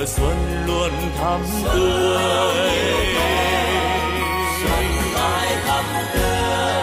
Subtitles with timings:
[0.00, 1.40] mùa xuân luôn thắm
[1.74, 2.18] tươi.
[4.62, 4.84] Xuân
[5.14, 5.84] mai thắm
[6.14, 6.82] tươi,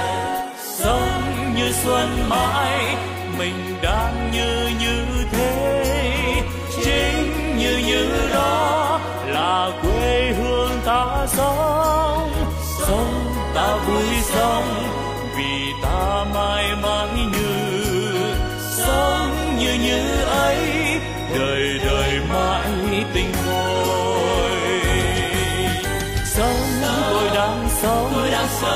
[0.63, 2.95] sống như xuân mãi
[3.37, 6.43] mình đang như như thế.
[6.83, 9.86] Chính như như đó là quê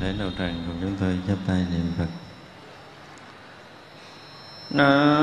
[0.00, 2.06] thể đạo tràng cùng chúng tôi chắp tay niệm Phật.
[4.70, 5.17] Nam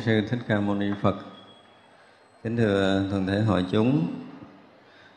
[0.00, 1.16] sư thích ca mâu ni phật.
[2.44, 4.08] Kính thưa toàn thể hội chúng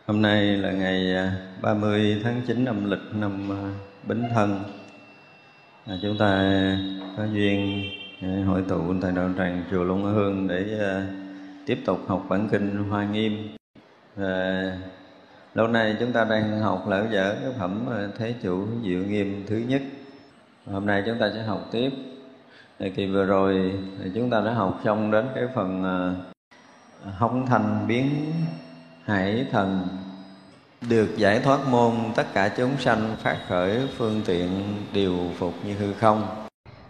[0.05, 3.61] hôm nay là ngày à, 30 tháng 9 âm lịch năm à,
[4.07, 4.63] bính thân.
[5.85, 6.27] À, chúng ta
[7.17, 7.83] có duyên
[8.21, 10.65] à, hội tụ tại đạo tràng chùa Long Hương để
[11.65, 13.55] tiếp tục học bản kinh Hoa Nghiêm.
[14.15, 14.77] Và
[15.53, 17.85] lâu nay chúng ta đang học lỡ dở cái phẩm
[18.17, 19.81] Thế Chủ Diệu Nghiêm thứ nhất.
[20.65, 21.89] Hôm nay chúng ta sẽ học tiếp
[22.83, 23.73] thì kỳ vừa rồi
[24.03, 25.83] thì chúng ta đã học xong đến cái phần
[27.03, 28.33] hóng hống thanh biến
[29.05, 29.87] hải thần,
[30.89, 34.49] được giải thoát môn, tất cả chúng sanh phát khởi phương tiện
[34.93, 36.27] điều phục như hư không.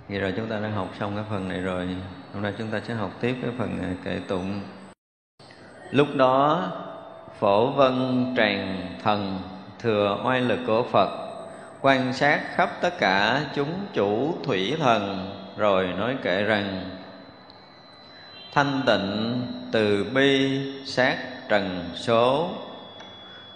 [0.10, 1.88] Vậy rồi chúng ta đã học xong cái phần này rồi.
[2.34, 4.62] Hôm nay chúng ta sẽ học tiếp cái phần ờ, kệ tụng.
[5.92, 6.72] Lúc đó,
[7.40, 9.40] phổ vân tràng thần
[9.80, 11.10] thừa oai lực của phật,
[11.82, 16.90] quan sát khắp tất cả chúng chủ thủy thần rồi nói kệ rằng,
[18.52, 19.42] thanh tịnh
[19.72, 21.18] từ bi sát
[21.50, 22.50] trần số,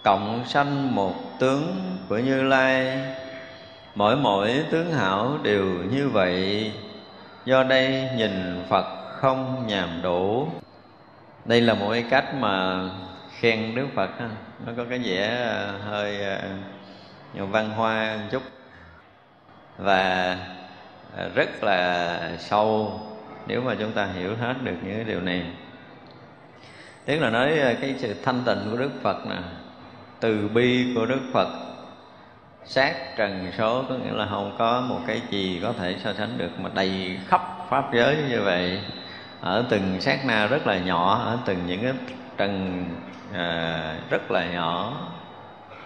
[0.04, 3.00] cộng sanh một tướng của như lai.
[3.96, 6.72] Mỗi mỗi tướng hảo đều như vậy,
[7.46, 10.48] do đây nhìn phật không nhàm đủ.
[11.46, 12.82] Đây là một cái cách mà
[13.40, 14.30] khen đức phật ha.
[14.66, 16.24] nó có cái vẻ ờ, hơi
[17.34, 18.44] ờ, văn hoa một chút.
[19.78, 20.38] Và
[21.18, 23.00] Ờ, rất là sâu
[23.48, 25.44] nếu mà chúng ta hiểu hết được những cái điều này.
[27.06, 29.38] Tức là nói ờ, cái sự thanh tịnh của đức phật nè
[30.20, 31.48] từ bi của đức phật
[32.66, 36.38] sát trần số có nghĩa là không có một cái gì có thể so sánh
[36.38, 38.80] được mà đầy khắp pháp giới như vậy.
[39.42, 41.94] Ở từng sát na rất là nhỏ ở từng những cái
[42.38, 42.86] trần
[43.34, 44.94] à, rất là nhỏ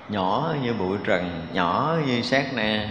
[0.10, 2.90] nhỏ như bụi trần nhỏ như sát na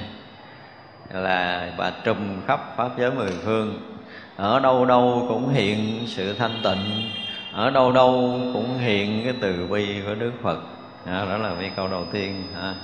[1.12, 3.97] là bà trùm khắp pháp giới mười phương.
[4.37, 7.11] Ở đâu đâu cũng hiện sự thanh tịnh
[7.52, 10.59] ở đâu đâu cũng hiện cái từ bi của đức phật.
[11.07, 12.75] Đó, đó là cái câu đầu tiên ha.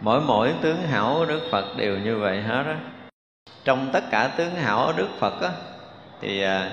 [0.00, 2.76] Mỗi mỗi tướng hảo của đức phật đều như vậy hết á.
[3.64, 5.50] Trong tất cả tướng hảo của đức phật á
[6.20, 6.70] thì à,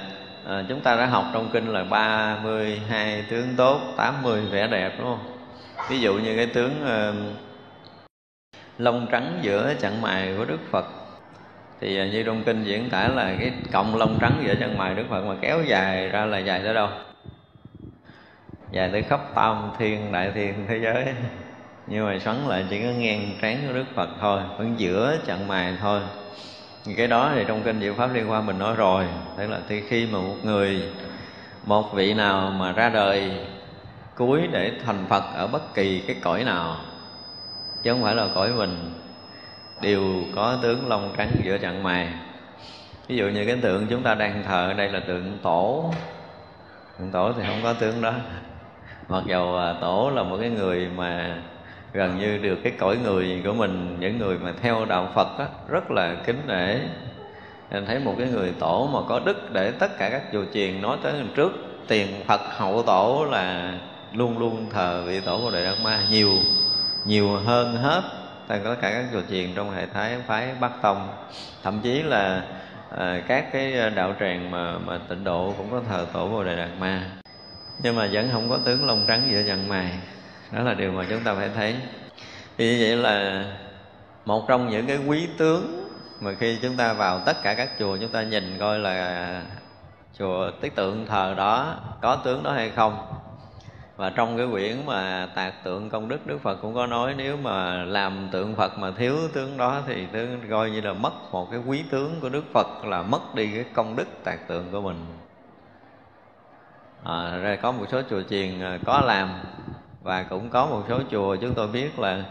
[0.47, 5.07] à chúng ta đã học trong kinh là 32 tướng tốt 80 vẻ đẹp đúng
[5.07, 5.39] không?
[5.89, 7.15] Ví dụ như cái tướng uh,
[8.79, 10.85] lông trắng giữa chặng mày của Đức Phật.
[11.81, 14.95] Thì à, như trong kinh diễn tả là cái cọng lông trắng giữa chân mày
[14.95, 16.89] Đức Phật mà kéo dài ra là dài tới đâu?
[18.71, 21.05] Dài tới khắp tam thiên, đại thiên thế giới.
[21.87, 25.47] Nhưng mà xoắn lại chỉ có ngang trán của Đức Phật thôi, vẫn giữa chặng
[25.47, 26.01] mày thôi.
[26.97, 29.05] Cái đó thì trong kinh diệu pháp liên hoa mình nói rồi.
[29.37, 30.81] Tức là thì khi mà một người,
[31.65, 33.31] một vị nào mà ra đời
[34.15, 36.77] cuối để thành phật ở bất kỳ cái cõi nào
[37.83, 38.91] chứ không phải là cõi mình
[39.81, 40.03] đều
[40.35, 42.13] có tướng lông trắng giữa trận mày
[43.09, 45.93] ví dụ như cái tượng chúng ta đang thờ đây là tượng tổ.
[46.99, 48.13] Tượng tổ thì không có tướng đó.
[49.07, 51.37] Mặc dầu à, tổ là một cái người mà
[51.93, 55.45] gần như được cái cõi người của mình những người mà theo đạo Phật đó,
[55.69, 56.77] rất là kính nể.
[57.71, 60.81] Nên thấy một cái người tổ mà có đức để tất cả các chùa chiền
[60.81, 61.51] nói tới trước
[61.87, 63.73] tiền Phật hậu tổ là
[64.13, 66.31] luôn luôn thờ vị tổ của Đại Đạt Ma nhiều
[67.05, 68.01] nhiều hơn hết
[68.47, 71.09] tất cả các chùa chiền trong hệ thái phái Bắc Tông.
[71.63, 72.43] Thậm chí là
[72.97, 76.55] à, các cái đạo tràng mà mà tịnh độ cũng có thờ tổ Bồ Đề
[76.55, 77.05] Đạt Ma.
[77.83, 79.91] Nhưng mà vẫn không có tướng lông trắng giữa dặn mày
[80.51, 81.75] đó là điều mà chúng ta phải thấy.
[82.57, 83.45] Vì vậy là
[84.25, 85.89] một trong những cái quý tướng
[86.19, 89.41] mà khi chúng ta vào tất cả các chùa chúng ta nhìn coi là
[90.19, 93.07] chùa tích tượng thờ đó có tướng đó hay không
[93.99, 97.37] và trong cái quyển mà tạc tượng công đức đức phật cũng có nói nếu
[97.37, 101.51] mà làm tượng phật mà thiếu tướng đó thì tướng coi như là mất một
[101.51, 104.81] cái quý tướng của đức phật là mất đi cái công đức tạc tượng của
[104.81, 105.05] mình.
[107.03, 109.29] À, rồi có một số chùa chiền à, có làm
[110.03, 112.23] và cũng có một số chùa chúng tôi biết là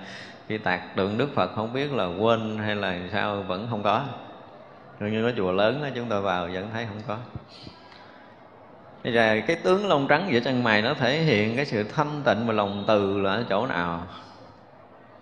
[0.46, 4.04] khi tạc tượng đức phật không biết là quên hay là sao vẫn không có.
[5.00, 7.16] Nhưng như có chùa lớn đó, chúng tôi vào vẫn thấy không có.
[9.04, 12.22] Bây giờ cái tướng lông trắng giữa chân mày nó thể hiện cái sự thanh
[12.24, 14.06] tịnh và lòng từ là ở chỗ nào?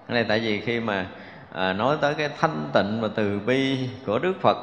[0.09, 1.07] Cái này tại vì khi mà
[1.53, 4.57] à, nói tới cái thanh tịnh và từ bi của Đức Phật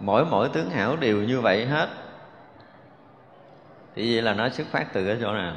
[0.00, 1.88] Mỗi mỗi tướng hảo đều như vậy hết.
[3.96, 5.54] Thì vậy là nó xuất phát từ cái chỗ nào?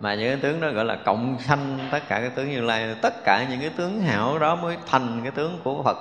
[0.00, 2.96] Mà những cái tướng đó gọi là cộng sanh tất cả các tướng như lai
[3.02, 5.96] tất cả những cái tướng hảo đó mới thành cái tướng của phật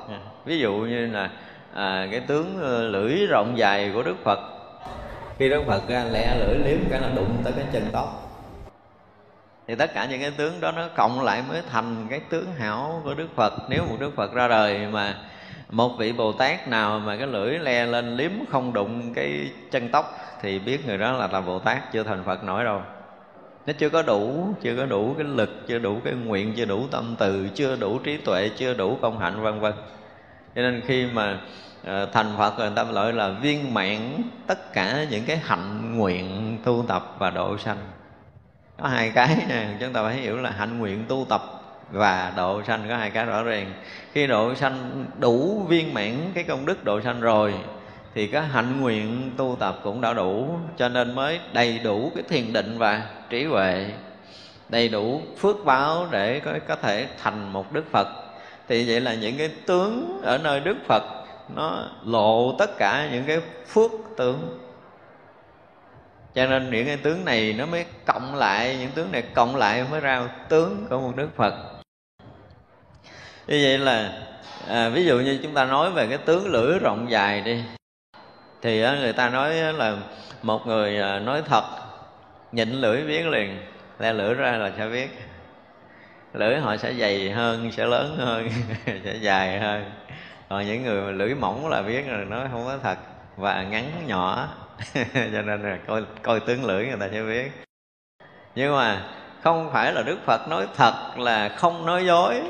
[0.45, 1.29] ví dụ như là
[1.73, 4.39] à, cái tướng ờ, lưỡi rộng dài của đức phật
[5.37, 8.21] khi đức phật ra lẹ lưỡi liếm cái là đụng tới cái chân tóc.
[9.67, 13.01] Thì tất cả những cái tướng đó nó cộng lại mới thành cái tướng hảo
[13.03, 13.53] của đức phật.
[13.69, 15.15] Nếu một đức phật ra đời mà
[15.69, 19.89] một vị bồ tát nào mà cái lưỡi le lên liếm không đụng cái chân
[19.89, 22.81] tóc thì biết người đó là là bồ tát, chưa thành phật nổi đâu.
[23.65, 26.87] Nó chưa có đủ, chưa có đủ cái lực, chưa đủ cái nguyện, chưa đủ
[26.91, 29.73] tâm từ, chưa đủ trí tuệ, chưa đủ công hạnh, vân vân.
[30.55, 31.39] Cho nên khi mà
[31.85, 36.57] Ờ, thành phật người ta gọi là viên mãn tất cả những cái hạnh nguyện
[36.63, 37.77] tu tập và độ sanh.
[38.77, 41.41] Có hai cái nè chúng ta phải hiểu là hạnh nguyện tu tập
[41.91, 43.73] và độ sanh có hai cái rõ ràng.
[44.11, 47.53] Khi độ sanh đủ viên mãn cái công đức độ sanh rồi
[48.13, 52.23] thì cái hạnh nguyện tu tập cũng đã đủ cho nên mới đầy đủ cái
[52.29, 53.85] thiền định và trí huệ
[54.69, 58.07] đầy đủ phước báo để có, có thể thành một đức phật.
[58.67, 63.23] Thì vậy là những cái tướng ở nơi đức phật nó lộ tất cả những
[63.27, 64.59] cái phước tướng.
[66.35, 69.85] Cho nên những cái tướng này nó mới cộng lại những tướng này cộng lại
[69.91, 71.53] mới ra tướng của một đức phật.
[73.47, 74.11] Như vậy là
[74.67, 77.63] à, ví dụ như chúng ta nói về cái tướng lưỡi rộng dài đi
[78.61, 79.97] thì người ta nói là
[80.41, 81.63] một người à, nói thật
[82.51, 83.59] nhịn lưỡi biết liền
[83.99, 85.09] le lưỡi ra là sẽ biết
[86.33, 88.49] lưỡi họ sẽ dày hơn sẽ lớn hơn
[88.85, 89.91] sẽ dài hơn
[90.49, 92.97] còn những người mà lưỡi mỏng là biết là nói không có thật.
[93.37, 94.47] Và ngắn nhỏ.
[95.13, 97.51] Cho nên là coi coi tướng lưỡi người ta sẽ biết.
[98.55, 99.01] Nhưng mà
[99.41, 102.41] không phải là đức phật nói thật là không nói dối.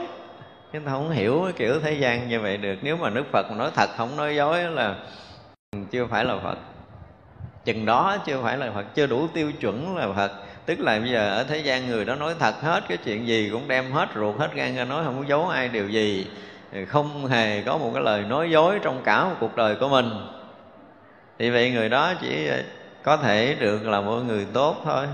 [0.74, 2.76] Chúng ta không hiểu cái kiểu thế gian như vậy được.
[2.82, 4.96] Nếu mà đức phật nói thật, không nói dối là
[5.92, 6.58] chưa phải là phật.
[7.66, 10.32] Chừng đó chưa phải là phật, chưa đủ tiêu chuẩn là phật.
[10.66, 13.50] Tức là bây giờ ở thế gian người đó nói thật hết cái chuyện gì
[13.52, 16.28] cũng đem hết ruột hết gan ra nói, không có giấu ai điều gì
[16.88, 20.10] không hề có một cái lời nói dối trong cả một cuộc đời của mình.
[21.40, 22.50] Thì vậy người đó chỉ
[23.04, 25.08] có thể được là một người tốt thôi,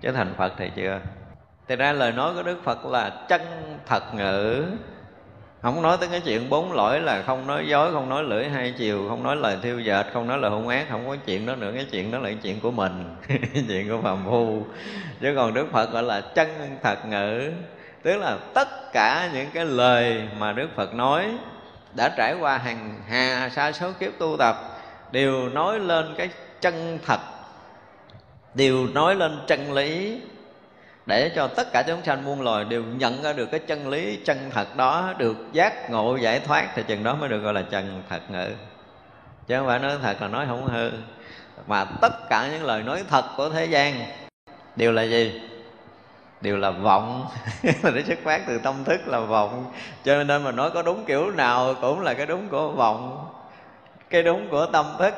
[0.00, 1.00] chứ thành phật thì chưa.
[1.68, 3.40] Thì ra lời nói của đức phật là chân
[3.86, 4.64] thật ngữ.
[5.62, 8.74] Không nói tới cái chuyện bốn lỗi là không nói dối, không nói lưỡi hai
[8.78, 11.56] chiều, không nói lời thiêu dệt, không nói lời hung ác, không có chuyện đó
[11.56, 11.72] nữa.
[11.74, 13.16] Cái chuyện đó là cái chuyện của mình
[13.68, 14.62] chuyện của phàm phu.
[15.20, 16.48] Chứ còn đức phật gọi là chân
[16.82, 17.50] thật ngữ
[18.04, 21.26] tức là tất cả những cái lời mà đức phật nói
[21.94, 24.56] đã trải qua hàng hà, sa số kiếp tu tập
[25.12, 26.28] đều nói lên cái
[26.60, 27.20] chân thật,
[28.54, 30.20] đều nói lên chân lý
[31.06, 34.18] để cho tất cả chúng sanh muôn loài đều nhận ra được cái chân lý
[34.24, 37.62] chân thật đó, được giác ngộ giải thoát thì chừng đó mới được gọi là
[37.62, 38.50] chân thật ngữ.
[39.46, 40.90] Chứ không phải nói thật là nói không hư.
[41.66, 43.94] Mà tất cả những lời nói thật của thế gian
[44.76, 45.40] đều là gì?
[46.40, 47.26] Đều là vọng.
[47.82, 49.72] Nó xuất phát từ tâm thức là vọng.
[50.04, 53.26] Cho nên mà nói có đúng kiểu nào cũng là cái đúng của vọng,
[54.10, 55.14] cái đúng của tâm thức.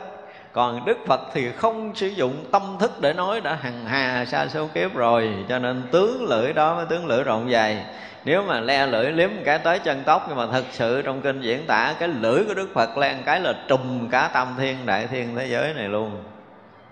[0.53, 4.47] Còn đức phật thì không sử dụng tâm thức để nói, đã hằng hà xa
[4.49, 7.85] số kiếp rồi, cho nên tướng lưỡi đó mới tướng lưỡi rộng dài.
[8.25, 11.41] Nếu mà le lưỡi liếm cái tới chân tóc, nhưng mà thật sự trong kinh
[11.41, 15.07] diễn tả, cái lưỡi của đức phật len cái là trùm cả tam thiên, đại
[15.07, 16.23] thiên thế giới này luôn.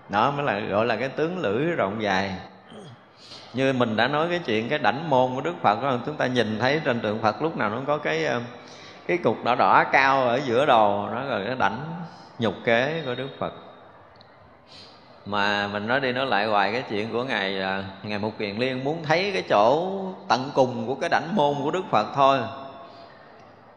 [0.09, 2.31] Đó mới là gọi là cái tướng lưỡi rộng dài
[3.55, 6.27] như mình đã nói cái chuyện cái đảnh môn của đức phật đó, chúng ta
[6.27, 8.41] nhìn thấy trên tượng phật lúc nào nó có cái ờ,
[9.07, 11.77] cái cục đỏ đỏ cao ở giữa đầu nó là cái đảnh
[12.39, 13.53] nhục kế của đức phật.
[15.25, 18.55] Mà mình nói đi nói lại hoài cái chuyện của ngài là ngài mục kiền
[18.55, 19.91] liên muốn thấy cái chỗ
[20.27, 22.39] tận cùng của cái đảnh môn của đức phật thôi.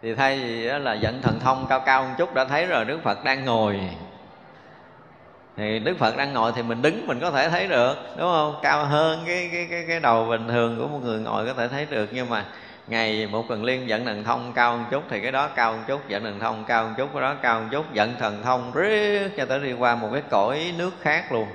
[0.02, 2.99] Thì thay vì là dẫn thần thông cao cao một chút đã thấy rồi đức
[3.02, 3.80] phật đang ngồi
[5.58, 8.54] thì đức phật đang ngồi thì mình đứng mình có thể thấy được, đúng không?
[8.62, 11.68] Cao hơn cái cái cái cái đầu bình thường của một người ngồi có thể
[11.68, 12.08] thấy được.
[12.12, 12.44] Nhưng mà
[12.86, 15.82] ngày một cần liên dẫn thần thông cao một chút thì cái đó cao một
[15.86, 18.72] chút, dẫn thần thông cao một chút, cái đó cao một chút, dẫn thần thông
[18.74, 21.48] riết cho tới đi qua một cái cõi nước khác luôn.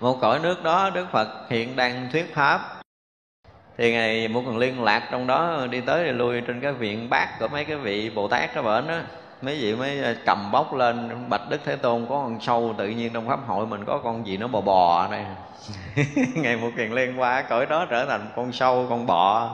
[0.00, 2.60] Một cõi nước đó đức phật hiện đang thuyết pháp.
[3.78, 7.10] Thì ngày một cần liên lạc trong đó đi tới đi lui trên cái viện
[7.10, 8.98] bát của mấy cái vị bồ tát đó bển đó
[9.42, 12.88] mấy vị mới ờ, cầm bóc lên, bạch đức thế tôn có con sâu tự
[12.88, 15.24] nhiên trong pháp hội mình có con gì nó bò bò đây.
[16.34, 19.50] Ngày một kiền liên qua cõi đó trở thành con sâu, con bọ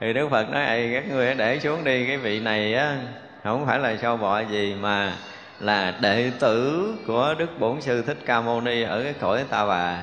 [0.00, 2.96] thì đức phật nói ầy các ngươi để xuống đi, cái vị này á,
[3.44, 5.12] không phải là sâu bọ gì mà
[5.60, 9.66] là đệ tử của đức bổn sư thích ca mâu ni ở cái cõi ta
[9.66, 10.02] bà.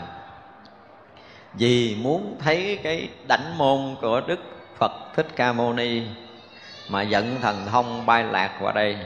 [1.53, 4.39] Vì muốn thấy cái đảnh môn của đức
[4.77, 6.01] phật thích ca mâu ni
[6.89, 8.97] mà dẫn thần thông bay lạc qua đây.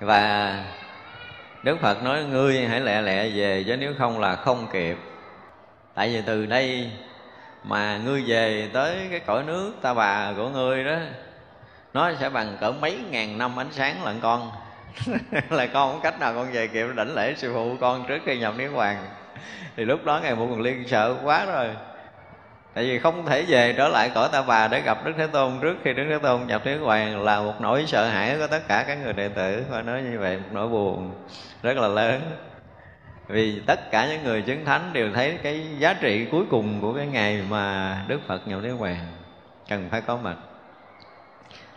[0.00, 0.54] Và
[1.62, 4.96] đức phật nói, ngươi hãy lẹ lẹ về, chứ nếu không là không kịp.
[5.94, 6.90] Tại vì từ đây
[7.64, 10.96] mà ngươi về tới cái cõi nước ta bà của ngươi đó,
[11.94, 14.50] nó sẽ bằng cỡ mấy ngàn năm ánh sáng lận con.
[15.50, 18.38] Là con không cách nào con về kịp đảnh lễ sư phụ con trước khi
[18.38, 19.06] nhập niết hoàng
[19.76, 21.68] thì lúc đó ngày một còn liên sợ quá rồi
[22.74, 25.52] tại vì không thể về trở lại cõi ta bà để gặp đức thế tôn
[25.60, 28.68] trước khi đức thế tôn nhập thế hoàng là một nỗi sợ hãi của tất
[28.68, 29.64] cả các người đệ tử.
[29.70, 31.12] Phải nói như vậy, một nỗi buồn
[31.62, 32.20] rất là lớn.
[33.28, 36.92] Vì tất cả những người chứng thánh đều thấy cái giá trị cuối cùng của
[36.92, 39.06] cái ngày mà đức phật nhập thế hoàng.
[39.68, 40.36] Cần phải có mặt.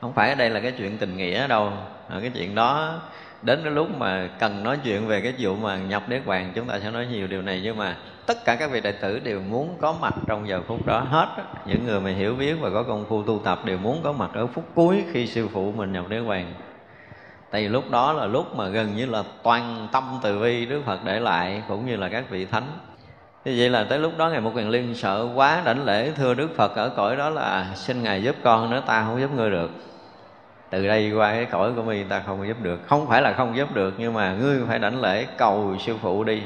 [0.02, 1.72] Không phải ở đây là cái chuyện tình nghĩa đâu.
[2.10, 3.02] Ở cái chuyện đó,
[3.42, 6.68] đến cái lúc mà cần nói chuyện về cái vụ mà nhập đế hoàng, chúng
[6.68, 7.62] ta sẽ nói nhiều điều này.
[7.64, 10.86] Nhưng mà tất cả các vị đệ tử đều muốn có mặt trong giờ phút
[10.86, 11.28] đó hết
[11.66, 14.30] những người mà hiểu biết và có công phu tu tập đều muốn có mặt
[14.34, 16.54] ở phút cuối khi sư phụ mình nhập niết bàn
[17.54, 20.82] tại vì lúc đó là lúc mà gần như là toàn tâm từ bi đức
[20.86, 22.64] phật để lại cũng như là các vị thánh.
[23.46, 26.34] Như vậy là tới lúc đó ngày một quyền liên sợ quá đảnh lễ, thưa
[26.34, 29.32] đức phật ở cõi đó là à, xin ngài giúp con nữa, ta không giúp
[29.36, 29.72] ngươi được.
[30.70, 32.80] Từ đây qua cái cõi của mình, ta không giúp được.
[32.88, 36.24] Không phải là không giúp được, nhưng mà ngươi phải đảnh lễ cầu sư phụ
[36.24, 36.42] đi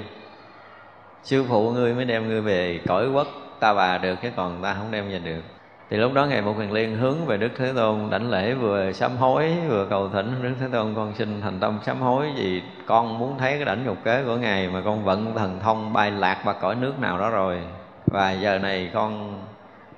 [1.23, 3.27] sư phụ ngươi mới đem ngươi về cõi quốc,
[3.59, 5.41] ta bà được, chứ còn ta không đem về được.
[5.89, 8.91] Thì lúc đó ngày một quyền liên hướng về đức thế tôn, đảnh lễ vừa
[8.91, 12.61] sám hối, vừa cầu thỉnh đức thế tôn, con xin thành tâm sám hối vì
[12.85, 16.11] con muốn thấy cái đảnh nhục kế của ngài mà con vận thần thông bay
[16.11, 17.59] lạc vào cõi nước nào đó rồi.
[18.05, 19.41] Và giờ này con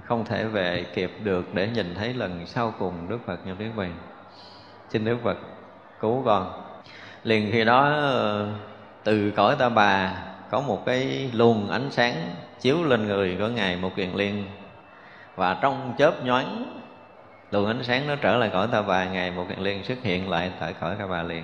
[0.03, 3.71] không thể về kịp được để nhìn thấy lần sau cùng đức phật nhập niết
[3.75, 3.93] bàn
[4.89, 5.37] xin đức phật
[5.99, 6.51] cứu con.
[7.23, 8.47] Liền khi đó ờ,
[9.03, 10.13] từ cõi ta bà
[10.51, 12.15] có một cái luồng ánh sáng
[12.59, 14.45] chiếu lên người của ngài một kiền liên
[15.35, 16.79] và trong chớp nhoáng,
[17.51, 20.29] luồng ánh sáng nó trở lại cõi ta bà ngày một kiền liên xuất hiện
[20.29, 21.43] lại tại khỏi ta bà liền.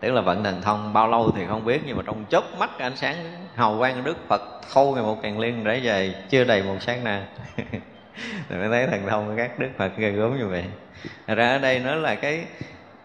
[0.00, 2.78] Tức là vận thần thông bao lâu thì không biết, nhưng mà trong chớp mắt
[2.78, 3.16] ánh sáng
[3.54, 4.42] hào quang đức phật
[4.74, 7.26] thâu ngày một kiền liên để về, chưa đầy một sáng na
[8.48, 10.64] thì mới thấy thần thông các đức phật ghê gớm như vậy.
[11.26, 12.44] Thật ra ở đây nó là cái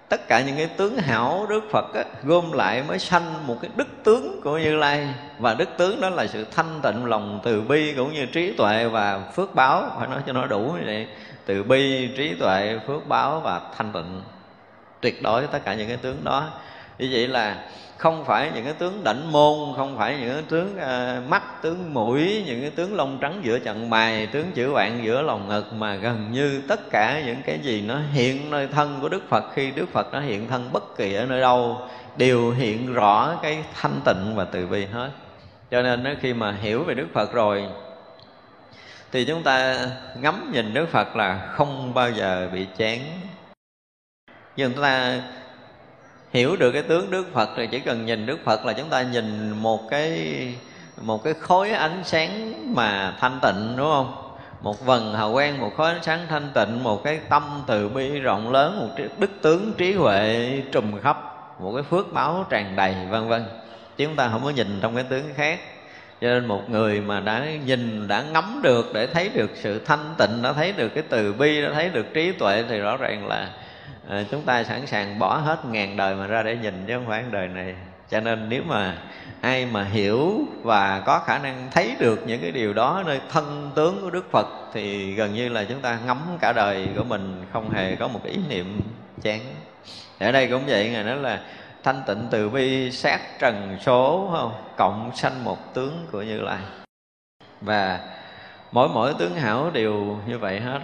[0.10, 3.72] tất cả những cái tướng hảo đức phật á, gom lại mới sanh một cái
[3.76, 5.08] đức tướng của như lai.
[5.40, 8.88] Và đức tướng đó là sự thanh tịnh lòng từ bi cũng như trí tuệ
[8.88, 9.92] và phước báo.
[10.00, 11.08] Phải nói cho nó đủ như vậy.
[11.46, 14.22] Từ bi trí tuệ phước báo và thanh tịnh.
[15.02, 16.48] Tuyệt đối tất cả những cái tướng đó.
[17.00, 20.76] Như vậy là không phải những cái tướng đảnh môn không phải những cái tướng
[20.76, 25.00] uh, mắt tướng mũi những cái tướng lông trắng giữa trận mày tướng chữ bạn
[25.04, 29.00] giữa lòng ngực mà gần như tất cả những cái gì nó hiện nơi thân
[29.02, 31.82] của đức phật khi đức phật nó hiện thân bất kỳ ở nơi đâu
[32.18, 35.10] đều hiện rõ cái thanh tịnh và từ bi hết.
[35.72, 37.66] Cho nên đó, khi mà hiểu về đức phật rồi
[39.12, 39.88] thì chúng ta
[40.22, 43.00] ngắm nhìn đức phật là không bao giờ bị chán.
[44.56, 45.22] Nhưng chúng ta
[46.38, 49.02] hiểu được cái tướng Đức Phật thì chỉ cần nhìn Đức Phật là chúng ta
[49.02, 50.38] nhìn một cái
[51.02, 54.14] một cái khối ánh sáng mà thanh tịnh đúng không?
[54.62, 58.20] Một vần hào quang, một khối ánh sáng thanh tịnh, một cái tâm từ bi
[58.20, 61.18] rộng lớn, một đức tướng trí huệ trùm khắp
[61.60, 63.46] một cái phước báo tràn đầy vân vân
[63.98, 65.60] chúng ta không có nhìn trong cái tướng khác
[66.22, 70.16] cho nên một người mà đã nhìn đã ngắm được để thấy được sự thanh
[70.18, 73.28] tịnh đã thấy được cái từ bi đã thấy được trí tuệ thì rõ ràng
[73.28, 73.50] là
[74.10, 77.08] à, chúng ta sẵn sàng bỏ hết ngàn đời mà ra để nhìn chứ không
[77.08, 77.76] phải đời này.
[78.10, 78.98] Cho nên nếu mà
[79.42, 83.72] ai mà hiểu và có khả năng thấy được những cái điều đó nơi thân
[83.76, 87.46] tướng của đức phật thì gần như là chúng ta ngắm cả đời của mình
[87.54, 88.82] không hề có một ý niệm
[89.22, 89.40] chán.
[90.20, 91.42] Ở đây cũng vậy ngài nói là
[91.84, 94.52] thanh tịnh từ bi sát trần số không?
[94.78, 96.60] Cộng sanh một tướng của như lai.
[97.62, 98.00] Và
[98.72, 100.80] mỗi mỗi tướng hảo đều như vậy hết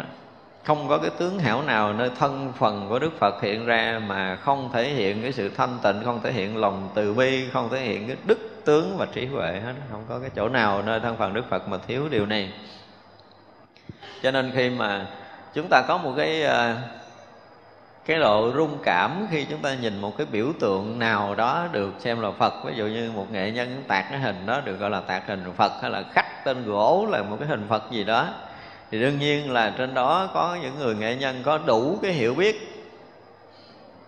[0.63, 4.35] không có cái tướng hảo nào nơi thân phần của đức phật hiện ra mà
[4.35, 7.79] không thể hiện cái sự thanh tịnh, không thể hiện lòng từ bi, không thể
[7.79, 9.73] hiện cái đức tướng và trí huệ hết.
[9.91, 12.53] Không có cái chỗ nào nơi thân phần đức phật mà thiếu điều này.
[14.21, 15.07] Cho nên khi mà
[15.53, 16.75] chúng ta có một cái ờ,
[18.05, 21.93] cái độ rung cảm khi chúng ta nhìn một cái biểu tượng nào đó được
[21.99, 24.89] xem là Phật, ví dụ như một nghệ nhân tạc cái hình đó, được gọi
[24.89, 28.03] là tạc hình Phật hay là khắc tên gỗ là một cái hình Phật gì
[28.03, 28.27] đó
[28.93, 32.35] thì đương nhiên là trên đó có những người nghệ nhân có đủ cái hiểu
[32.35, 32.85] biết.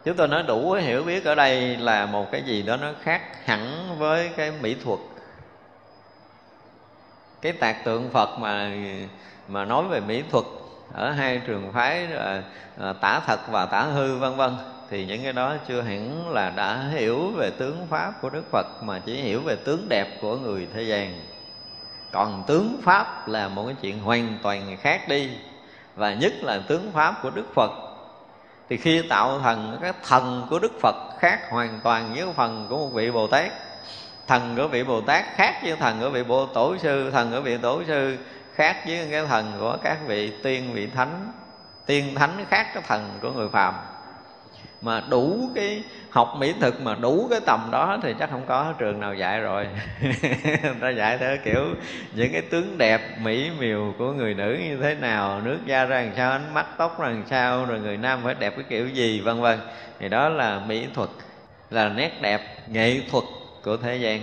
[0.05, 2.91] Chúng tôi nói đủ cái hiểu biết ở đây là một cái gì đó nó
[3.01, 4.99] khác hẳn với cái mỹ thuật.
[7.41, 8.71] Cái tạc tượng Phật mà
[9.47, 10.45] mà nói về mỹ thuật
[10.93, 12.07] ở hai trường phái
[12.77, 14.55] là tả thật và tả hư, vân vân,
[14.89, 18.65] thì những cái đó chưa hẳn là đã hiểu về tướng pháp của Đức Phật,
[18.83, 21.21] mà chỉ hiểu về tướng đẹp của người thế gian
[22.11, 25.29] còn tướng pháp là một cái chuyện hoàn toàn khác đi,
[25.95, 27.71] và nhất là tướng pháp của đức phật.
[28.69, 32.77] Thì khi tạo thần, cái thần của đức phật khác hoàn toàn với phần của
[32.77, 33.51] một vị bồ tát.
[34.27, 37.41] Thần của vị bồ tát khác với thần của vị bồ tổ sư, thần của
[37.41, 38.17] vị tổ sư
[38.55, 41.31] khác với cái thần của các vị tiên, vị thánh.
[41.85, 43.73] Tiên thánh khác cái thần của người phàm
[44.85, 48.73] mà đủ cái học mỹ thực mà đủ cái tầm đó thì chắc không có
[48.77, 49.67] trường nào dạy rồi.
[50.63, 51.65] Người ta dạy theo kiểu
[52.13, 56.01] những cái tướng đẹp, mỹ miều của người nữ như thế nào, nước da ra
[56.01, 58.87] làm sao, ánh mắt tóc ra làm sao, rồi người nam phải đẹp cái kiểu
[58.87, 59.59] gì, vân vân.
[59.99, 61.09] Thì đó là mỹ thuật,
[61.69, 63.23] là nét đẹp, nghệ thuật
[63.63, 64.21] của thế gian.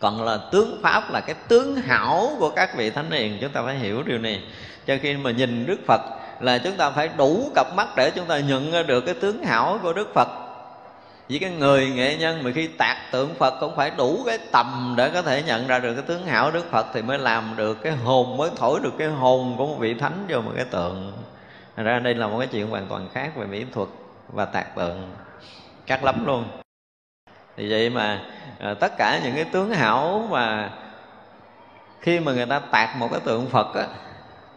[0.00, 3.62] Còn là tướng pháp, là cái tướng hảo của các vị thánh hiền, chúng ta
[3.62, 4.42] phải hiểu điều này.
[4.86, 6.00] Cho khi mà nhìn đức phật
[6.40, 9.78] là chúng ta phải đủ cặp mắt để chúng ta nhận được cái tướng hảo
[9.82, 10.28] của Đức Phật.
[11.28, 14.94] Vì cái người nghệ nhân mà khi tạc tượng Phật cũng phải đủ cái tầm
[14.96, 17.82] để có thể nhận ra được cái tướng hảo Đức Phật thì mới làm được
[17.82, 21.12] cái hồn mới thổi được cái hồn của một vị thánh vô một cái tượng.
[21.76, 23.88] Thành ra đây là một cái chuyện hoàn toàn khác về mỹ thuật
[24.32, 25.10] và tạc tượng.
[25.86, 26.44] Cắt lắm luôn.
[27.56, 28.20] Thì vậy mà
[28.58, 30.70] à, tất cả những cái tướng hảo mà
[32.00, 33.86] khi mà người ta tạc một cái tượng Phật á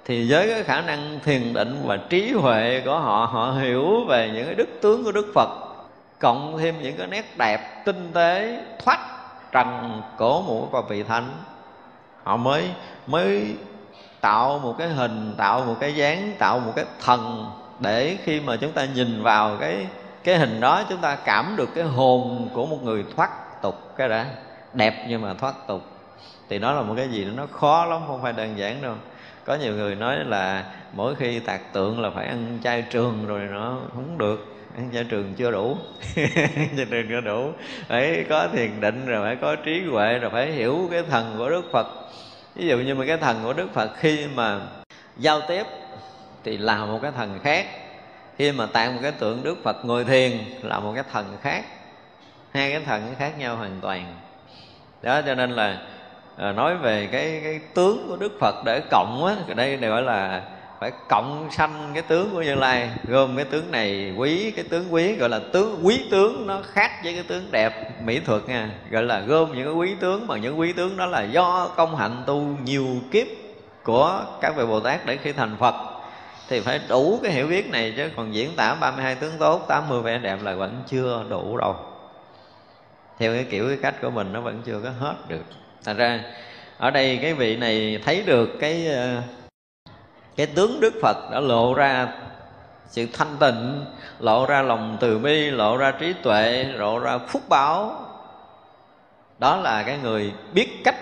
[0.08, 4.32] thì với cái khả năng thiền định và trí huệ của họ họ hiểu về
[4.34, 5.50] những cái đức tướng của đức phật,
[6.20, 9.00] cộng thêm những cái nét đẹp tinh tế, thoát
[9.52, 11.30] trần cổ mũi và vị thánh,
[12.24, 12.70] họ mới
[13.08, 13.56] mới
[14.22, 18.56] tạo một cái hình, tạo một cái dáng, tạo một cái thần để khi mà
[18.56, 19.88] chúng ta nhìn vào cái
[20.24, 24.10] cái hình đó, chúng ta cảm được cái hồn của một người thoát tục, cái
[24.10, 24.26] đã
[24.74, 25.82] đẹp nhưng mà thoát tục.
[26.50, 28.94] Thì đó là một cái gì đó nó khó lắm, không phải đơn giản đâu
[29.48, 33.42] có nhiều người nói là mỗi khi tạc tượng là phải ăn chay trường rồi
[33.52, 34.56] nó không được.
[34.76, 35.78] Ăn chay trường chưa đủ.
[36.78, 37.52] Chay trường chưa đủ.
[37.88, 41.50] Phải có thiền định rồi phải có trí huệ rồi phải hiểu cái thần của
[41.50, 41.88] đức phật.
[42.56, 44.60] Ví dụ như mà cái thần của đức phật khi mà
[45.18, 45.64] giao tiếp
[46.44, 47.66] thì là một cái thần khác.
[48.38, 50.32] Khi mà tặng một cái tượng đức phật ngồi thiền
[50.64, 51.66] là một cái thần khác.
[52.54, 54.16] Hai cái thần khác nhau hoàn toàn.
[55.02, 55.82] Đó, cho nên là
[56.38, 60.02] à, nói về cái cái tướng của đức phật để cộng á đây đều gọi
[60.02, 60.42] là
[60.80, 64.94] phải cộng sanh cái tướng của như lai gồm cái tướng này quý cái tướng
[64.94, 68.70] quý gọi là tướng quý tướng nó khác với cái tướng đẹp mỹ thuật nha
[68.90, 71.96] gọi là gom những cái quý tướng mà những quý tướng đó là do công
[71.96, 73.28] hạnh tu nhiều kiếp
[73.88, 75.76] của các vị bồ tát để khi thành phật.
[76.50, 80.02] Thì phải đủ cái hiểu biết này chứ còn diễn tả 32 tướng tốt 80
[80.02, 81.76] vẻ đẹp là vẫn chưa đủ đâu.
[83.20, 85.44] Theo cái kiểu cái cách của mình nó vẫn chưa có hết được
[85.88, 86.20] thành ra
[86.78, 89.22] ở đây cái vị này thấy được cái ờ,
[90.36, 92.08] cái tướng đức phật đã lộ ra
[92.88, 93.86] sự thanh tịnh
[94.20, 98.06] lộ ra lòng từ bi lộ ra trí tuệ lộ ra phúc báo.
[99.40, 100.96] Đó là cái người biết cách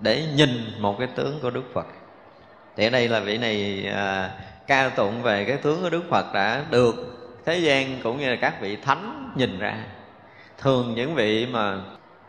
[0.00, 1.86] để nhìn một cái tướng của đức phật.
[2.76, 4.30] Thì ở đây là vị này à,
[4.66, 6.94] ca tụng về cái tướng của đức phật đã được
[7.44, 9.76] thế gian cũng như là các vị thánh nhìn ra.
[10.58, 11.78] Thường những vị mà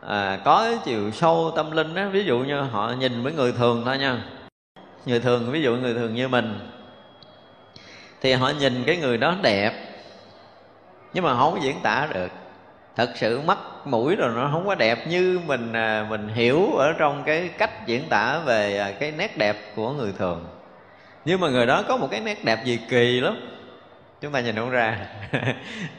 [0.02, 3.82] à, có chiều sâu tâm linh đó ví dụ như họ nhìn với người thường
[3.86, 4.24] thôi nha.
[5.06, 6.60] Người thường ví dụ người thường như mình
[8.22, 9.74] thì họ nhìn cái người đó đẹp
[11.14, 12.32] nhưng mà không có diễn tả được.
[12.96, 16.94] Thật sự mắt mũi rồi nó không có đẹp như mình à, mình hiểu ở
[16.98, 20.46] trong cái cách diễn tả về à, cái nét đẹp của người thường.
[21.26, 23.38] Nhưng mà người đó có một cái nét đẹp gì kỳ lắm.
[24.22, 24.98] Chúng ta nhìn không ra.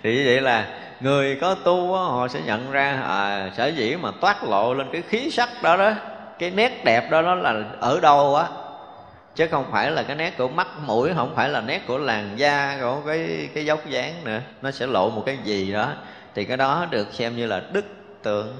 [0.03, 0.67] Thì vậy là
[1.01, 5.03] người có tu họ sẽ nhận ra à, sở dĩ mà toát lộ lên cái
[5.03, 5.93] khí sắc đó đó
[6.39, 8.47] cái nét đẹp đó nó là ở đâu á.
[9.35, 12.31] Chứ không phải là cái nét của mắt mũi không phải là nét của làn
[12.37, 14.41] da của cái cái dốc dáng nữa.
[14.63, 15.93] Nó sẽ lộ một cái gì đó.
[16.35, 17.85] Thì cái đó được xem như là đức
[18.23, 18.57] tượng.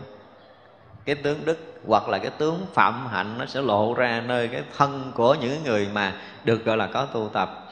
[1.05, 4.63] Cái tướng đức hoặc là cái tướng phạm hạnh nó sẽ lộ ra nơi cái
[4.79, 6.13] thân của những người mà
[6.45, 7.65] được gọi là có tu tập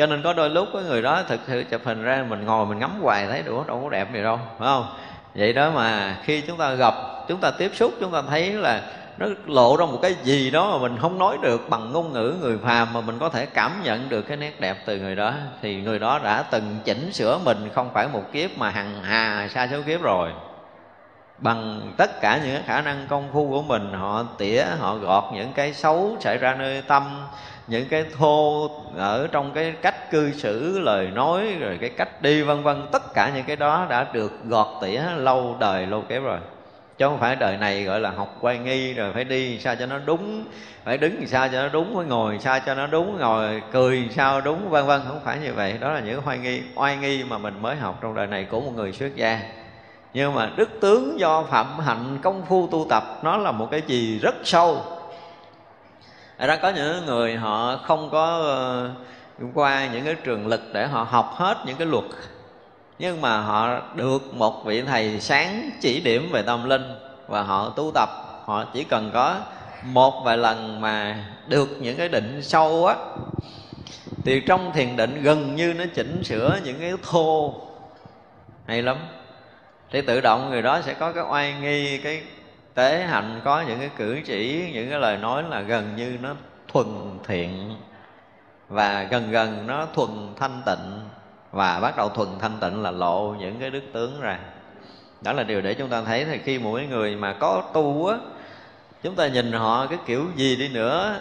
[0.00, 2.66] cho nên có đôi lúc cái người đó thực sự chụp hình ra mình ngồi
[2.66, 4.86] mình ngắm hoài thấy đủ đâu có đẹp gì đâu phải không?
[5.34, 6.94] Vậy đó mà khi chúng ta gặp,
[7.28, 8.82] chúng ta tiếp xúc, chúng ta thấy là
[9.18, 12.34] nó lộ ra một cái gì đó mà mình không nói được bằng ngôn ngữ
[12.40, 15.32] người phàm mà mình có thể cảm nhận được cái nét đẹp từ người đó.
[15.62, 19.48] Thì người đó đã từng chỉnh sửa mình không phải một kiếp mà hằng hà
[19.48, 20.30] xa số kiếp rồi.
[21.38, 25.52] Bằng tất cả những khả năng công phu của mình, họ tỉa, họ gọt những
[25.52, 27.26] cái xấu xảy ra nơi tâm
[27.70, 32.42] những cái thô ở trong cái cách cư xử, lời nói, rồi cái cách đi,
[32.42, 36.22] vân vân, tất cả những cái đó đã được gọt tỉa lâu đời, lâu kéo
[36.22, 36.38] rồi.
[36.98, 39.86] Chứ không phải đời này gọi là học quay nghi, rồi phải đi sao cho
[39.86, 40.44] nó đúng,
[40.84, 44.40] phải đứng sao cho nó đúng, phải ngồi sao cho nó đúng, ngồi cười sao
[44.40, 45.00] đúng, vân vân.
[45.08, 47.98] Không phải như vậy, đó là những hoài nghi, oai nghi mà mình mới học
[48.02, 49.40] trong đời này của một người xuất gia.
[50.14, 53.82] Nhưng mà đức tướng do phạm hạnh, công phu tu tập, nó là một cái
[53.86, 54.82] gì rất sâu
[56.46, 58.90] ra có những người họ không có ờ,
[59.54, 62.04] qua những cái trường lực để họ học hết những cái luật.
[62.98, 66.94] Nhưng mà họ được một vị thầy sáng chỉ điểm về tâm linh
[67.28, 68.08] và họ tu tập.
[68.44, 69.36] Họ chỉ cần có
[69.84, 72.96] một vài lần mà được những cái định sâu á,
[74.24, 77.54] thì trong thiền định gần như nó chỉnh sửa những cái thô.
[78.66, 78.96] Hay lắm.
[79.90, 82.22] Thì tự động người đó sẽ có cái oai nghi, cái
[82.74, 86.34] tế hạnh có những cái cử chỉ, những cái lời nói là gần như nó
[86.68, 86.86] thuần
[87.26, 87.76] thiện
[88.68, 91.08] và gần gần nó thuần thanh tịnh
[91.52, 94.38] và bắt đầu thuần thanh tịnh là lộ những cái đức tướng ra.
[95.20, 98.16] Đó là điều để chúng ta thấy thì khi mỗi người mà có tu á,
[99.02, 101.20] chúng ta nhìn họ cái kiểu gì đi nữa,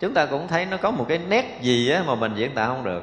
[0.00, 2.66] chúng ta cũng thấy nó có một cái nét gì á mà mình diễn tả
[2.66, 3.02] không được.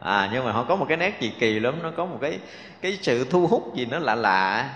[0.00, 2.38] À nhưng mà họ có một cái nét gì kỳ lắm, nó có một cái
[2.80, 4.70] cái sự thu hút gì nó lạ lạ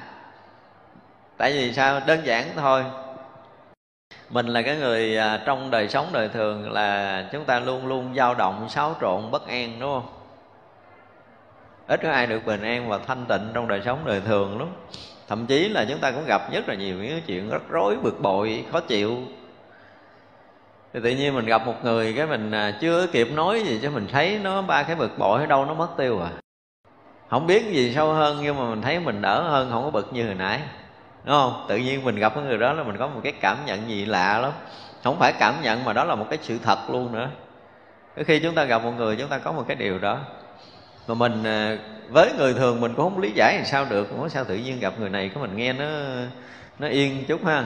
[1.43, 2.01] tại vì sao?
[2.07, 2.85] Đơn giản thôi.
[4.31, 8.15] Mình là cái người à, trong đời sống đời thường là chúng ta luôn luôn
[8.17, 10.07] dao động, xáo trộn, bất an, đúng không?
[11.87, 14.69] Ít có ai được bình an và thanh tịnh trong đời sống đời thường lắm.
[15.29, 18.21] Thậm chí là chúng ta cũng gặp rất là nhiều những chuyện rất rối, bực
[18.21, 19.17] bội, khó chịu.
[20.93, 23.91] Thì tự nhiên mình gặp một người cái mình à, chưa kịp nói gì cho
[23.91, 26.31] mình thấy nó ba cái bực bội ở đâu nó mất tiêu à.
[27.31, 30.13] Không biết gì sâu hơn nhưng mà mình thấy mình đỡ hơn, không có bực
[30.13, 30.61] như hồi nãy
[31.25, 31.65] đúng không?
[31.69, 34.05] Tự nhiên mình gặp cái người đó là mình có một cái cảm nhận gì
[34.05, 34.53] lạ lắm.
[35.05, 37.29] Không phải cảm nhận mà đó là một cái sự thật luôn nữa.
[38.17, 40.19] Khi chúng ta gặp một người, chúng ta có một cái điều đó.
[41.09, 41.77] Mà mình à,
[42.09, 44.09] với người thường mình cũng không lý giải làm sao được.
[44.11, 45.87] Cũng sao tự nhiên gặp người này có mình nghe nó
[46.79, 47.65] nó yên chút ha.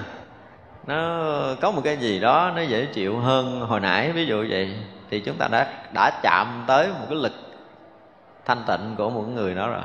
[0.86, 1.22] Nó
[1.60, 4.76] có một cái gì đó nó dễ chịu hơn hồi nãy, ví dụ vậy.
[5.10, 7.32] Thì chúng ta đã đã chạm tới một cái lực
[8.44, 9.82] thanh tịnh của một người đó rồi.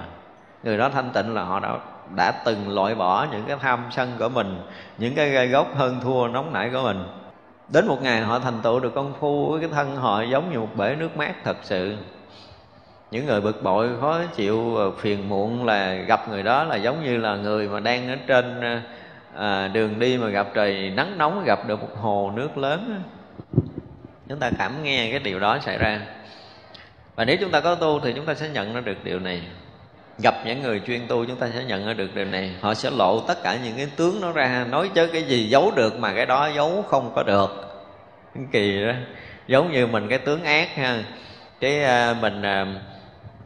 [0.64, 1.78] Người đó thanh tịnh là họ đã
[2.16, 4.62] đã từng loại bỏ những cái tham sân của mình
[4.98, 7.04] những cái gai gốc hơn thua nóng nảy của mình.
[7.74, 10.76] Đến một ngày họ thành tựu được công phu cái thân họ giống như một
[10.76, 11.96] bể nước mát thật sự.
[13.12, 17.04] Những người bực bội khó chịu ờ, phiền muộn là gặp người đó là giống
[17.04, 18.80] như là người mà đang ở trên ờ,
[19.36, 23.04] à, đường đi mà gặp trời nắng nóng gặp được một hồ nước lớn
[24.28, 26.02] chúng ta cảm nghe cái điều đó xảy ra.
[27.16, 29.42] Và nếu chúng ta có tu thì chúng ta sẽ nhận ra được điều này
[30.20, 32.56] gặp những người chuyên tu chúng ta sẽ nhận ra được điều này.
[32.62, 35.72] Họ sẽ lộ tất cả những cái tướng nó ra nói chứ cái gì giấu
[35.76, 37.48] được mà cái đó giấu không có được.
[38.52, 38.94] Kỳ đó
[39.48, 41.04] giống như mình cái tướng ác ha.
[41.60, 42.66] Cái à, mình à,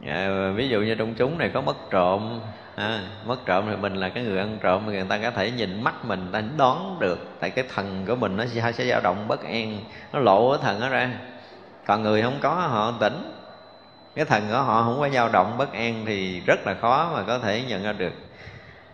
[0.06, 2.40] à, ví dụ như trong chúng này có mất trộm
[2.76, 5.84] à, mất trộm thì mình là cái người ăn trộm người ta có thể nhìn
[5.84, 9.28] mắt mình ta đoán được tại cái thần của mình nó sẽ, sẽ dao động
[9.28, 9.78] bất an
[10.12, 11.10] nó lộ cái thần nó ra.
[11.86, 13.35] Còn người không có họ tỉnh
[14.16, 17.22] cái thần của họ không có dao động bất an thì rất là khó mà
[17.22, 18.12] có thể nhận ra được.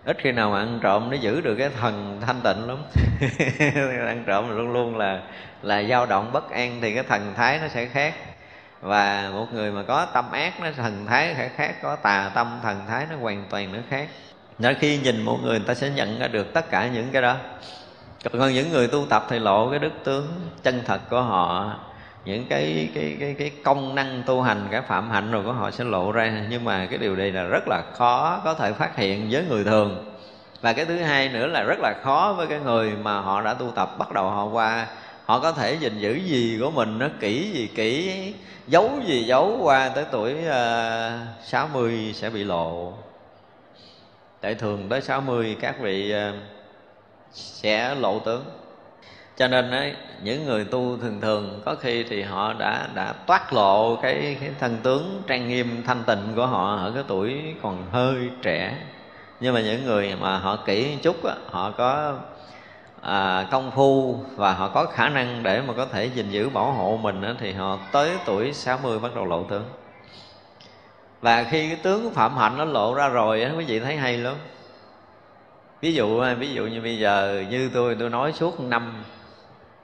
[0.05, 2.79] Ít khi nào mà ăn trộm nó giữ được cái thần thanh tịnh lắm.
[4.07, 5.21] Ăn trộm luôn luôn là
[5.63, 8.15] là dao động bất an thì cái thần thái nó sẽ khác.
[8.81, 12.59] Và một người mà có tâm ác, nó thần thái sẽ khác, có tà tâm,
[12.63, 14.09] thần thái nó hoàn toàn nó khác.
[14.59, 17.23] Nên khi nhìn một người người ta sẽ nhận ra được tất cả những cái
[17.23, 17.37] đó.
[18.33, 20.29] Còn những người tu tập thì lộ cái đức tướng
[20.63, 21.77] chân thật của họ
[22.25, 25.71] những cái cái cái cái công năng tu hành cái phạm hạnh rồi của họ
[25.71, 26.45] sẽ lộ ra.
[26.51, 29.65] Nhưng mà cái điều này là rất là khó có thể phát hiện với người
[29.65, 30.15] thường.
[30.61, 33.55] Và cái thứ hai nữa là rất là khó với cái người mà họ đã
[33.55, 34.87] tu tập bắt đầu họ qua.
[35.25, 38.35] Họ có thể gìn giữ gì của mình nó kỹ gì kỹ
[38.67, 42.93] giấu gì giấu qua tới tuổi ờ, uh, 60 sẽ bị lộ.
[44.41, 46.35] Tại thường tới 60 các vị uh,
[47.33, 48.45] sẽ lộ tướng
[49.37, 53.53] cho nên ấy, những người tu thường thường có khi thì họ đã đã toát
[53.53, 57.87] lộ cái cái thân tướng trang nghiêm thanh tịnh của họ ở cái tuổi còn
[57.93, 58.77] hơi trẻ.
[59.41, 62.15] Nhưng mà những người mà họ kỹ chút á, họ có
[63.01, 66.73] à, công phu và họ có khả năng để mà có thể gìn giữ bảo
[66.73, 69.65] hộ mình á, thì họ tới tuổi 60 bắt đầu lộ tướng.
[71.21, 74.17] Và khi cái tướng phạm hạnh nó lộ ra rồi á quý vị thấy hay
[74.17, 74.35] lắm.
[75.81, 79.05] Ví dụ ví dụ như bây giờ như tôi tôi nói suốt năm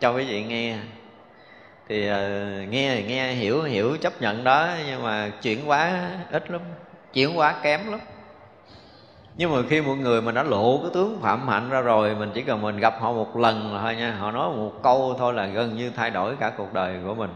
[0.00, 0.76] cho quý vị nghe.
[1.88, 6.60] Thì uh, nghe nghe hiểu hiểu chấp nhận đó nhưng mà chuyển hóa ít lắm
[7.12, 8.00] chuyển hóa kém lắm.
[9.36, 12.30] Nhưng mà khi một người mà đã lộ cái tướng phạm hạnh ra rồi mình
[12.34, 15.34] chỉ cần mình gặp họ một lần là thôi nha họ nói một câu thôi
[15.34, 17.30] là gần như thay đổi cả cuộc đời của mình.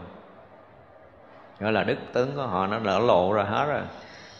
[1.59, 3.81] Gọi là đức tướng của họ nó đã lộ ra hết rồi.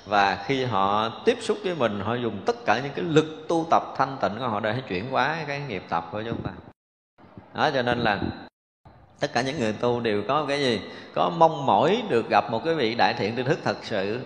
[0.05, 3.65] Và khi họ tiếp xúc với mình họ dùng tất cả những cái lực tu
[3.71, 6.51] tập thanh tịnh của họ để chuyển hóa cái nghiệp tập của chúng ta
[7.53, 8.19] đó, cho nên là
[9.19, 10.81] tất cả những người tu đều có cái gì?
[11.15, 14.19] Có mong mỏi được gặp một cái vị đại thiện tri thức thật sự.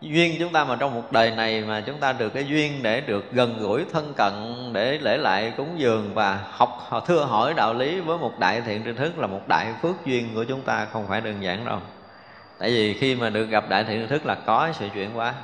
[0.00, 3.00] Duyên chúng ta mà trong một đời này mà chúng ta được cái duyên để
[3.00, 4.32] được gần gũi, thân cận,
[4.72, 8.84] để lễ lại cúng dường và học thưa hỏi đạo lý với một đại thiện
[8.84, 11.78] tri thức là một đại phước duyên của chúng ta không phải đơn giản đâu.
[12.58, 15.34] Tại vì khi mà được gặp đại thiện tri thức là có sự chuyển hóa,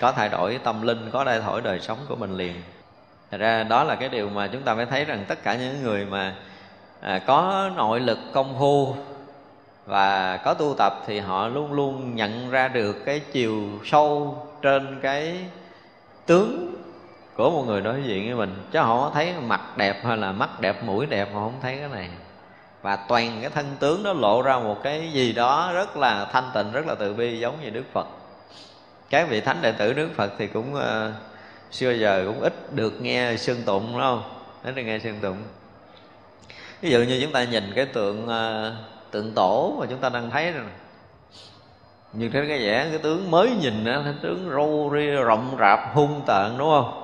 [0.00, 2.54] có thay đổi tâm linh, có thay đổi đời sống của mình liền.
[3.30, 5.82] Thật ra đó là cái điều mà chúng ta phải thấy rằng tất cả những
[5.82, 6.34] người mà
[7.00, 8.94] à, có nội lực công phu
[9.86, 14.98] và có tu tập thì họ luôn luôn nhận ra được cái chiều sâu trên
[15.02, 15.44] cái
[16.26, 16.74] tướng
[17.36, 18.56] của một người đối diện với mình.
[18.72, 21.88] Chứ họ thấy mặt đẹp hay là mắt đẹp mũi đẹp họ không thấy cái
[21.88, 22.10] này.
[22.82, 26.50] Và toàn cái thân tướng đó lộ ra một cái gì đó rất là thanh
[26.54, 28.06] tịnh rất là từ bi giống như đức phật.
[29.10, 30.82] Các vị thánh đệ tử đức phật thì cũng uh,
[31.76, 34.22] xưa giờ cũng ít được nghe sơn tụng đúng không?
[34.64, 35.36] Ít được nghe sơn tụng.
[36.80, 38.74] Ví dụ như chúng ta nhìn cái tượng ờ,
[39.10, 40.64] tượng tổ mà chúng ta đang thấy rồi
[42.12, 45.94] như thế cái vẻ, cái tướng mới nhìn á, cái tướng râu ria rộng rạp,
[45.94, 47.02] hung tợn, đúng không?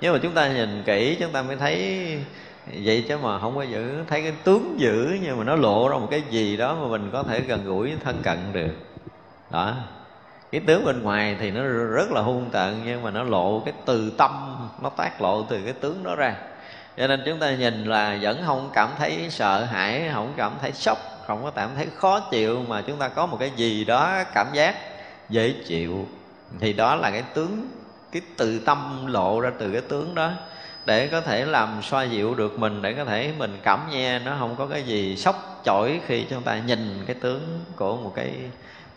[0.00, 2.06] Nhưng mà chúng ta nhìn kỹ, chúng ta mới thấy
[2.84, 5.96] vậy chứ mà không có giữ, thấy cái tướng dữ nhưng mà nó lộ ra
[5.96, 8.72] một cái gì đó mà mình có thể gần gũi thân cận được.
[9.50, 9.74] Đó
[10.52, 13.74] cái tướng bên ngoài thì nó rất là hung tợn, nhưng mà nó lộ cái
[13.86, 16.34] từ tâm, nó tác lộ từ cái tướng đó ra.
[16.96, 20.72] Cho nên chúng ta nhìn là vẫn không cảm thấy sợ hãi, không cảm thấy
[20.72, 24.22] sốc, không có cảm thấy khó chịu, mà chúng ta có một cái gì đó
[24.34, 24.74] cảm giác
[25.28, 26.08] dễ chịu.
[26.60, 27.68] Thì đó là cái tướng,
[28.12, 30.30] cái từ tâm lộ ra từ cái tướng đó.
[30.86, 34.36] Để có thể làm xoa dịu được mình, để có thể mình cảm nghe, nó
[34.38, 38.32] không có cái gì sốc chổi khi chúng ta nhìn cái tướng của một cái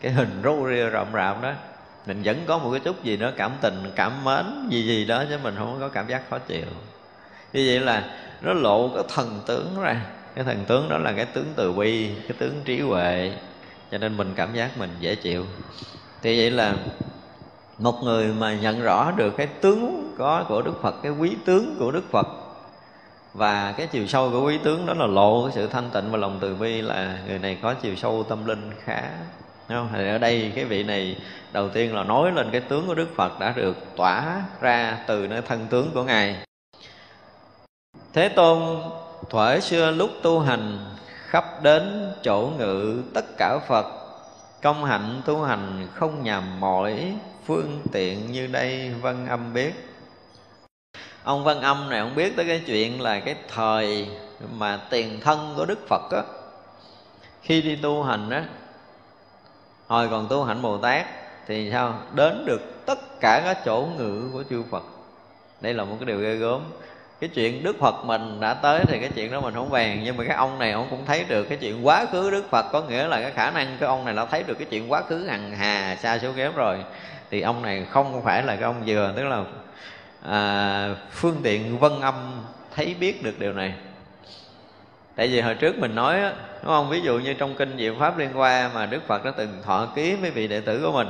[0.04, 1.52] cái hình râu ria rộng rạp đó.
[2.06, 5.24] Mình vẫn có một cái chút gì đó cảm tình, cảm mến gì gì đó,
[5.30, 6.66] chứ mình không có cảm giác khó chịu.
[7.54, 8.04] Như vậy là
[8.42, 10.06] nó lộ cái thần tướng ra.
[10.36, 13.34] Cái thần tướng đó là cái tướng từ bi, cái tướng trí huệ.
[13.92, 15.46] Cho nên mình cảm giác mình dễ chịu.
[16.22, 16.76] Thì vậy là
[17.78, 21.76] một người mà nhận rõ được cái tướng có của đức phật, cái quý tướng
[21.80, 22.28] của đức phật,
[23.34, 26.18] và cái chiều sâu của quý tướng đó là lộ cái sự thanh tịnh và
[26.18, 29.02] lòng từ bi, là người này có chiều sâu tâm linh khá
[29.68, 29.90] không?
[29.94, 31.18] Thì ở đây cái vị này
[31.54, 35.28] đầu tiên là nói lên cái tướng của Đức Phật đã được tỏa ra từ
[35.28, 36.36] nơi thân tướng của Ngài.
[38.14, 38.82] Thế Tôn
[39.30, 40.86] thuở xưa lúc tu hành
[41.28, 43.86] khắp đến chỗ ngự tất cả Phật,
[44.62, 49.74] công hạnh tu hành không nhằm mỏi phương tiện như đây Văn âm biết
[51.24, 54.08] ông văn âm này ông biết tới cái chuyện là cái thời
[54.52, 56.22] mà tiền thân của đức phật á,
[57.42, 58.46] khi đi tu hành á
[59.88, 61.06] hồi còn tu hạnh bồ tát
[61.48, 62.00] thì sao?
[62.14, 64.84] Đến được tất cả các chỗ ngự của chư phật.
[65.62, 66.62] Đây là một cái điều ghê gớm.
[67.20, 70.18] Cái chuyện đức phật mình đã tới thì cái chuyện đó mình không bàn nhưng
[70.18, 72.82] mà cái ông này ông cũng thấy được cái chuyện quá khứ đức phật có
[72.82, 75.26] nghĩa là cái khả năng cái ông này đã thấy được cái chuyện quá khứ
[75.26, 76.84] hằng hà xa số kém rồi.
[77.32, 79.44] Thì ông này không phải là cái ông vừa tức là
[80.22, 82.14] à, phương tiện vân âm
[82.76, 83.74] thấy biết được điều này
[85.16, 86.22] tại vì hồi trước mình nói
[86.64, 86.90] đúng không?
[86.90, 89.86] Ví dụ như trong kinh diệu pháp liên Hoa mà đức phật đã từng thọ
[89.96, 91.08] ký với vị đệ tử của mình.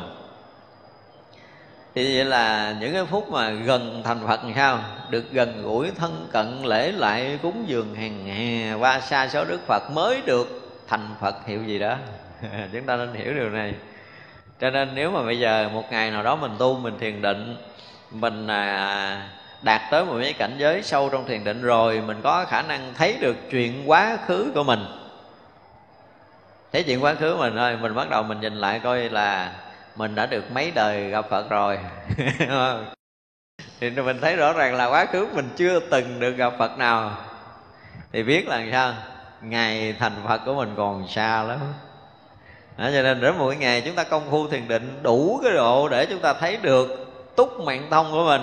[1.95, 4.79] Thì vậy là những cái phút mà gần thành phật làm sao?
[5.09, 9.61] Được gần gũi thân cận lễ lại cúng dường hàng hè qua xa số đức
[9.67, 11.95] phật mới được thành phật hiệu gì đó.
[12.73, 13.73] Chúng ta nên hiểu điều này.
[14.59, 17.55] Cho nên nếu mà bây giờ một ngày nào đó mình tu mình thiền định
[18.11, 19.29] mình à,
[19.63, 22.93] đạt tới một cái cảnh giới sâu trong thiền định rồi mình có khả năng
[22.97, 24.85] thấy được chuyện quá khứ của mình.
[26.73, 29.53] Thấy chuyện quá khứ mình ơi mình bắt đầu mình nhìn lại coi là
[29.95, 31.79] mình đã được mấy đời gặp phật rồi.
[33.79, 37.17] Thì mình thấy rõ ràng là quá khứ mình chưa từng được gặp phật nào.
[38.11, 38.93] Thì biết là sao?
[39.41, 41.59] Ngày thành phật của mình còn xa lắm.
[42.77, 45.89] Đó, cho nên đến mỗi ngày chúng ta công phu thiền định đủ cái độ
[45.89, 48.41] để chúng ta thấy được túc mạng thông của mình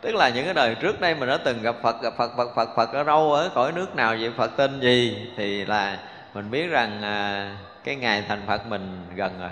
[0.00, 2.48] tức là những cái đời trước đây mình đã từng gặp phật gặp phật phật
[2.54, 5.98] phật phật ở đâu ở cõi nước nào vậy phật tên gì thì là
[6.34, 9.50] mình biết rằng à, cái ngày thành phật mình gần rồi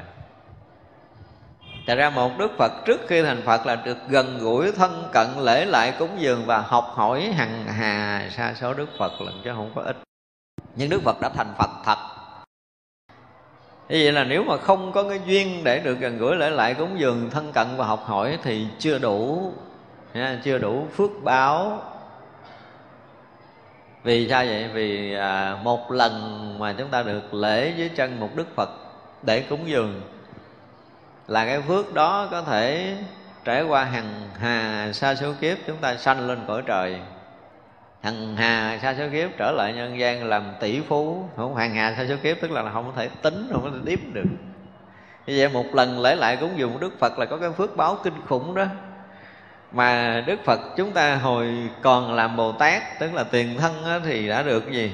[1.87, 5.27] Thật ra một Đức Phật trước khi thành Phật là được gần gũi thân cận
[5.39, 9.51] lễ lại cúng dường và học hỏi hằng hà sa số Đức Phật lần chứ
[9.57, 9.97] không có ít.
[10.77, 11.97] Nhưng Đức Phật đã thành Phật thật.
[13.89, 16.75] Như vậy là nếu mà không có cái duyên để được gần gũi lễ lại
[16.75, 19.53] cúng dường thân cận và học hỏi thì chưa đủ
[20.17, 21.83] nha, chưa đủ phước báo.
[24.03, 24.69] Vì sao vậy?
[24.69, 26.13] Vì à, một lần
[26.59, 28.71] mà chúng ta được lễ dưới chân một đức phật
[29.23, 30.03] để cúng dường
[31.27, 32.97] là cái phước đó có thể
[33.45, 36.99] trải qua hằng hà sa số kiếp chúng ta sanh lên cõi trời.
[38.03, 41.95] Hằng hà sa số kiếp trở lại nhân gian làm tỷ phú không hàng hà
[41.97, 44.29] sa số kiếp tức là không có thể tính không có thể đếm được.
[45.27, 47.99] Như vậy một lần lễ lại cúng dường đức phật là có cái phước báo
[48.05, 48.65] kinh khủng đó
[49.77, 54.29] mà đức phật chúng ta hồi còn làm bồ tát, tức là tiền thân thì
[54.29, 54.93] đã được gì?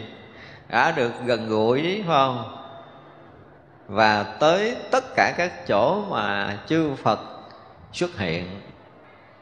[0.69, 2.57] Đã được gần gũi, phải không?
[3.87, 7.21] Và tới tất cả các chỗ mà chư Phật
[7.93, 8.61] xuất hiện.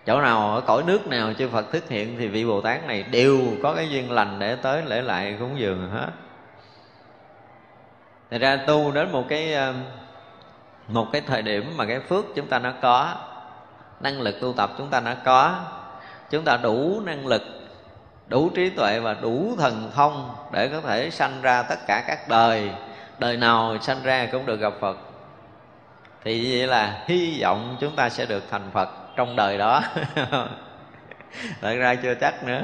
[0.06, 3.02] Chỗ nào ở cõi nước nào chư Phật xuất hiện thì vị Bồ Tát này
[3.02, 6.10] đều có cái duyên lành để tới lễ lại cúng dường hết.
[8.30, 9.74] Thật ra tu đến một cái ờ,
[10.88, 13.14] một cái thời điểm mà cái phước chúng ta nó có
[14.00, 15.54] năng lực tu tập chúng ta đã có.
[16.30, 17.42] Chúng ta đủ năng lực,
[18.26, 22.28] đủ trí tuệ và đủ thần thông để có thể sanh ra tất cả các
[22.28, 22.70] đời.
[23.18, 24.96] Đời nào sanh ra cũng được gặp phật.
[26.24, 29.82] Thì vậy là hy vọng chúng ta sẽ được thành phật trong đời đó.
[31.60, 32.62] Thật ra chưa chắc nữa.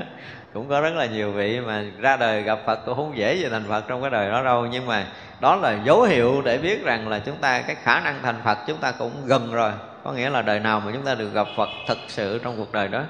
[0.55, 3.49] Cũng có rất là nhiều vị mà ra đời gặp phật cũng không dễ gì
[3.51, 4.67] thành phật trong cái đời đó đâu.
[4.67, 5.07] Nhưng mà
[5.41, 8.59] đó là dấu hiệu để biết rằng là chúng ta, cái khả năng thành phật
[8.67, 9.73] chúng ta cũng gần rồi
[10.07, 12.73] có nghĩa là đời nào mà chúng ta được gặp phật thực sự trong cuộc
[12.73, 13.03] đời đó.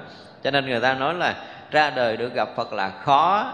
[0.43, 1.35] Cho nên người ta nói là
[1.71, 3.53] ra đời được gặp phật là khó.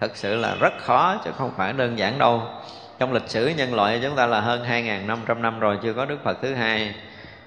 [0.00, 2.42] Thật sự là rất khó, chứ không phải đơn giản đâu.
[2.98, 6.18] Trong lịch sử nhân loại chúng ta là hơn 2.500 năm rồi, chưa có Đức
[6.24, 6.94] Phật thứ hai.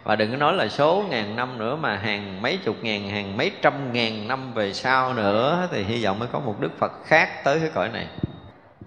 [0.04, 3.38] Và đừng có nói là số ngàn năm nữa mà hàng mấy chục ngàn, hàng
[3.38, 6.92] mấy trăm ngàn năm về sau nữa, thì hy vọng mới có một đức phật
[7.06, 8.08] khác tới cái cõi này.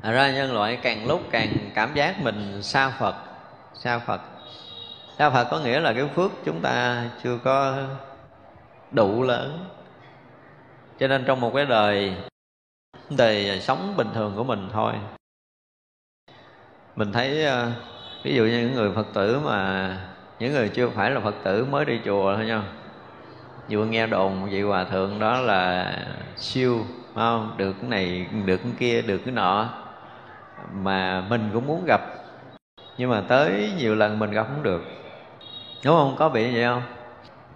[0.02, 3.14] À ra nhân loại càng lúc càng cảm giác mình xa phật
[3.74, 4.20] xa phật
[5.18, 7.76] đa phật có nghĩa là cái phước chúng ta chưa có
[8.90, 9.64] đủ lớn.
[10.98, 12.14] Cho nên trong một cái đời
[13.16, 14.92] đời sống bình thường của mình thôi.
[16.96, 17.70] Mình thấy ờ,
[18.22, 19.96] ví dụ như những người phật tử mà,
[20.38, 22.62] những người chưa phải là phật tử mới đi chùa thôi nha.
[23.70, 25.92] Vừa nghe đồn vị hòa thượng đó là
[26.36, 27.54] siêu không?
[27.56, 29.68] Được cái này, được cái kia, được cái nọ
[30.72, 32.00] mà mình cũng muốn gặp.
[32.98, 34.82] Nhưng mà tới nhiều lần mình gặp không được
[35.84, 36.16] đúng không?
[36.18, 36.82] Có bị vậy không?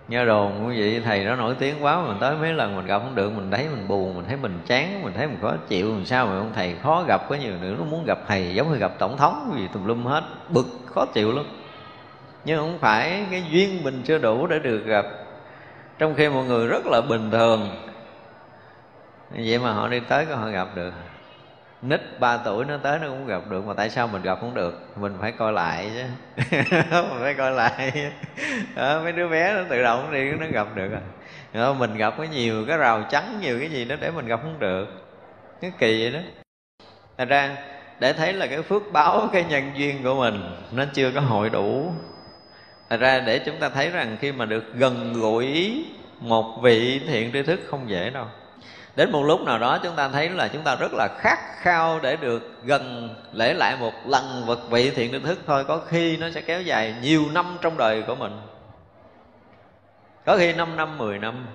[0.08, 2.98] Nghe đồn quý vị thầy nó nổi tiếng quá, mình tới mấy lần mình gặp
[2.98, 5.92] không được, mình thấy mình buồn, mình thấy mình chán, mình thấy mình khó chịu,
[5.92, 8.72] làm sao mà ông thầy khó gặp có nhiều nữa nó muốn gặp thầy giống
[8.72, 11.44] như gặp tổng thống gì tùm lum hết, bực, khó chịu lắm.
[12.44, 15.06] Nhưng không phải cái duyên mình chưa đủ để được gặp.
[15.98, 17.76] Trong khi mọi người rất là bình thường.
[19.30, 20.92] Vậy mà họ đi tới có họ gặp được
[21.82, 24.54] nít 3 tuổi nó tới nó cũng gặp được mà tại sao mình gặp không
[24.54, 24.82] được?
[24.96, 26.04] Mình phải coi lại chứ.
[26.90, 28.12] Mình phải coi lại.
[28.76, 31.00] Đó, mấy đứa bé nó tự động đi nó gặp được à.
[31.52, 34.40] đó, mình gặp có nhiều cái rào chắn nhiều cái gì đó để mình gặp
[34.42, 34.86] không được.
[35.60, 36.20] Cái kỳ vậy đó.
[37.18, 37.56] Thành ra
[38.00, 40.40] để thấy là cái phước báo cái nhân duyên của mình
[40.72, 41.92] nó chưa có hội đủ.
[42.90, 45.84] Thật ra để chúng ta thấy rằng khi mà được gần gũi
[46.20, 48.26] một vị thiện tri thức không dễ đâu
[48.96, 52.00] đến một lúc nào đó chúng ta thấy là chúng ta rất là khát khao
[52.00, 55.64] để được gần lễ lại một lần vật vị thiện định thức thôi.
[55.64, 58.32] Có khi nó sẽ kéo dài nhiều năm trong đời của mình.
[60.24, 61.46] Có khi 5 năm 10 năm,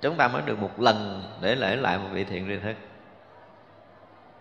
[0.00, 2.74] chúng ta mới được một lần để lễ lại một vị thiện định thức.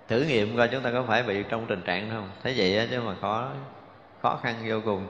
[0.08, 2.30] Thử nghiệm coi chúng ta có phải bị trong tình trạng không?
[2.44, 3.50] Thấy vậy chứ mà khó
[4.22, 5.08] khó khăn vô cùng.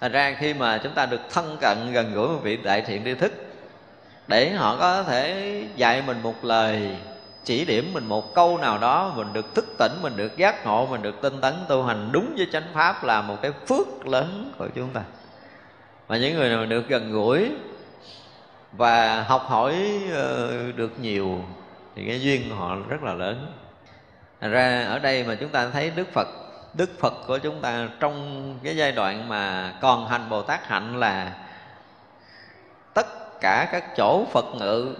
[0.00, 3.04] Thành ra khi mà chúng ta được thân cận gần gũi một vị đại thiện
[3.04, 3.32] tri thức
[4.26, 6.96] để họ có thể dạy mình một lời,
[7.44, 10.86] chỉ điểm mình một câu nào đó, mình được thức tỉnh, mình được giác ngộ,
[10.86, 14.52] mình được tinh tấn, tu hành đúng với chánh pháp là một cái phước lớn
[14.58, 15.02] của chúng ta.
[16.06, 17.50] Và những người nào được gần gũi
[18.72, 21.44] và học hỏi ờ, được nhiều
[21.96, 23.46] thì cái duyên của họ rất là lớn.
[24.40, 26.28] Thành ra ở đây mà chúng ta thấy Đức Phật
[26.74, 31.00] Đức Phật của chúng ta trong cái giai đoạn mà còn hành Bồ Tát hạnh
[31.00, 31.32] là
[32.94, 34.94] tất cả các chỗ Phật ngự.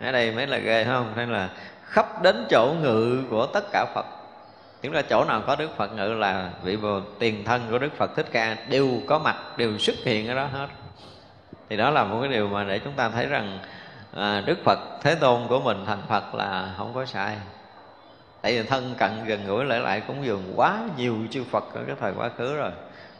[0.00, 1.12] Ở đây mới là ghê không?
[1.16, 1.48] Nên là
[1.84, 4.06] khắp đến chỗ ngự của tất cả Phật.
[4.82, 7.92] Chúng ta chỗ nào có Đức Phật ngự là vị bồ tiền thân của Đức
[7.96, 10.66] Phật Thích Ca đều có mặt đều xuất hiện ở đó hết.
[11.68, 13.58] Thì đó là một cái điều mà để chúng ta thấy rằng
[14.14, 17.36] à, Đức Phật Thế Tôn của mình thành Phật là không có sai.
[18.42, 21.80] Tại vì thân cận gần gũi lại lại cũng dường quá nhiều chư Phật ở
[21.86, 22.70] cái thời quá khứ rồi.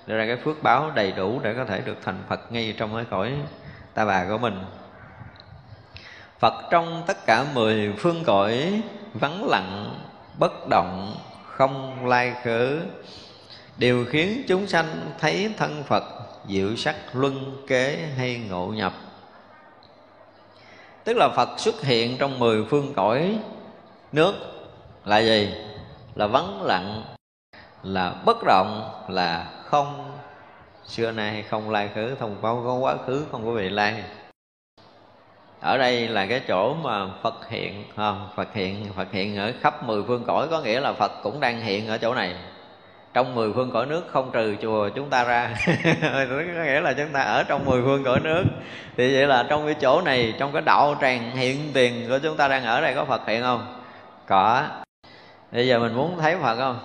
[0.06, 2.94] Đưa ra cái phước báo đầy đủ để có thể được thành Phật ngay trong
[2.94, 3.32] cái cõi
[3.96, 4.64] ta bà của mình.
[6.38, 8.82] Phật trong tất cả mười phương cõi
[9.14, 9.98] vắng lặng,
[10.38, 11.16] bất động,
[11.46, 12.80] không lai khứ
[13.78, 16.04] đều khiến chúng sanh thấy thân Phật
[16.48, 18.92] diệu sắc luân kế hay ngộ nhập.
[21.04, 23.38] Tức là Phật xuất hiện trong mười phương cõi,
[24.12, 24.34] nước
[25.04, 25.54] là gì?
[26.14, 27.02] Là vắng lặng,
[27.82, 30.15] là bất động, là không
[30.88, 34.02] xưa nay không lai khứ không có, có quá khứ không có vị lai.
[35.60, 38.28] Ở đây là cái chỗ mà Phật hiện không?
[38.36, 41.60] Phật hiện Phật hiện ở khắp mười phương cõi có nghĩa là Phật cũng đang
[41.60, 42.34] hiện ở chỗ này.
[43.14, 45.50] Trong mười phương cõi nước không trừ chùa chúng ta ra.
[46.30, 48.44] Có nghĩa là chúng ta ở trong mười phương cõi nước.
[48.96, 52.36] Thì vậy là trong cái chỗ này trong cái đạo tràng hiện tiền của chúng
[52.36, 53.80] ta đang ở đây có Phật hiện không?
[54.26, 54.64] Có.
[55.52, 56.78] Bây giờ mình muốn thấy Phật không?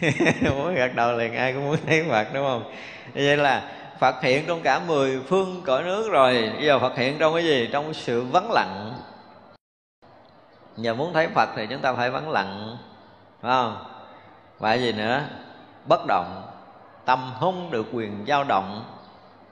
[0.56, 2.72] Muốn gật đầu liền ai cũng muốn thấy Phật đúng không?
[3.14, 3.62] Vậy là
[4.00, 6.52] Phật hiện trong cả mười phương cõi nước rồi.
[6.56, 7.68] Bây giờ Phật hiện trong cái gì?
[7.72, 8.92] Trong sự vắng lặng.
[10.76, 12.76] Giờ muốn thấy Phật thì chúng ta phải vắng lặng.
[13.42, 13.84] Phải không?
[14.58, 15.22] Và gì nữa?
[15.88, 16.42] Bất động.
[17.04, 18.84] Tâm không được quyền dao động.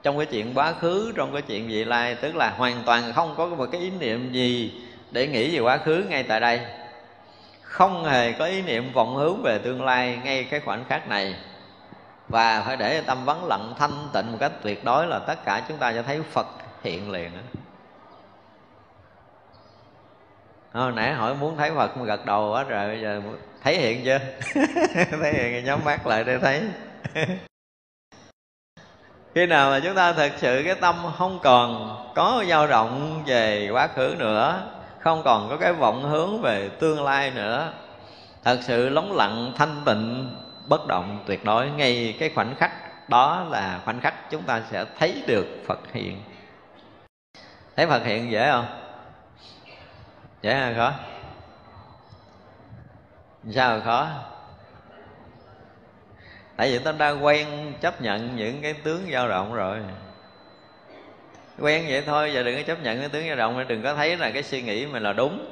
[0.02, 3.34] Trong cái chuyện quá khứ, Trong cái chuyện vị lai, Tức là hoàn toàn không
[3.36, 4.72] có một cái ý niệm gì
[5.10, 6.60] Để nghĩ về quá khứ ngay tại đây.
[7.62, 11.34] Không hề có ý niệm vọng hướng về tương lai Ngay cái khoảnh khắc này
[12.28, 15.62] và phải để tâm vắng lặng, thanh tịnh một cách tuyệt đối là tất cả
[15.68, 16.46] chúng ta sẽ thấy Phật
[16.82, 17.40] hiện liền đó.
[20.72, 23.22] Hồi ờ, nãy hỏi muốn thấy Phật mà gật đầu quá rồi, bây giờ
[23.62, 24.18] thấy hiện chưa?
[25.22, 26.62] thấy hiện thì nhắm mắt lại để thấy.
[29.34, 33.70] Khi nào mà chúng ta thực sự cái tâm không còn có dao động về
[33.72, 34.62] quá khứ nữa,
[35.00, 37.72] Không còn có cái vọng hướng về tương lai nữa,
[38.44, 40.30] Thật sự lóng lặng, thanh tịnh
[40.68, 41.70] bất động tuyệt đối.
[41.70, 42.72] Ngay cái khoảnh khắc
[43.08, 46.22] đó là khoảnh khắc chúng ta sẽ thấy được Phật hiện.
[47.76, 48.66] Thấy Phật hiện dễ không?
[50.42, 50.92] Dễ hay khó?
[53.50, 54.08] Sao khó?
[56.56, 59.78] Tại vì ta đã quen chấp nhận những cái tướng dao động rồi.
[61.58, 64.16] Quen vậy thôi, giờ đừng có chấp nhận cái tướng dao động đừng có thấy
[64.16, 65.50] là cái suy nghĩ mình là đúng.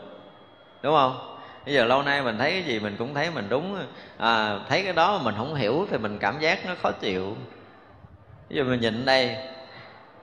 [0.82, 1.35] Đúng không?
[1.66, 3.78] Bây giờ lâu nay mình thấy cái gì mình cũng thấy mình đúng
[4.18, 7.36] à, thấy cái đó mà mình không hiểu thì mình cảm giác nó khó chịu.
[8.48, 9.36] Bây giờ mình nhìn đây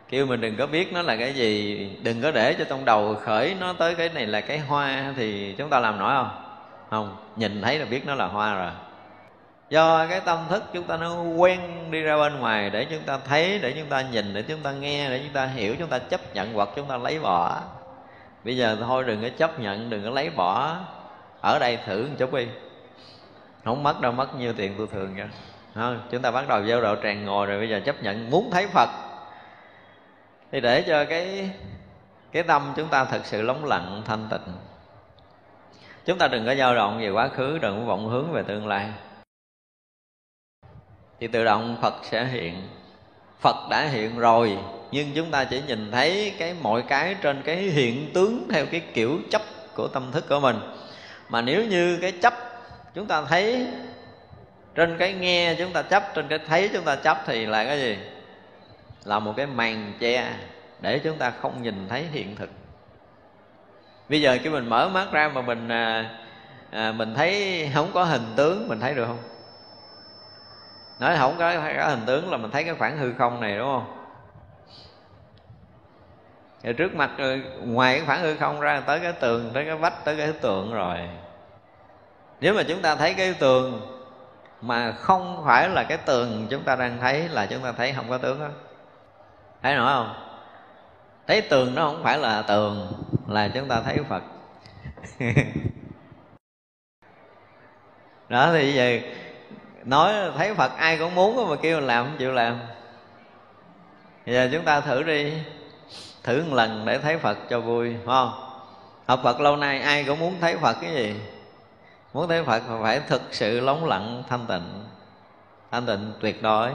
[0.09, 3.15] kêu mình đừng có biết nó là cái gì đừng có để cho trong đầu
[3.15, 6.29] khởi nó tới cái này là cái hoa thì chúng ta làm nổi không?
[6.89, 8.71] Không nhìn thấy là biết nó là hoa rồi.
[9.69, 11.59] Do cái tâm thức chúng ta nó quen
[11.91, 14.71] đi ra bên ngoài để chúng ta thấy để chúng ta nhìn để chúng ta
[14.71, 17.61] nghe để chúng ta hiểu chúng ta chấp nhận hoặc chúng ta lấy bỏ.
[18.43, 20.77] Bây giờ thôi đừng có chấp nhận đừng có lấy bỏ
[21.43, 22.47] ở đây thử một chút đi.
[23.63, 25.29] Không mất đâu, mất nhiêu tiền tôi thường nha.
[25.75, 26.07] Không?
[26.11, 28.67] chúng ta bắt đầu vô độ tràn ngồi rồi bây giờ chấp nhận muốn thấy
[28.67, 28.89] phật.
[30.51, 31.49] Thì để cho cái
[32.31, 34.53] cái tâm chúng ta thật sự lóng lặng, thanh tịnh.
[36.05, 38.67] Chúng ta đừng có dao động về quá khứ, đừng có vọng hướng về tương
[38.67, 38.89] lai.
[41.19, 42.67] Thì tự động phật sẽ hiện.
[43.39, 44.57] Phật đã hiện rồi,
[44.91, 48.81] nhưng chúng ta chỉ nhìn thấy cái mọi cái trên cái hiện tướng theo cái
[48.93, 49.41] kiểu chấp
[49.75, 50.59] của tâm thức của mình
[51.33, 52.33] mà nếu như cái chấp
[52.93, 53.67] chúng ta thấy
[54.75, 57.79] trên cái nghe chúng ta chấp trên cái thấy chúng ta chấp thì là cái
[57.79, 57.97] gì?
[59.03, 60.33] Là một cái màn che
[60.81, 62.49] để chúng ta không nhìn thấy hiện thực.
[64.09, 66.09] Bây giờ khi mình mở mắt ra mà mình à,
[66.71, 69.23] à, mình thấy không có hình tướng mình thấy được không?
[70.99, 73.67] Nói không có, có hình tướng là mình thấy cái khoảng hư không này đúng
[73.67, 73.97] không?
[76.63, 79.75] Thì trước mặt ừ, ngoài cái khoảng hư không ra tới cái tường tới cái
[79.75, 80.97] vách tới cái tượng rồi
[82.43, 83.81] nếu mà chúng ta thấy cái tường
[84.61, 88.09] mà không phải là cái tường chúng ta đang thấy là chúng ta thấy không
[88.09, 88.47] có tướng đó
[89.61, 90.13] thấy nổi không?
[91.27, 92.93] Thấy tường nó không phải là tường,
[93.27, 94.23] là chúng ta thấy phật.
[98.29, 99.03] Đó, thì vậy
[99.83, 102.59] nói thấy phật ai cũng muốn mà kêu làm không chịu làm.
[104.25, 105.33] Giờ chúng ta thử đi,
[106.23, 108.31] thử một lần để thấy phật cho vui, phải không?
[109.05, 111.15] Học phật lâu nay ai cũng muốn thấy phật cái gì?
[112.13, 114.85] Muốn thấy phật phải thực sự lóng lặng, thanh tịnh.
[115.71, 116.71] Thanh tịnh tuyệt đối.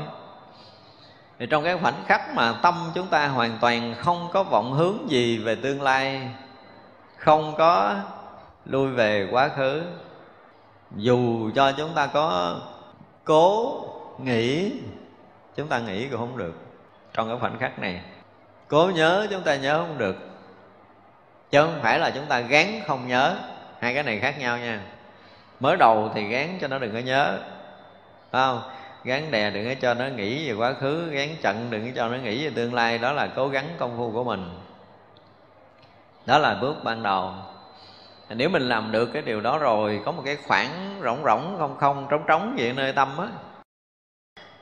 [1.39, 5.11] Thì trong cái khoảnh khắc mà tâm chúng ta hoàn toàn không có vọng hướng
[5.11, 6.31] gì về tương lai,
[7.17, 7.95] không có
[8.65, 9.83] lui về quá khứ,
[10.97, 12.57] dù cho chúng ta có
[13.25, 13.81] cố
[14.19, 14.73] nghĩ,
[15.57, 16.55] chúng ta nghĩ cũng không được.
[17.13, 18.03] Trong cái khoảnh khắc này,
[18.69, 20.17] cố nhớ chúng ta nhớ không được.
[21.51, 23.37] Chứ không phải là chúng ta gán không nhớ.
[23.81, 24.81] Hai cái này khác nhau nha
[25.61, 27.39] mới đầu thì gán cho nó đừng có nhớ.
[28.31, 28.63] Phải không?
[29.05, 32.09] Gán đè đừng có cho nó nghĩ về quá khứ, gán chặn đừng có cho
[32.09, 32.99] nó nghĩ về tương lai.
[32.99, 34.51] Đó là cố gắng công phu của mình.
[36.27, 37.33] Đó là bước ban đầu.
[38.31, 41.77] Nếu mình làm được cái điều đó rồi, có một cái khoảng rỗng rỗng, không
[41.79, 43.29] không, trống trống vậy nơi tâm á,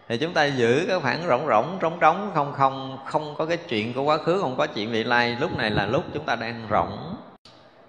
[0.09, 3.57] thì chúng ta giữ cái khoảng rỗng rỗng, trống trống, không không không có cái
[3.57, 5.37] chuyện của quá khứ, không có chuyện vị lai.
[5.41, 7.16] Lúc này là lúc chúng ta đang rỗng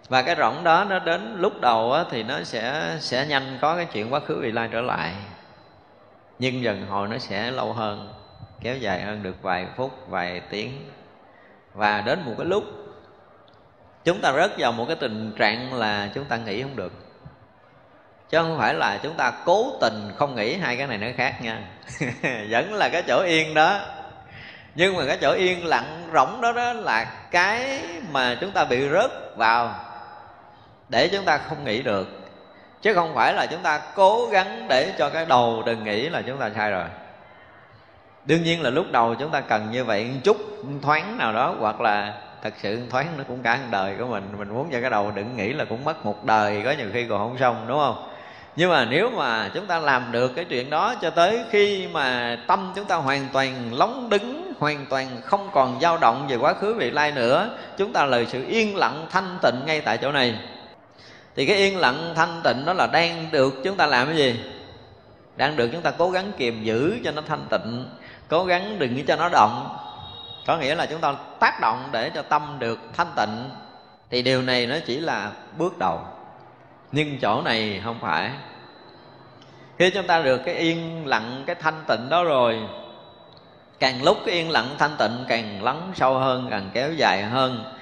[0.09, 3.75] và cái rỗng đó nó đến lúc đầu á, thì nó sẽ sẽ nhanh có
[3.75, 5.13] cái chuyện quá khứ vị lai trở lại.
[6.39, 8.13] Nhưng dần hồi nó sẽ lâu hơn
[8.61, 10.89] kéo dài hơn được vài phút vài tiếng.
[11.73, 12.63] Và đến một cái lúc
[14.03, 16.93] chúng ta rớt vào một cái tình trạng là chúng ta nghĩ không được.
[18.29, 21.41] Chứ không phải là chúng ta cố tình không nghĩ hai cái này nó khác
[21.41, 21.61] nha.
[22.49, 23.79] Vẫn là cái chỗ yên đó.
[24.75, 27.81] Nhưng mà cái chỗ yên lặng rỗng đó đó là cái
[28.11, 29.75] mà chúng ta bị rớt vào
[30.89, 32.07] để chúng ta không nghĩ được.
[32.81, 36.21] Chứ không phải là chúng ta cố gắng để cho cái đầu đừng nghĩ là
[36.21, 36.85] chúng ta sai rồi.
[38.25, 40.37] Đương nhiên là lúc đầu chúng ta cần như vậy một chút
[40.81, 42.13] thoáng nào đó, hoặc là
[42.43, 44.23] thật sự thoáng nó cũng cả một đời của mình.
[44.37, 47.05] Mình muốn cho cái đầu đừng nghĩ là cũng mất một đời, có nhiều khi
[47.09, 48.09] còn không xong, đúng không?
[48.55, 52.37] Nhưng mà nếu mà chúng ta làm được cái chuyện đó cho tới khi mà
[52.47, 56.53] tâm chúng ta hoàn toàn lóng đứng, hoàn toàn không còn dao động về quá
[56.53, 60.11] khứ vị lai nữa, chúng ta lời sự yên lặng thanh tịnh ngay tại chỗ
[60.11, 60.39] này
[61.37, 64.39] thì cái yên lặng thanh tịnh đó là đang được chúng ta làm cái gì?
[65.35, 67.85] Đang được chúng ta cố gắng kiềm giữ cho nó thanh tịnh,
[68.29, 69.77] cố gắng đừng cho nó động.
[70.47, 73.49] Có nghĩa là chúng ta tác động để cho tâm được thanh tịnh.
[74.09, 76.01] Thì điều này nó chỉ là bước đầu.
[76.91, 78.31] Nhưng chỗ này không phải.
[79.77, 82.59] Khi chúng ta được cái yên lặng, cái thanh tịnh đó rồi,
[83.79, 87.76] càng lúc cái yên lặng thanh tịnh càng lắng sâu hơn, càng kéo dài hơn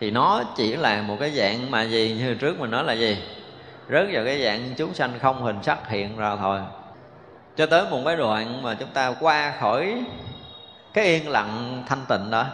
[0.00, 3.18] thì nó chỉ là một cái dạng mà gì, như trước mình nói là gì?
[3.90, 6.60] Rớt vào cái dạng chúng sanh không hình sắc hiện ra thôi.
[7.56, 10.02] Cho tới một cái đoạn mà chúng ta qua khỏi
[10.94, 12.46] cái yên lặng thanh tịnh đó.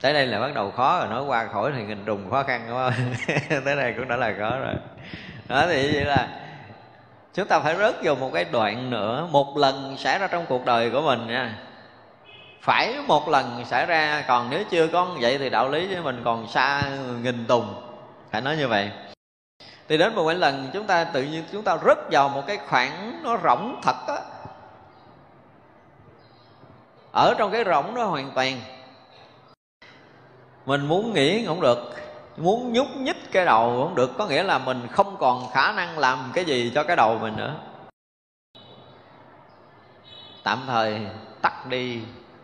[0.00, 2.64] Tới đây là bắt đầu khó rồi, nói qua khỏi thì nghìn trùng khó khăn
[2.68, 2.76] đúng
[3.48, 4.74] không tới đây cũng đã là khó rồi.
[5.48, 6.28] Đó, thì vậy là
[7.34, 10.64] chúng ta phải rớt vào một cái đoạn nữa, một lần xảy ra trong cuộc
[10.64, 11.54] đời của mình nha
[12.60, 16.22] phải một lần xảy ra, còn nếu chưa có vậy thì đạo lý với mình
[16.24, 16.82] còn xa
[17.22, 17.74] nghìn tùng.
[18.30, 18.90] Phải nói như vậy.
[19.88, 22.56] Thì đến một cái lần chúng ta tự nhiên chúng ta rớt vào một cái
[22.56, 24.16] khoảng nó rỗng thật á.
[27.12, 28.60] Ở trong cái rỗng đó hoàn toàn.
[30.66, 31.94] Mình muốn nghĩ cũng được,
[32.36, 34.10] muốn nhúc nhích cái đầu cũng được.
[34.18, 37.36] Có nghĩa là mình không còn khả năng làm cái gì cho cái đầu mình
[37.36, 37.54] nữa.
[40.42, 41.00] Tạm thời
[41.42, 42.00] tắt đi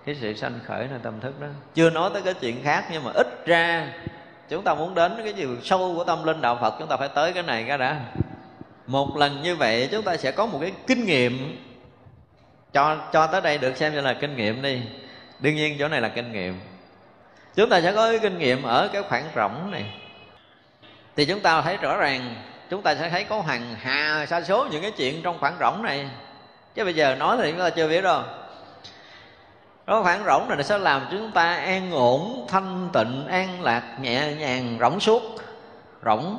[0.07, 1.47] cái sự sanh khởi nơi tâm thức đó.
[1.75, 3.89] Chưa nói tới cái chuyện khác, nhưng mà ít ra
[4.49, 7.09] chúng ta muốn đến cái chiều sâu của tâm linh đạo phật, chúng ta phải
[7.09, 8.01] tới cái này cái đã.
[8.87, 11.63] Một lần như vậy, chúng ta sẽ có một cái kinh nghiệm.
[12.73, 14.83] Cho cho tới đây được xem như là kinh nghiệm đi.
[15.41, 16.61] Đương nhiên chỗ này là kinh nghiệm.
[17.55, 20.01] Chúng ta sẽ có cái kinh nghiệm ở cái khoảng rộng này.
[21.17, 22.35] Thì chúng ta thấy rõ ràng,
[22.71, 25.83] chúng ta sẽ thấy có hàng hà sa số những cái chuyện trong khoảng rỗng
[25.83, 26.09] này.
[26.75, 28.23] Chứ bây giờ nói thì chúng ta chưa biết đâu
[29.87, 34.35] nó khoảng rỗng này sẽ làm chúng ta an ổn, thanh tịnh, an lạc, nhẹ
[34.35, 35.23] nhàng, rỗng suốt.
[36.05, 36.39] Rỗng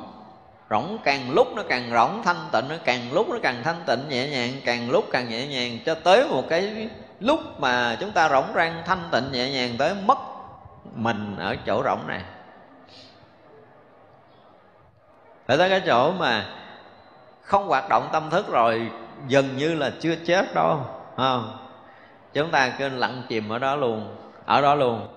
[0.69, 4.09] rỗng càng lúc nó càng rỗng, thanh tịnh, nó càng lúc nó càng thanh tịnh,
[4.09, 6.89] nhẹ nhàng, càng lúc càng nhẹ nhàng, cho tới một cái
[7.19, 10.17] lúc mà chúng ta rỗng rang, thanh tịnh, nhẹ nhàng tới mất
[10.95, 12.21] mình ở chỗ rỗng này.
[15.47, 16.45] Phải tới cái chỗ mà
[17.41, 18.91] không hoạt động tâm thức rồi
[19.27, 20.79] dần như là chưa chết đâu
[21.17, 21.66] không?
[22.37, 24.15] Chúng ta cứ lặng chìm ở đó luôn,
[24.45, 25.07] ở đó luôn.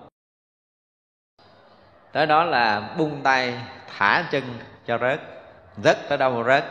[2.11, 3.53] Tới đó là buông tay,
[3.97, 4.43] thả chân
[4.87, 5.19] cho rớt
[5.83, 6.65] rớt tới đâu mà rớt.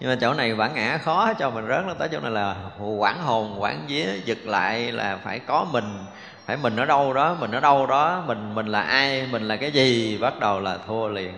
[0.00, 2.56] Nhưng mà chỗ này bản ngã khó cho mình rớt nó tới chỗ này là
[2.98, 6.04] quản hồn quản vía, giật lại là phải có mình,
[6.44, 9.56] phải mình ở đâu đó, mình ở đâu đó, mình mình là ai, mình là
[9.56, 11.34] cái gì, bắt đầu là thua liền.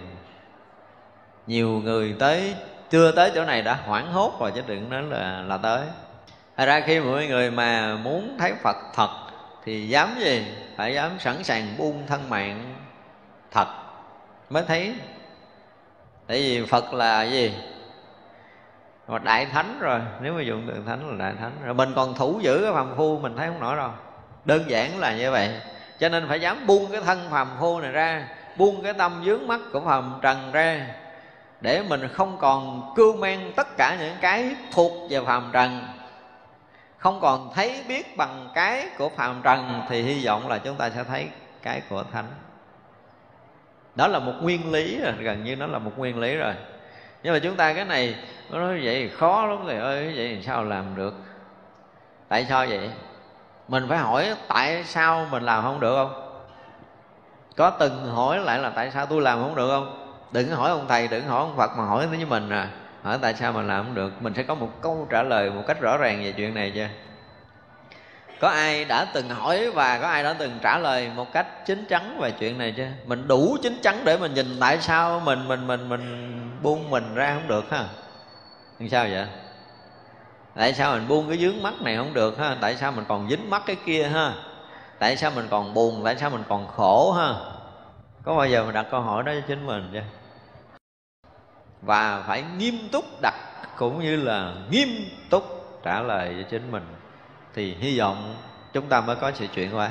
[1.46, 2.54] Nhiều người tới,
[2.90, 5.86] chưa tới chỗ này đã hoảng hốt rồi, chứ đừng nói là là tới.
[6.60, 9.08] Thật ra khi mọi người mà muốn thấy Phật thật
[9.64, 10.46] Thì dám gì?
[10.76, 12.74] Phải dám sẵn sàng buông thân mạng
[13.50, 13.66] thật
[14.50, 14.94] Mới thấy.
[16.26, 17.54] Tại vì Phật là gì?
[19.08, 20.00] Mà đại thánh rồi.
[20.22, 21.52] Nếu mà dùng từ thánh là đại thánh.
[21.64, 23.90] Rồi mình còn thủ giữ cái phàm phu mình thấy không nổi đâu.
[24.44, 25.60] Đơn giản là như vậy.
[25.98, 29.46] Cho nên phải dám buông cái thân phàm phu này ra, Buông cái tâm dướng
[29.46, 30.86] mắt của phàm trần ra,
[31.60, 35.80] để mình không còn cưu mang tất cả những cái thuộc về phàm trần
[37.00, 40.90] không còn thấy biết bằng cái của phàm trần thì hy vọng là chúng ta
[40.90, 41.28] sẽ thấy
[41.62, 42.26] cái của thánh.
[43.94, 46.54] Đó là một nguyên lý rồi, gần như nó là một nguyên lý rồi.
[47.22, 48.16] Nhưng mà chúng ta cái này
[48.50, 51.14] nó nói vậy khó lắm thầy ơi, vậy thì sao làm được?
[52.28, 52.90] Tại sao vậy?
[53.68, 56.42] Mình phải hỏi tại sao mình làm không được không?
[57.56, 60.16] Có từng hỏi lại là tại sao tôi làm không được không?
[60.32, 62.68] Đừng hỏi ông thầy, đừng hỏi ông phật mà hỏi với mình à
[63.02, 64.22] hỏi tại sao mà làm không được?
[64.22, 66.88] Mình sẽ có một câu trả lời một cách rõ ràng về chuyện này chưa
[68.40, 71.84] có ai đã từng hỏi và có ai đã từng trả lời một cách chính
[71.86, 75.48] chắn về chuyện này chưa mình đủ chính chắn để mình nhìn tại sao mình
[75.48, 76.30] mình mình mình
[76.62, 77.84] buông mình ra không được ha?
[78.78, 79.26] Làm sao vậy?
[80.54, 82.56] Tại sao mình buông cái dướng mắt này không được ha?
[82.60, 84.32] Tại sao mình còn dính mắt cái kia ha?
[84.98, 86.02] Tại sao mình còn buồn?
[86.04, 87.34] Tại sao mình còn khổ ha?
[88.24, 90.19] Có bao giờ mình đặt câu hỏi đó cho chính mình chưa?
[91.82, 93.34] Và phải nghiêm túc đặt
[93.76, 94.88] cũng như là nghiêm
[95.30, 95.42] túc
[95.82, 96.82] trả lời cho chính mình.
[97.54, 98.34] Thì hy vọng
[98.72, 99.90] chúng ta mới có sự chuyển hóa.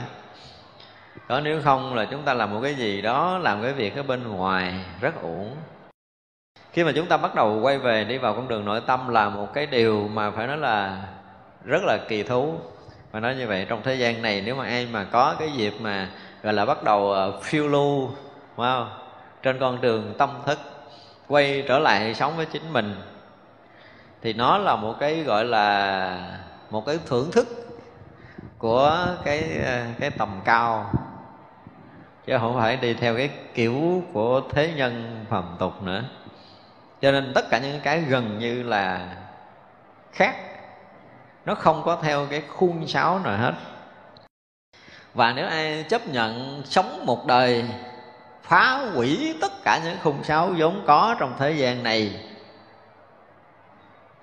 [1.27, 4.03] Có nếu không là chúng ta làm một cái gì đó làm cái việc ở
[4.03, 5.55] bên ngoài rất uổng.
[6.71, 9.29] Khi mà chúng ta bắt đầu quay về đi vào con đường nội tâm là
[9.29, 11.03] một cái điều mà phải nói là
[11.65, 12.55] rất là kỳ thú.
[13.11, 15.73] Và nói như vậy trong thế gian này nếu mà ai mà có cái dịp
[15.79, 16.09] mà
[16.43, 18.11] gọi là bắt đầu ờ, phiêu lưu
[18.55, 18.85] wow,
[19.43, 20.59] trên con đường tâm thức
[21.29, 22.95] quay trở lại sống với chính mình.
[24.21, 27.47] Thì nó là một cái gọi là một cái thưởng thức
[28.57, 29.59] của cái
[29.99, 30.91] cái tầm cao,
[32.27, 36.03] chứ không phải đi theo cái kiểu của thế nhân phàm tục nữa.
[37.01, 39.15] Cho nên tất cả những cái gần như là
[40.11, 40.35] khác,
[41.45, 43.53] nó không có theo cái khuôn sáo nào hết.
[45.13, 47.65] Và nếu ai chấp nhận sống một đời
[48.49, 52.11] phá hủy tất cả những khung sáo vốn có trong thế gian này,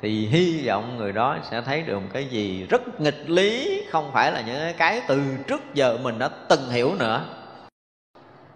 [0.00, 4.10] thì hy vọng người đó sẽ thấy được một cái gì rất nghịch lý, không
[4.12, 7.24] phải là những cái từ trước giờ mình đã từng hiểu nữa.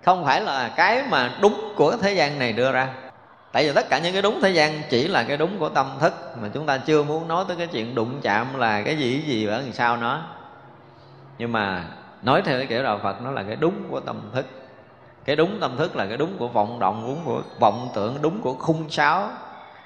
[0.04, 2.88] Không phải là cái mà đúng của thế gian này đưa ra.
[3.52, 5.86] Tại vì tất cả những cái đúng thế gian chỉ là cái đúng của tâm
[6.00, 6.12] thức,
[6.42, 9.46] mà chúng ta chưa muốn nói tới cái chuyện đụng chạm là cái gì gì
[9.46, 10.22] ở đằng sau nó.
[11.38, 11.84] Nhưng mà
[12.22, 14.46] nói theo cái kiểu đạo phật, nó là cái đúng của tâm thức
[15.24, 18.40] cái đúng tâm thức là cái đúng của vọng động đúng của vọng tưởng, đúng
[18.40, 19.30] của khung sáo.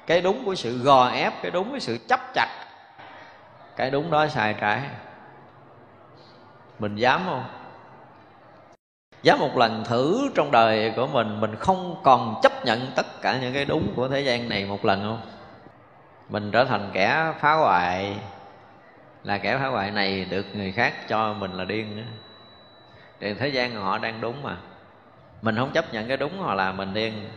[0.07, 2.49] Cái đúng của sự gò ép, cái đúng của sự chấp chặt.
[3.77, 4.83] Cái đúng đó sai trái.
[6.79, 7.45] Mình dám không?
[9.23, 13.39] Dám một lần thử trong đời của mình mình không còn chấp nhận tất cả
[13.41, 15.21] những cái đúng của thế gian này một lần không?
[16.29, 18.17] Mình trở thành kẻ phá hoại.
[19.23, 22.05] Là kẻ phá hoại này được người khác cho mình là điên
[23.21, 24.57] thì thế gian họ đang đúng mà
[25.45, 27.29] mình không chấp nhận cái đúng hoặc là mình điên.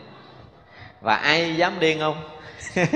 [1.00, 2.28] Và ai dám điên không?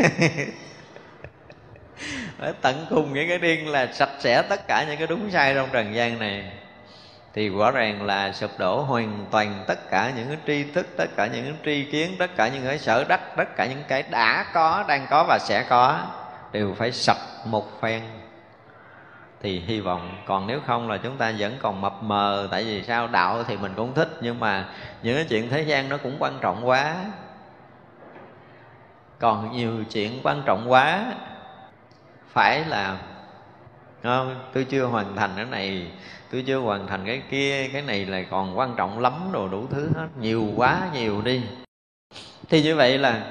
[2.38, 5.54] Ở tận cùng những cái điên là sạch sẽ tất cả những cái đúng sai
[5.54, 6.52] trong trần gian này.
[7.34, 11.10] Thì rõ ràng là sụp đổ hoàn toàn tất cả những cái tri thức, tất
[11.16, 14.02] cả những cái tri kiến, tất cả những cái sở đắc, tất cả những cái
[14.10, 16.06] đã có, đang có và sẽ có,
[16.52, 18.02] đều phải sập một phen
[19.43, 22.82] thì hy vọng còn nếu không là chúng ta vẫn còn mập mờ, tại vì
[22.82, 23.09] sao?
[23.09, 24.68] Đạo thì mình cũng thích, nhưng mà
[25.03, 26.97] những cái chuyện thế gian nó cũng quan trọng quá.
[29.18, 31.14] Còn nhiều chuyện quan trọng quá.
[32.28, 32.97] Phải làm
[34.03, 35.86] không ờ, tôi chưa hoàn thành cái này,
[36.32, 39.66] tôi chưa hoàn thành cái kia, cái này là còn quan trọng lắm đồ đủ
[39.70, 40.09] thứ hết.
[40.20, 41.43] Nhiều quá, nhiều đi.
[42.49, 43.26] Thì như vậy là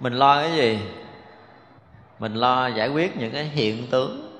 [0.00, 0.78] mình lo cái gì?
[2.18, 4.31] Mình lo giải quyết những cái hiện tướng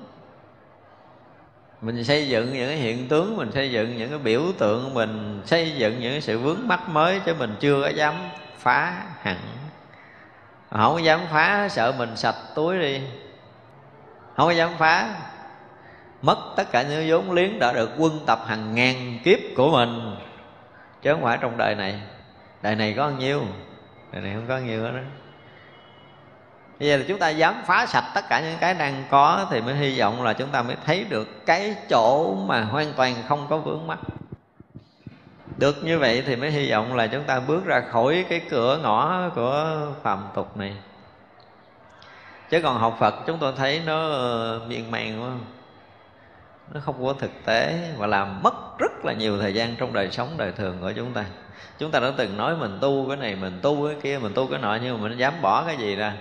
[1.83, 5.41] mình xây dựng những cái hiện tướng, mình xây dựng những cái biểu tượng, mình
[5.45, 8.15] xây dựng những cái sự vướng mắc mới chứ mình chưa có dám
[8.57, 9.37] phá hẳn.
[10.69, 13.01] Không có dám phá, sợ mình sạch túi đi.
[14.35, 15.15] Không có dám phá.
[16.21, 20.15] Mất tất cả những vốn liếng đã được quân tập hàng ngàn kiếp của mình.
[21.01, 22.01] Chứ không phải trong đời này.
[22.61, 23.41] Đời này có bao nhiêu?
[24.11, 24.91] Đời này không có nhiều đó
[26.83, 29.61] bây giờ là chúng ta dám phá sạch tất cả những cái đang có thì
[29.61, 33.47] mới hy vọng là chúng ta mới thấy được cái chỗ mà hoàn toàn không
[33.49, 33.99] có vướng mắc.
[35.57, 38.79] Được như vậy thì mới hy vọng là chúng ta bước ra khỏi cái cửa
[38.83, 40.73] ngõ của phàm tục này.
[42.49, 45.29] Chứ còn học phật chúng tôi thấy nó ờ, miên man quá.
[46.73, 50.11] Nó không có thực tế và làm mất rất là nhiều thời gian trong đời
[50.11, 51.25] sống đời thường của chúng ta.
[51.79, 54.47] Chúng ta đã từng nói mình tu cái này, mình tu cái kia, mình tu
[54.47, 56.13] cái nọ nhưng mà mình dám bỏ cái gì ra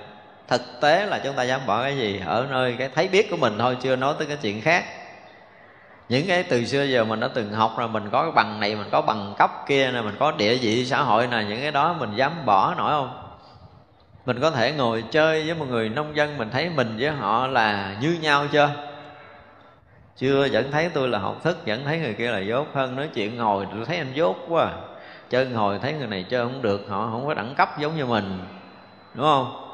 [0.49, 3.37] thực tế là chúng ta dám bỏ cái gì ở nơi cái thấy biết của
[3.37, 4.85] mình thôi, chưa nói tới cái chuyện khác.
[6.09, 8.75] Những cái từ xưa giờ mình đã từng học rồi, mình có cái bằng này,
[8.75, 11.71] mình có bằng cấp kia này mình có địa vị xã hội này những cái
[11.71, 13.19] đó mình dám bỏ nổi không?
[14.27, 17.47] Mình có thể ngồi chơi với một người nông dân, mình thấy mình với họ
[17.47, 18.71] là như nhau chưa?
[20.17, 22.97] Chưa, vẫn thấy tôi là học thức, vẫn thấy người kia là dốt hơn.
[22.97, 24.71] Nói chuyện ngồi, tôi thấy anh dốt quá.
[25.31, 28.07] Chơi ngồi thấy người này chơi không được, họ không có đẳng cấp giống như
[28.07, 28.41] mình.
[29.15, 29.72] Đúng không?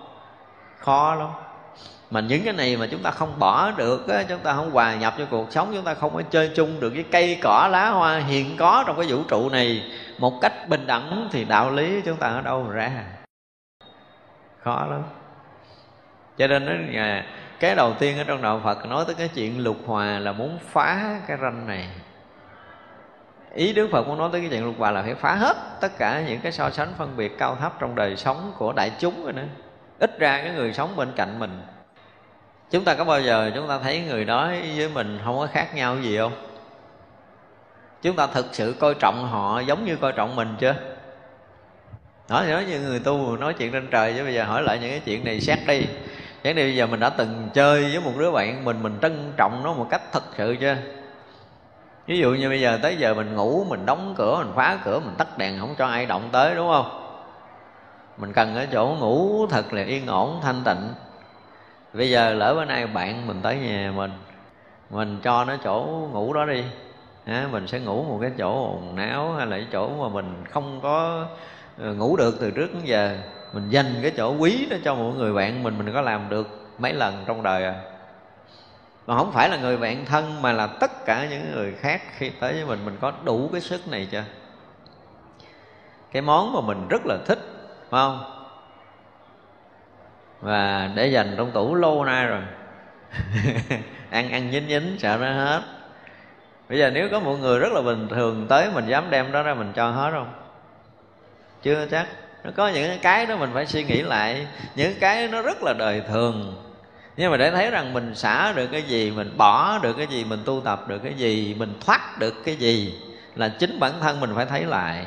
[0.79, 1.29] Khó lắm.
[2.11, 4.95] Mà những cái này mà chúng ta không bỏ được á, chúng ta không hòa
[4.95, 7.89] nhập cho cuộc sống chúng ta không có chơi chung được với cây cỏ lá
[7.89, 9.93] hoa hiện có trong cái vũ trụ này.
[10.19, 13.05] Một cách bình đẳng thì đạo lý chúng ta ở đâu mà ra?
[14.63, 15.03] Khó lắm.
[16.39, 17.25] Cho nên nó là
[17.61, 20.59] cái đầu tiên ở trong đạo Phật nói tới cái chuyện lục hòa là muốn
[20.71, 21.89] phá cái ranh này.
[23.55, 25.99] Ý Đức Phật muốn nói tới cái chuyện lục hòa là phải phá hết tất
[25.99, 29.25] cả những cái so sánh phân biệt cao thấp trong đời sống của đại chúng
[29.25, 29.47] rồi nữa
[29.99, 31.63] ít ra cái người sống bên cạnh mình.
[32.71, 34.47] Chúng ta có bao giờ chúng ta thấy người đó
[34.77, 36.33] với mình không có khác nhau gì không?
[38.03, 40.75] Chúng ta thực sự coi trọng họ giống như coi trọng mình chưa?
[42.29, 44.91] Nói nói như người tu nói chuyện trên trời chứ bây giờ hỏi lại những
[44.91, 45.87] cái chuyện này xét đi.
[46.45, 49.33] Chẳng đi bây giờ mình đã từng chơi với một đứa bạn mình Mình trân
[49.37, 50.77] trọng nó một cách thật sự chưa?
[52.07, 55.01] Ví dụ như bây giờ tới giờ mình ngủ Mình đóng cửa, mình phá cửa
[55.01, 56.98] Mình tắt đèn không cho ai động tới đúng không?
[58.19, 60.95] Mình cần ở chỗ ngủ thật là yên ổn, thanh tịnh.
[61.93, 64.11] Bây giờ lỡ bữa nay bạn mình tới nhà mình
[64.91, 66.65] Mình cho nó chỗ ngủ đó đi.
[67.25, 70.45] À, Mình sẽ ngủ một cái chỗ ồn náo Hay là cái chỗ mà mình
[70.51, 71.27] không có
[71.79, 73.19] ờ, ngủ được từ trước đến giờ.
[73.53, 76.49] Mình dành cái chỗ quý đó cho một người bạn mình mình có làm được
[76.79, 77.75] mấy lần trong đời à.
[79.07, 82.31] Mà không phải là người bạn thân mà là tất cả những người khác khi
[82.31, 84.25] tới với mình mình có đủ cái sức này chưa?
[86.13, 87.58] Cái món mà mình rất là thích
[87.91, 88.25] phải không?
[90.41, 92.43] Và để dành trong tủ lâu nay rồi.
[94.11, 95.63] Ăn ăn nhín nhín, sợ nó hết.
[96.69, 99.43] Bây giờ nếu có một người rất là bình thường tới mình dám đem đó
[99.43, 100.33] ra mình cho hết không?
[101.63, 102.07] Chưa chắc.
[102.45, 104.47] Nó có những cái đó mình phải suy nghĩ lại.
[104.75, 106.65] Những cái nó rất là đời thường.
[107.17, 110.25] Nhưng mà để thấy rằng mình xả được cái gì, mình bỏ được cái gì,
[110.25, 112.95] mình tu tập được cái gì, mình thoát được cái gì
[113.35, 115.07] là chính bản thân mình phải thấy lại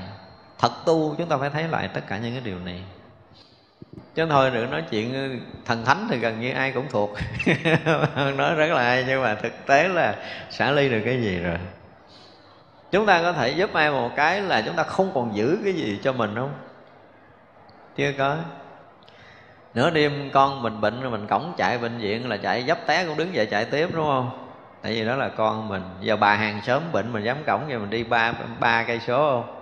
[0.61, 2.83] thật tu, chúng ta phải thấy lại tất cả những cái điều này.
[4.15, 7.13] Chứ thôi nữa nói chuyện thần thánh thì gần như ai cũng thuộc.
[8.15, 10.15] Nói rất là hay, nhưng mà thực tế là
[10.49, 11.57] xả ly được cái gì rồi?
[12.91, 15.73] Chúng ta có thể giúp ai một cái là chúng ta không còn giữ cái
[15.73, 16.53] gì cho mình không?
[17.95, 18.37] Chưa có.
[19.73, 23.05] Nửa đêm con mình bệnh rồi mình cổng chạy bệnh viện là chạy dấp té
[23.05, 24.47] cũng đứng dậy chạy tiếp, đúng không?
[24.81, 25.83] Tại vì đó là con mình.
[26.01, 29.31] Giờ bà hàng sớm bệnh, mình dám cổng vậy mình đi ba ba cây số
[29.31, 29.60] không?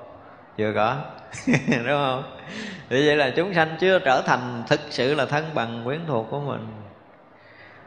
[0.60, 0.96] Chưa có.
[1.68, 2.24] Đúng không?
[2.90, 6.28] Vì vậy là chúng sanh chưa trở thành thực sự là thân bằng quyến thuộc
[6.30, 6.68] của mình.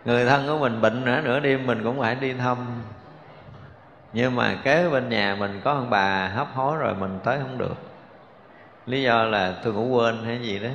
[0.04, 2.82] Người thân của mình bệnh nữa, nửa đêm mình cũng phải đi thăm.
[4.12, 7.58] Nhưng mà kế bên nhà mình có ông bà hấp hối rồi mình tới không
[7.58, 7.76] được.
[8.86, 10.68] Lý do là tôi ngủ quên hay gì đó.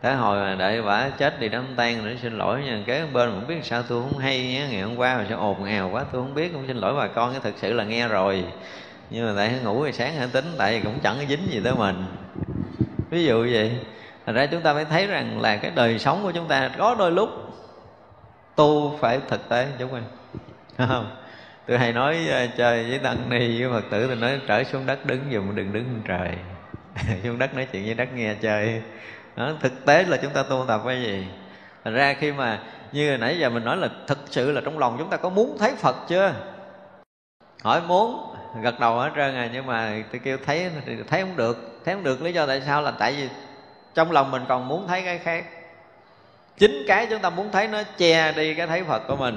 [0.00, 2.82] Tới hồi mà đợi bả chết đi đám tang nữa, xin lỗi nha.
[2.86, 5.64] Kế bên cũng biết sao tôi không hay nhé ngày hôm qua mà sao ồn
[5.64, 6.52] ào quá, tôi không biết.
[6.52, 8.44] Cũng xin lỗi bà con, cái thực sự là nghe rồi
[9.12, 11.60] nhưng mà tại ngủ thì sáng hãy tính tại vì cũng chẳng có dính gì
[11.64, 12.04] tới mình.
[13.10, 13.72] Ví dụ vậy
[14.26, 16.94] thành ra chúng ta phải thấy rằng là cái đời sống của chúng ta có
[16.98, 17.30] đôi lúc
[18.56, 20.04] tu phải thực tế chúng mình
[20.78, 21.16] không?
[21.66, 22.18] Tôi hay nói
[22.56, 25.72] trời với tăng ni với phật tử tôi nói trở xuống đất đứng dùm đừng
[25.72, 26.36] đứng trên trời.
[27.24, 28.82] Xuống đất nói chuyện với đất nghe trời
[29.36, 31.26] đó, thực tế là chúng ta tu tập cái gì?
[31.84, 32.58] Thành ra khi mà
[32.92, 35.56] như nãy giờ mình nói là thực sự là trong lòng chúng ta có muốn
[35.58, 36.32] thấy phật chưa?
[37.62, 41.36] Hỏi muốn gật đầu hết trơn à nhưng mà tôi kêu, thấy thì thấy không
[41.36, 43.28] được, thấy không được, lý do tại sao là tại vì
[43.94, 45.44] trong lòng mình còn muốn thấy cái khác.
[46.58, 49.36] Chính cái chúng ta muốn thấy nó che đi cái thấy phật của mình.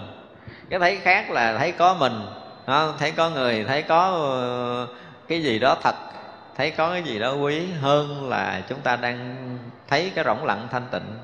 [0.69, 2.21] Cái thấy khác là thấy có mình
[2.65, 2.93] không?
[2.99, 4.87] thấy có người, thấy có ờ,
[5.27, 5.95] cái gì đó thật,
[6.57, 9.35] thấy có cái gì đó quý hơn là chúng ta đang
[9.87, 11.17] thấy cái rỗng lặng thanh tịnh.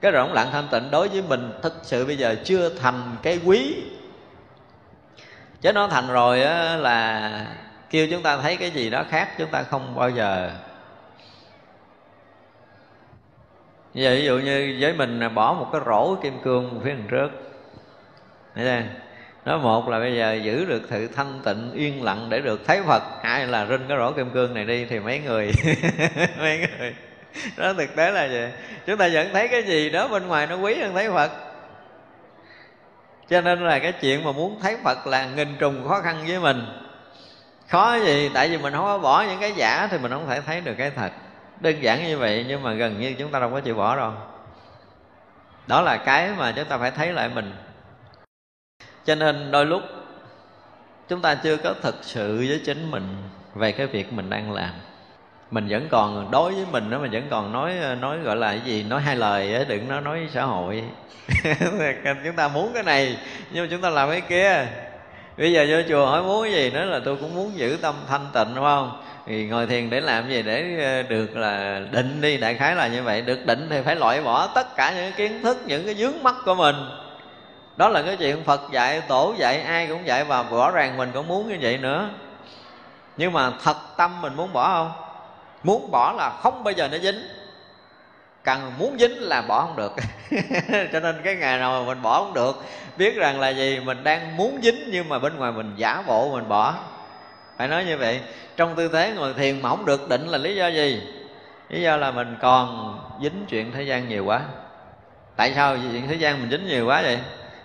[0.00, 3.40] Cái rỗng lặng thanh tịnh đối với mình thực sự bây giờ chưa thành cái
[3.44, 3.76] quý
[5.60, 7.46] chứ nó thành rồi á, là
[7.90, 10.50] kêu chúng ta thấy cái gì đó khác chúng ta không bao giờ.
[13.94, 17.30] Vậy ví dụ như với mình bỏ một cái rổ kim cương phía đằng trước.
[18.54, 18.82] Thấy chưa?
[19.44, 22.82] Nó một là bây giờ giữ được sự thanh tịnh yên lặng để được thấy
[22.86, 23.02] phật.
[23.22, 25.52] Hai là rinh cái rổ kim cương này đi thì mấy người
[26.38, 26.94] mấy người.
[27.56, 28.50] Đó thực tế là vậy.
[28.86, 31.30] Chúng ta vẫn thấy cái gì đó bên ngoài nó quý hơn thấy phật
[33.30, 36.38] cho nên là cái chuyện mà muốn thấy phật là nghìn trùng khó khăn với
[36.38, 36.64] mình.
[37.68, 38.30] Khó gì?
[38.34, 40.74] Tại vì mình không có bỏ những cái giả thì mình không thể thấy được
[40.78, 41.10] cái thật.
[41.60, 44.12] Đơn giản như vậy nhưng mà gần như chúng ta đâu có chịu bỏ đâu.
[45.66, 47.52] Đó là cái mà chúng ta phải thấy lại mình.
[49.04, 49.82] Cho nên đôi lúc
[51.08, 53.16] chúng ta chưa có thực sự với chính mình
[53.54, 54.70] về cái việc mình đang làm
[55.50, 58.50] mình vẫn còn đối với mình đó mình vẫn còn nói ờ, nói gọi là
[58.50, 58.82] cái gì?
[58.82, 60.84] Nói hai lời ấy, đừng nói nói xã hội.
[62.24, 63.16] Chúng ta muốn cái này
[63.50, 64.66] nhưng mà chúng ta làm cái kia.
[65.38, 66.70] Bây giờ vô chùa hỏi muốn cái gì?
[66.70, 69.02] Nữa là tôi cũng muốn giữ tâm thanh tịnh đúng không?
[69.26, 70.42] Thì ngồi thiền để làm gì?
[70.42, 73.22] Để ờ, được là định đi đại khái là như vậy.
[73.22, 76.34] Được định thì phải loại bỏ tất cả những kiến thức những cái dướng mắt
[76.44, 76.76] của mình.
[77.76, 81.10] Đó là cái chuyện phật dạy tổ dạy ai cũng dạy và rõ ràng mình
[81.14, 82.08] cũng muốn như vậy nữa.
[83.16, 85.09] Nhưng mà thật tâm mình muốn bỏ không?
[85.62, 87.20] Muốn bỏ là không bao giờ nó dính.
[88.44, 89.92] Cần muốn dính là bỏ không được.
[90.92, 92.64] Cho nên cái ngày nào mà mình bỏ không được,
[92.96, 93.80] biết rằng là gì?
[93.80, 96.74] Mình đang muốn dính nhưng mà bên ngoài mình giả bộ mình bỏ.
[97.56, 98.20] Phải nói như vậy.
[98.56, 101.02] Trong tư thế ngồi thiền mà không được định là lý do gì?
[101.68, 104.40] Lý do là mình còn dính chuyện thế gian nhiều quá.
[105.36, 107.18] Tại sao chuyện thế gian mình dính nhiều quá vậy?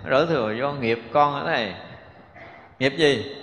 [0.05, 1.73] Rỡ thừa do nghiệp con ở này
[2.79, 3.35] nghiệp gì?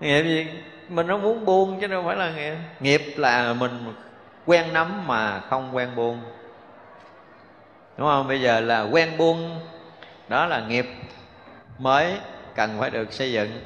[0.00, 0.46] Nghiệp gì?
[0.88, 2.56] Mình nó muốn buông chứ đâu phải là nghiệp.
[2.80, 3.94] Nghiệp là mình
[4.46, 6.20] quen nắm mà không quen buông.
[7.96, 8.28] Đúng không?
[8.28, 9.60] Bây giờ là quen buông
[10.28, 10.86] đó là nghiệp
[11.78, 12.14] mới
[12.54, 13.64] cần phải được xây dựng.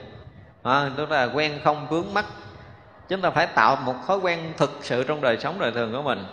[0.63, 2.25] À, tức là quen không vướng mắt
[3.09, 6.03] chúng ta phải tạo một thói quen thực sự trong đời sống đời thường của
[6.03, 6.25] mình.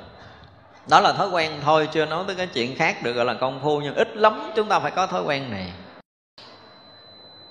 [0.90, 3.60] Đó là thói quen thôi chưa nói tới cái chuyện khác được gọi là công
[3.64, 5.74] phu nhưng ít lắm chúng ta phải có thói quen này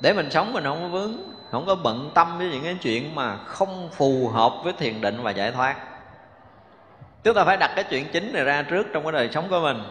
[0.02, 1.12] để mình sống mình không có vướng,
[1.50, 5.22] không có bận tâm với những cái chuyện mà không phù hợp với thiền định
[5.22, 5.76] và giải thoát.
[7.24, 9.60] Chúng ta phải đặt cái chuyện chính này ra trước trong cái đời sống của
[9.60, 9.82] mình.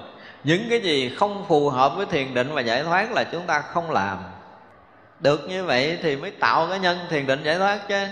[0.44, 3.62] Những cái gì không phù hợp với thiền định và giải thoát là chúng ta
[3.62, 4.18] không làm.
[5.20, 8.06] Được như vậy thì mới tạo cái nhân thiền định giải thoát chứ.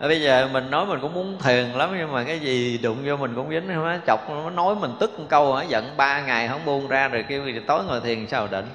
[0.00, 3.16] Bây giờ mình nói mình cũng muốn thiền lắm, nhưng mà cái gì đụng vô
[3.16, 4.00] mình cũng dính hết.
[4.06, 7.24] chọc nó nói mình tức một câu hả, giận ba ngày không buông ra, rồi
[7.28, 8.66] kêu thì tối ngồi thiền sao định?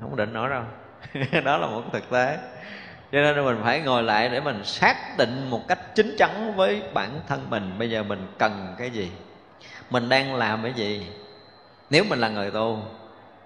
[0.00, 0.62] Không định nổi đâu.
[1.44, 2.38] đó là một thực tế.
[3.12, 6.82] Cho nên mình phải ngồi lại để mình xác định một cách chính chắn với
[6.94, 7.72] bản thân mình.
[7.78, 9.12] Bây giờ mình cần cái gì?
[9.90, 11.06] Mình đang làm cái gì?
[11.90, 12.82] Nếu mình là người tu,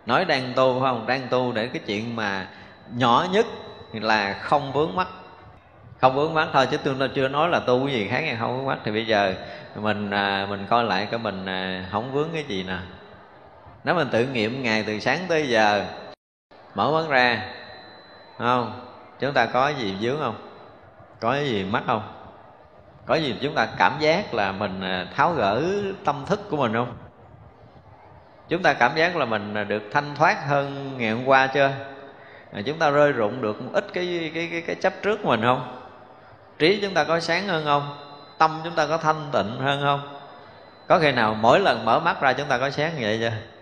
[0.06, 1.06] nói đang tu phải không?
[1.06, 2.48] Đang tu để cái chuyện mà
[2.96, 3.46] nhỏ nhất
[3.92, 5.08] là không vướng mắt
[6.04, 8.56] không vướng mắt thôi, chứ tôi chưa nói là tu cái gì khác hay không
[8.56, 9.34] vướng mắt thì bây giờ
[9.76, 12.76] mình à, mình coi lại cái mình à, không vướng cái gì nè.
[13.84, 15.84] Nếu mình tự nghiệm ngày từ sáng tới giờ
[16.74, 17.42] mở mắt ra.
[18.38, 18.80] Không
[19.20, 20.36] chúng ta có gì vướng không?
[21.20, 22.02] Có gì mắc không?
[23.06, 25.62] Có gì chúng ta cảm giác là mình à, tháo gỡ
[26.04, 26.96] tâm thức của mình không?
[28.48, 31.70] Chúng ta cảm giác là mình à, được thanh thoát hơn ngày hôm qua chưa?
[32.52, 35.28] À, chúng ta rơi rụng được một ít cái cái cái, cái chấp trước của
[35.28, 35.80] mình không?
[36.58, 37.96] Trí chúng ta có sáng hơn không?
[38.38, 40.18] Tâm chúng ta có thanh tịnh hơn không?
[40.88, 43.53] Có khi nào mỗi lần mở mắt ra chúng ta có sáng như vậy chưa?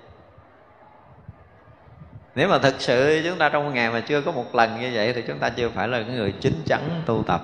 [2.35, 4.91] Nếu mà thực sự chúng ta trong một ngày mà chưa có một lần như
[4.95, 7.41] vậy thì chúng ta chưa phải là cái người chính chắn tu tập.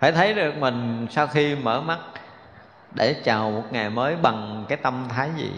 [0.00, 1.98] Phải thấy được mình sau khi mở mắt
[2.94, 5.50] để chào một ngày mới bằng cái tâm thái gì?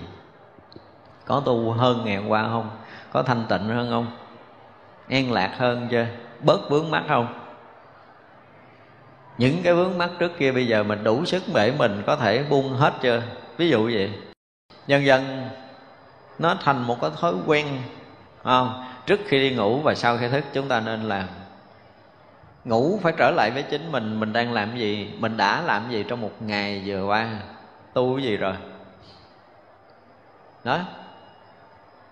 [1.25, 2.71] Có tu hơn ngày hôm qua không?
[3.13, 4.07] Có thanh tịnh hơn không?
[5.09, 6.07] An lạc hơn chưa?
[6.41, 7.41] Bớt vướng mắt không?
[9.39, 12.43] Những cái vướng mắt trước kia bây giờ mình đủ sức để mình có thể
[12.43, 13.23] buông hết chưa?
[13.57, 14.11] Ví dụ vậy.
[14.87, 15.49] Dần dần
[16.39, 17.67] nó thành một cái thói quen
[18.49, 21.25] không trước khi đi ngủ và sau khi thức chúng ta nên làm.
[22.65, 26.05] Ngủ phải trở lại với chính mình mình đang làm gì mình đã làm gì
[26.09, 27.29] trong một ngày vừa qua
[27.93, 28.55] tu cái gì rồi?
[30.65, 30.79] Đó.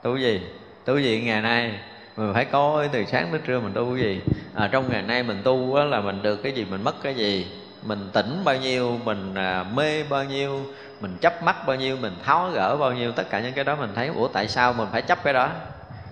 [0.02, 0.40] Tu gì?
[0.84, 1.78] Tu gì ngày nay?
[2.16, 4.20] Mình phải coi từ sáng tới trưa mình tu cái gì?
[4.54, 7.14] À, trong ngày nay mình tu á, là mình được cái gì mình mất cái
[7.14, 7.46] gì?
[7.82, 10.60] Mình tỉnh bao nhiêu mình à, mê bao nhiêu
[11.00, 13.76] mình chấp mắt bao nhiêu mình tháo gỡ bao nhiêu tất cả những cái đó
[13.76, 15.50] mình thấy ủa tại sao mình phải chấp cái đó?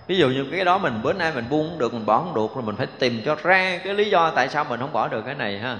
[0.06, 2.54] Ví dụ như cái đó mình, bữa nay mình buông được, mình bỏ không được,
[2.54, 5.22] rồi mình phải tìm cho ra cái lý do tại sao mình không bỏ được
[5.26, 5.78] cái này ha.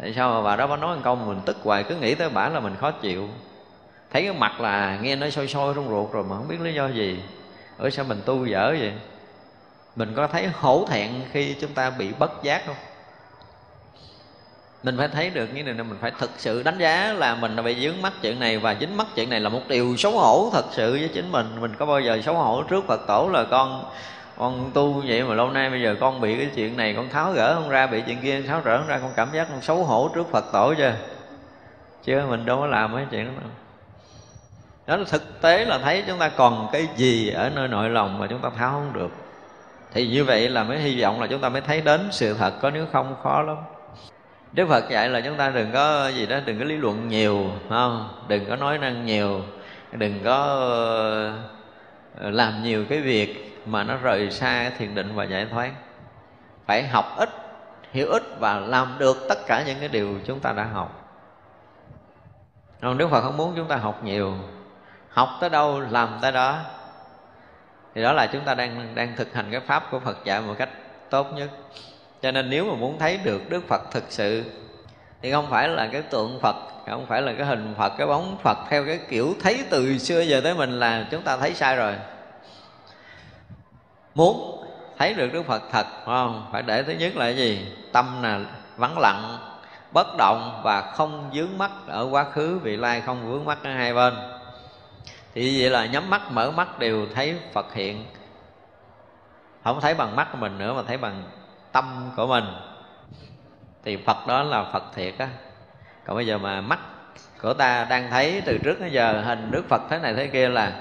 [0.00, 2.30] Tại sao mà bà đó bà nói một câu mình tức hoài, cứ nghĩ tới
[2.30, 3.28] bả là mình khó chịu.
[4.10, 6.74] Thấy cái mặt là nghe nó sôi sôi trong ruột rồi mà không biết lý
[6.74, 7.22] do gì.
[7.78, 8.92] Ở sao mình tu dở vậy?
[9.96, 12.76] Mình có thấy hổ thẹn khi chúng ta bị bất giác không?
[14.84, 17.62] Mình phải thấy được như này mình phải thực sự đánh giá là mình đã
[17.62, 20.50] bị dướng mắt chuyện này và dính mắt chuyện này là một điều xấu hổ
[20.52, 21.46] thật sự với chính mình.
[21.60, 23.84] Mình có bao giờ xấu hổ trước phật tổ là con
[24.38, 27.32] con tu vậy mà lâu nay bây giờ con bị cái chuyện này, con tháo
[27.32, 29.84] gỡ không ra, bị chuyện kia tháo gỡ không ra, con cảm giác con xấu
[29.84, 30.92] hổ trước phật tổ chưa?
[32.04, 33.50] Chứ mình đâu có làm mấy chuyện đó đâu.
[34.86, 38.18] Đó là thực tế là thấy chúng ta còn cái gì ở nơi nội lòng
[38.18, 39.10] mà chúng ta tháo không được.
[39.92, 42.54] Thì như vậy là mới hy vọng là chúng ta mới thấy đến sự thật
[42.62, 43.56] có, nếu không, khó lắm.
[44.54, 47.50] Đức Phật dạy là chúng ta đừng có gì đó, đừng có lý luận nhiều
[47.68, 48.24] không?
[48.28, 49.40] Đừng có nói năng nhiều,
[49.92, 50.36] đừng có
[52.18, 55.70] ờ, làm nhiều cái việc mà nó rời xa thiền định và giải thoát.
[56.66, 57.28] Phải học ít,
[57.92, 61.10] hiểu ít và làm được tất cả những cái điều chúng ta đã học.
[62.82, 64.34] Còn Đức Phật không muốn chúng ta học nhiều.
[65.08, 66.58] Học tới đâu, làm tới đó.
[67.94, 70.54] Thì đó là chúng ta đang đang thực hành cái pháp của Phật dạy một
[70.58, 70.70] cách
[71.10, 71.50] tốt nhất
[72.24, 74.44] cho nên nếu mà muốn thấy được Đức Phật thực sự,
[75.22, 76.56] thì không phải là cái tượng Phật,
[76.86, 80.20] không phải là cái hình Phật, cái bóng Phật theo cái kiểu thấy từ xưa
[80.20, 81.94] giờ tới mình là chúng ta thấy sai rồi.
[84.14, 84.64] Muốn
[84.98, 86.46] thấy được Đức Phật thật không?
[86.52, 87.66] Phải để thứ nhất là cái gì?
[87.92, 88.40] Tâm là
[88.76, 89.38] vắng lặng,
[89.92, 93.70] bất động và không dướng mắt ở quá khứ, vị lai không vướng mắt ở
[93.70, 94.14] hai bên.
[95.34, 98.04] Thì vậy là nhắm mắt, mở mắt đều thấy Phật hiện.
[99.64, 101.22] Không thấy bằng mắt của mình nữa mà thấy bằng
[101.74, 102.44] tâm của mình.
[103.84, 105.28] Thì Phật đó là Phật thiệt á.
[106.04, 106.78] Còn bây giờ mà mắt
[107.42, 110.48] của ta đang thấy từ trước tới giờ hình Đức Phật thế này thế kia
[110.48, 110.80] là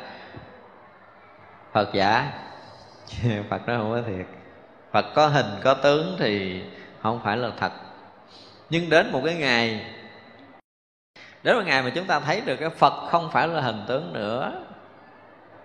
[1.71, 2.31] Phật giả.
[3.49, 4.25] Phật đó không có thiệt.
[4.91, 6.63] Phật có hình, có tướng thì
[7.01, 7.71] không phải là thật.
[8.69, 9.85] Nhưng đến một cái ngày,
[11.43, 14.13] đến một ngày mà chúng ta thấy được cái phật không phải là hình tướng
[14.13, 14.53] nữa,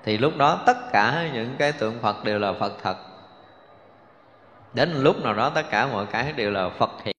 [0.05, 2.97] thì lúc đó tất cả những cái tượng phật đều là phật thật
[4.75, 7.15] đến lúc nào đó tất cả mọi cái đều là phật hiện.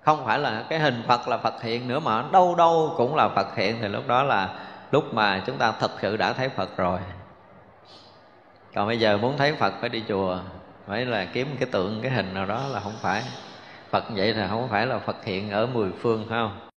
[0.00, 3.28] Không phải là cái hình phật là phật hiện nữa mà đâu đâu cũng là
[3.28, 3.76] phật hiện.
[3.80, 7.00] Thì lúc đó là lúc mà chúng ta thực sự đã thấy phật rồi.
[8.74, 10.38] Còn bây giờ muốn thấy phật phải đi chùa,
[10.86, 13.22] phải là kiếm cái tượng, cái hình nào đó là không phải.
[13.90, 16.68] Phật vậy thì không phải là phật hiện ở mười phương, phải không?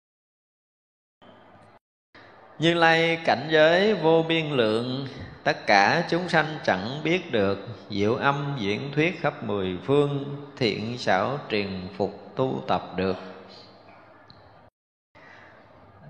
[2.58, 5.06] Như lai cảnh giới vô biên lượng
[5.44, 10.24] tất cả chúng sanh chẳng biết được, diệu âm diễn thuyết khắp mười phương,
[10.56, 13.16] thiện xảo truyền phục tu tập được.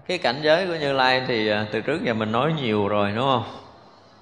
[0.07, 3.13] Cái cảnh giới của như lai thì à, từ trước giờ mình nói nhiều rồi,
[3.17, 3.45] đúng không?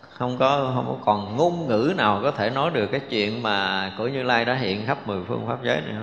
[0.01, 3.93] Không có không có còn ngôn ngữ nào có thể nói được cái chuyện mà
[3.99, 6.03] của như lai đã hiện khắp mười phương pháp giới nữa.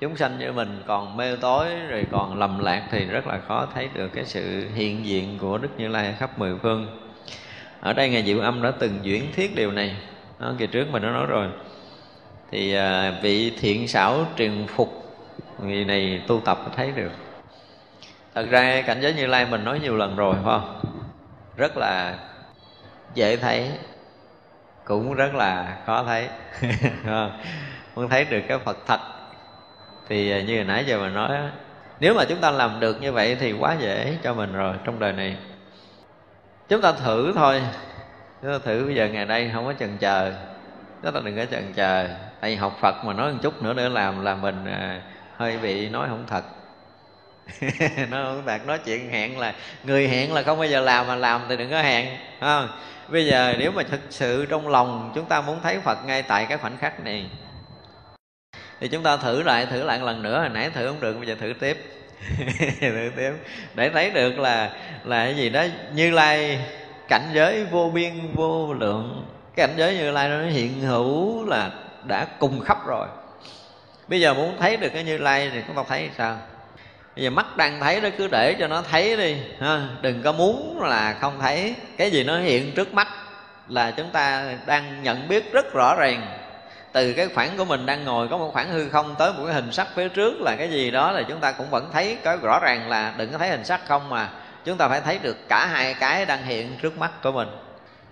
[0.00, 3.66] Chúng sanh như mình còn mê tối, rồi còn lầm lạc thì rất là khó
[3.74, 7.07] thấy được cái sự hiện diện của đức như lai khắp mười phương
[7.80, 9.96] ở đây ngài diệu âm đã từng diễn thuyết điều này.
[10.38, 11.48] Đó, kỳ trước mình đã nói rồi.
[12.50, 15.16] Thì à, vị thiện xảo truyền phục
[15.62, 17.10] người này tu tập thấy được.
[18.34, 20.80] Thật ra cảnh giới như lai mình nói nhiều lần rồi phải không?
[21.56, 22.18] Rất là
[23.14, 23.70] dễ thấy
[24.84, 26.28] cũng rất là khó thấy
[27.94, 29.00] muốn thấy được cái phật thật.
[30.08, 31.38] Thì à, như hồi nãy giờ mình nói
[32.00, 34.98] nếu mà chúng ta làm được như vậy thì quá dễ cho mình rồi trong
[34.98, 35.36] đời này
[36.68, 37.62] chúng ta thử thôi.
[38.42, 40.32] Chúng ta thử bây giờ ngày đây không có chần chờ.
[41.02, 42.08] Chúng ta đừng có chần chờ.
[42.40, 45.00] Tại vì học phật mà nói một chút nữa nữa làm là mình à,
[45.36, 46.44] hơi bị nói không thật.
[48.10, 49.54] Nó không thật nói chuyện hẹn là
[49.84, 52.68] người hẹn là không bao giờ làm mà làm thì đừng có hẹn không?
[53.08, 56.46] Bây giờ nếu mà thực sự trong lòng chúng ta muốn thấy phật ngay tại
[56.48, 57.30] cái khoảnh khắc này
[58.80, 60.40] thì chúng ta thử lại thử lại lần nữa.
[60.40, 61.97] Hồi nãy thử không được bây giờ thử tiếp.
[63.16, 63.32] tiếp
[63.74, 64.72] để thấy được là
[65.04, 65.64] là cái gì đó
[65.94, 66.58] như lai,
[67.08, 69.26] cảnh giới vô biên, vô lượng.
[69.56, 71.70] Cái cảnh giới như lai nó hiện hữu là
[72.04, 73.06] đã cùng khắp rồi.
[74.08, 76.38] Bây giờ muốn thấy được cái như lai thì chúng ta thấy sao?
[77.16, 79.88] Bây giờ mắt đang thấy đó, cứ để cho nó thấy đi, ha.
[80.00, 81.74] đừng có muốn là không thấy.
[81.96, 83.08] Cái gì nó hiện trước mắt
[83.68, 86.38] là chúng ta đang nhận biết rất rõ ràng
[86.92, 89.54] từ cái khoảng của mình đang ngồi có một khoảng hư không tới một cái
[89.54, 92.36] hình sắc phía trước là cái gì đó là chúng ta cũng vẫn thấy có
[92.36, 94.30] rõ ràng là đừng có thấy hình sắc không mà.
[94.64, 97.48] Chúng ta phải thấy được cả hai cái đang hiện trước mắt của mình.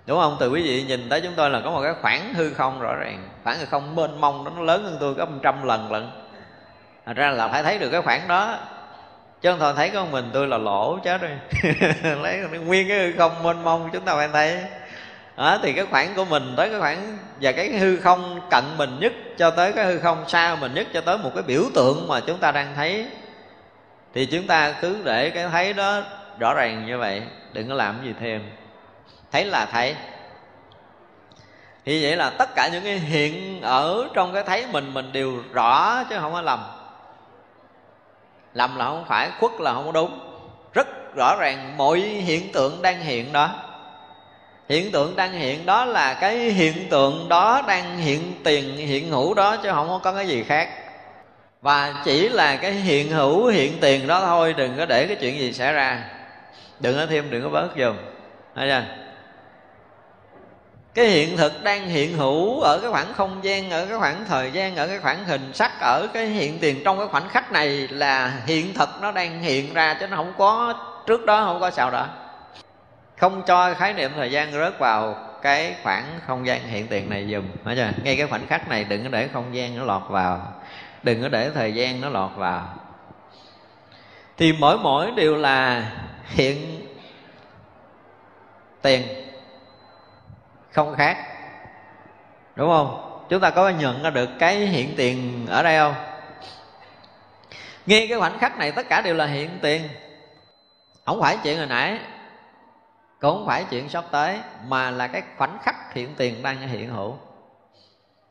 [0.07, 0.37] Đúng không?
[0.41, 2.95] Từ quý vị nhìn tới chúng tôi là có một cái khoảng hư không rõ
[2.95, 3.29] ràng.
[3.45, 6.11] Khoảng hư không mênh mông đó, nó lớn hơn tôi gấp một trăm lần lận.
[7.07, 8.59] Thật ra là phải thấy được cái khoảng đó.
[9.41, 11.31] Chứ không thôi, thấy có mình tôi là lỗ chết rồi.
[12.23, 14.65] Lấy nguyên cái hư không mênh mông chúng ta phải thấy
[15.37, 18.97] đó, thì cái khoảng của mình tới cái khoảng và cái hư không cận mình
[19.01, 22.09] nhất cho tới cái hư không xa mình nhất cho tới một cái biểu tượng
[22.09, 23.07] mà chúng ta đang thấy.
[24.15, 26.03] Thì chúng ta cứ để cái thấy đó
[26.39, 27.23] rõ ràng như vậy
[27.53, 28.51] đừng có làm gì thêm.
[29.33, 29.95] Thấy là thấy.
[31.85, 35.33] Thì vậy là tất cả những cái hiện ở trong cái thấy mình mình đều
[35.53, 36.61] rõ chứ không có lầm.
[38.55, 40.19] Lầm là không phải khuất là không đúng.
[40.75, 40.87] Rất
[41.17, 43.66] rõ ràng mọi hiện tượng đang hiện đó
[44.69, 49.35] hiện tượng đang hiện đó là cái hiện tượng đó đang hiện tiền, hiện hữu
[49.35, 50.69] đó chứ không có cái gì khác.
[51.63, 55.39] Và chỉ là cái hiện hữu, hiện tiền đó thôi, đừng có để cái chuyện
[55.39, 56.05] gì xảy ra.
[56.81, 57.97] Đừng có thêm, đừng có bớt dùm
[58.55, 58.83] thấy chưa?
[60.95, 64.51] Cái hiện thực đang hiện hữu ở cái khoảng không gian, ở cái khoảng thời
[64.51, 67.69] gian, ở cái khoảng hình sắc, ở cái hiện tiền trong cái khoảnh khắc này
[67.91, 70.75] là hiện thực nó đang hiện ra chứ nó không có,
[71.07, 72.07] trước đó không có sao đó
[73.17, 77.29] không cho khái niệm thời gian rớt vào cái khoảng không gian hiện tiền này
[77.33, 77.45] dùm.
[77.65, 77.91] Phải chưa?
[78.03, 80.53] Ngay cái khoảnh khắc này đừng có để không gian nó lọt vào.
[81.03, 82.75] Đừng có để thời gian nó lọt vào.
[84.37, 85.91] Thì mỗi mỗi đều là
[86.25, 86.87] hiện
[88.83, 89.03] tiền
[90.71, 91.17] không khác.
[92.57, 93.03] Đúng không?
[93.29, 95.95] Chúng ta có nhận ra được cái hiện tiền ở đây không?
[97.87, 99.89] Ngay cái khoảnh khắc này tất cả đều là hiện tiền.
[101.05, 101.99] Không phải chuyện hồi nãy
[103.21, 106.91] cũng không phải chuyện sắp tới, mà là cái khoảnh khắc hiện tiền đang hiện
[106.91, 107.17] hữu.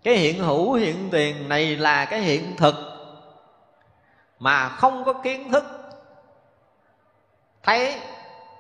[0.04, 2.76] Cái hiện hữu hiện tiền này là cái hiện thực,
[4.40, 5.64] mà không có kiến thức.
[7.64, 7.96] Thấy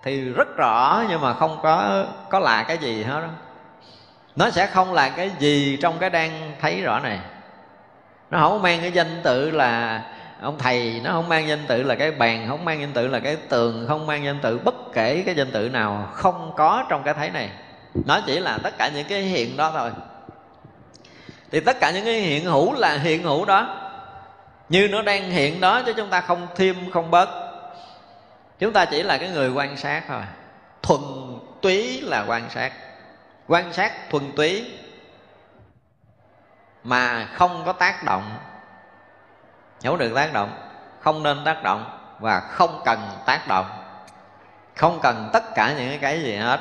[0.03, 3.29] thì rất rõ, nhưng mà không có có là cái gì hết đó
[4.35, 7.19] nó sẽ không là cái gì trong cái đang thấy rõ này.
[8.31, 10.01] Nó không mang cái danh tự là
[10.41, 13.19] ông thầy nó không mang danh tự là cái bàn, không mang danh tự là
[13.19, 17.03] cái tường, không mang danh tự bất kể cái danh tự nào, không có trong
[17.03, 17.49] cái thấy này.
[18.05, 19.91] Nó chỉ là tất cả những cái hiện đó thôi.
[21.51, 23.81] Thì tất cả những cái hiện hữu là hiện hữu đó.
[24.69, 27.29] Như nó đang hiện đó chứ chúng ta không thêm, không bớt.
[28.59, 30.21] Chúng ta chỉ là cái người quan sát thôi.
[30.81, 31.01] Thuần
[31.61, 32.73] túy là quan sát.
[33.47, 34.71] Quan sát thuần túy
[36.83, 38.37] mà không có tác động
[39.83, 40.57] không được tác động.
[40.99, 43.65] Không nên tác động và không cần tác động.
[44.75, 46.59] Không cần tất cả những cái gì hết.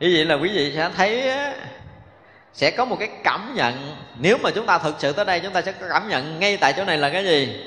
[0.00, 1.32] Như vậy là quý vị sẽ thấy
[2.52, 3.96] sẽ có một cái cảm nhận.
[4.16, 6.56] Nếu mà chúng ta thực sự tới đây, chúng ta sẽ có cảm nhận ngay
[6.56, 7.66] tại chỗ này là cái gì?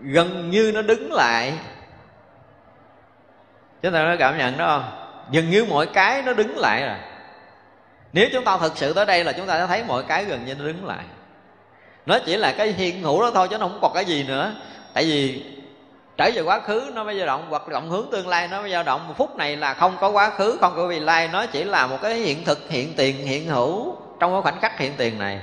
[0.00, 1.52] Gần như nó đứng lại.
[3.82, 5.06] Chúng ta có cảm nhận đó không?
[5.32, 6.96] Gần như mọi cái nó đứng lại rồi.
[8.12, 10.44] Nếu chúng ta thực sự tới đây là chúng ta sẽ thấy mọi cái gần
[10.44, 11.04] như nó đứng lại
[12.06, 14.54] nó chỉ là cái hiện hữu đó thôi, chứ nó không còn cái gì nữa.
[14.92, 15.44] Tại vì
[16.16, 18.70] trở về quá khứ nó mới dao động, hoặc động hướng tương lai nó mới
[18.70, 19.08] dao động.
[19.08, 21.86] Một phút này là không có quá khứ, không có vị lai, nó chỉ là
[21.86, 25.40] một cái hiện thực, hiện tiền, hiện hữu trong cái khoảnh khắc hiện tiền này.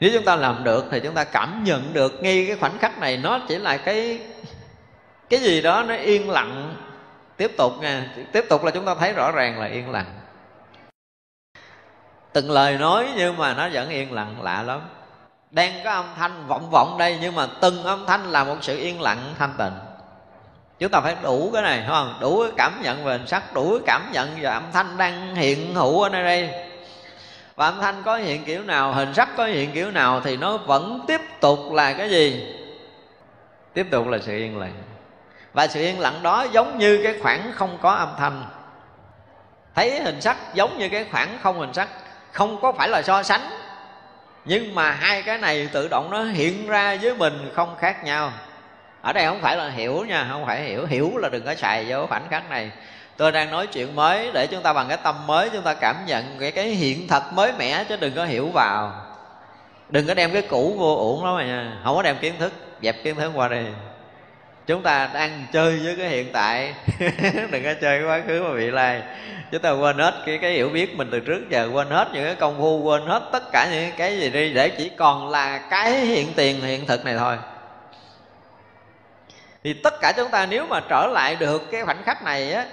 [0.00, 2.98] Nếu chúng ta làm được thì chúng ta cảm nhận được ngay cái khoảnh khắc
[2.98, 4.18] này, nó chỉ là cái
[5.30, 6.74] cái gì đó nó yên lặng.
[7.36, 10.06] Tiếp tục nha, tiếp tục là chúng ta thấy rõ ràng là yên lặng.
[12.32, 14.80] Từng lời nói nhưng mà nó vẫn yên lặng, lạ lắm
[15.50, 18.76] đang có âm thanh vọng vọng đây, nhưng mà từng âm thanh là một sự
[18.76, 19.72] yên lặng, thanh tịnh.
[20.78, 22.18] Chúng ta phải đủ cái này không?
[22.20, 25.34] Đủ cái cảm nhận về hình sắc, đủ cái cảm nhận về âm thanh đang
[25.34, 26.50] hiện hữu ở nơi đây.
[27.56, 30.56] Và âm thanh có hiện kiểu nào, hình sắc có hiện kiểu nào thì nó
[30.56, 32.54] vẫn tiếp tục là cái gì?
[33.74, 34.82] Tiếp tục là sự yên lặng.
[35.52, 38.44] Và sự yên lặng đó giống như cái khoảng không có âm thanh.
[39.74, 41.88] Thấy hình sắc giống như cái khoảng không hình sắc,
[42.32, 43.40] không có phải là so sánh
[44.46, 48.32] nhưng mà hai cái này tự động nó hiện ra với mình không khác nhau.
[49.02, 50.86] Ở đây không phải là hiểu nha, không phải hiểu.
[50.86, 52.70] Hiểu là đừng có xài vô khoảnh khắc này.
[53.16, 55.96] Tôi đang nói chuyện mới để chúng ta bằng cái tâm mới, chúng ta cảm
[56.06, 58.92] nhận cái cái hiện thật mới mẻ chứ đừng có hiểu vào.
[59.88, 61.72] Đừng có đem cái cũ vô uổng lắm mà nha.
[61.84, 62.52] Không có đem kiến thức,
[62.82, 63.62] dẹp kiến thức qua đi
[64.66, 66.74] chúng ta đang chơi với cái hiện tại.
[67.50, 69.02] Đừng có chơi cái quá khứ mà bị lai.
[69.52, 72.24] Chúng ta quên hết cái cái hiểu biết mình từ trước giờ, quên hết những
[72.24, 75.58] cái công phu, quên hết tất cả những cái gì đi, để chỉ còn là
[75.58, 77.36] cái hiện tiền hiện thực này thôi.
[79.64, 82.66] Thì tất cả chúng ta nếu mà trở lại được cái khoảnh khắc này á,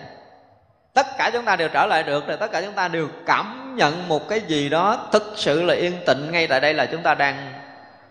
[0.94, 3.76] tất cả chúng ta đều trở lại được rồi tất cả chúng ta đều cảm
[3.76, 7.02] nhận một cái gì đó thực sự là yên tịnh ngay tại đây là chúng
[7.02, 7.54] ta đang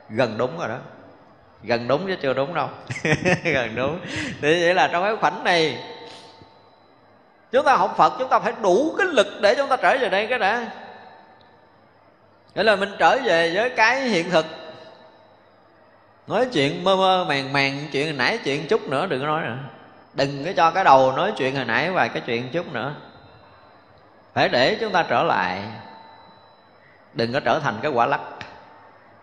[0.09, 0.78] gần đúng rồi đó
[1.62, 2.68] gần đúng chứ chưa đúng đâu.
[3.44, 4.01] Gần đúng.
[4.40, 5.78] Thì vậy là trong cái khoảnh này,
[7.52, 10.09] chúng ta học phật, chúng ta phải đủ cái lực để chúng ta trở về
[10.09, 10.66] đây cái đã.
[12.55, 14.47] Nghĩa là mình trở về với cái hiện thực.
[16.26, 19.43] Nói chuyện mơ mơ, màng màng, chuyện hồi nãy, chuyện chút nữa đừng có nói
[19.43, 19.59] nữa.
[20.14, 22.94] Đừng có cho cái đầu nói chuyện hồi nãy và cái chuyện chút nữa.
[24.34, 25.62] Phải để chúng ta trở lại.
[27.14, 28.20] Đừng có trở thành cái quả lắc.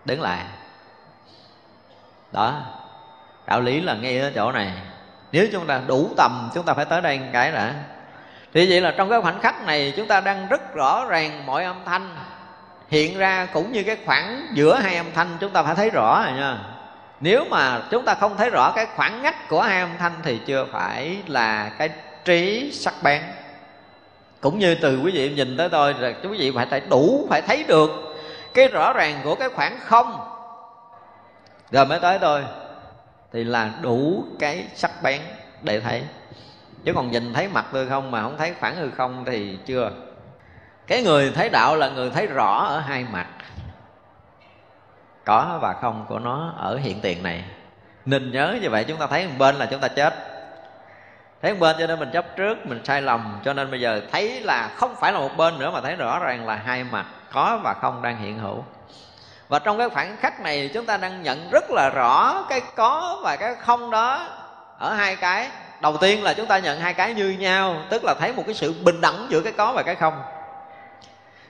[0.05, 0.45] Đứng lại
[2.31, 2.61] đó,
[3.47, 4.71] đạo lý là ngay ở chỗ này.
[5.31, 7.73] Nếu chúng ta đủ tầm, chúng ta phải tới đây một cái đã.
[8.53, 11.63] Thì vậy là trong cái khoảnh khắc này, chúng ta đang rất rõ ràng mọi
[11.63, 12.15] âm thanh
[12.89, 16.23] hiện ra cũng như cái khoảng giữa hai âm thanh, chúng ta phải thấy rõ
[16.25, 16.57] rồi nha.
[17.19, 20.39] Nếu mà chúng ta không thấy rõ cái khoảng ngách của hai âm thanh thì
[20.45, 21.89] chưa phải là cái
[22.25, 23.21] trí sắc bén.
[24.41, 27.41] Cũng như từ quý vị nhìn tới tôi là quý vị phải phải đủ, phải
[27.41, 27.89] thấy được
[28.53, 30.19] cái rõ ràng của cái khoảng không
[31.71, 32.43] rồi mới tới tôi.
[33.33, 35.21] Thì là đủ cái sắc bén
[35.61, 36.03] để thấy.
[36.85, 39.91] Chứ còn nhìn thấy mặt tôi không mà không thấy phản hư không thì chưa.
[40.87, 43.27] Cái người thấy đạo là người thấy rõ ở hai mặt.
[45.25, 47.43] Có và không của nó ở hiện tiền này.
[48.05, 50.13] Nên nhớ như vậy chúng ta thấy một bên là chúng ta chết.
[51.41, 53.39] Thấy một bên cho nên mình chấp trước, mình sai lầm.
[53.45, 56.19] Cho nên bây giờ thấy là không phải là một bên nữa mà thấy rõ
[56.19, 58.63] ràng là hai mặt có và không đang hiện hữu
[59.49, 63.19] và trong cái khoảng khắc này chúng ta đang nhận rất là rõ cái có
[63.23, 64.27] và cái không đó
[64.77, 65.49] ở hai cái.
[65.81, 68.55] Đầu tiên là chúng ta nhận hai cái như nhau, tức là thấy một cái
[68.55, 70.21] sự bình đẳng giữa cái có và cái không.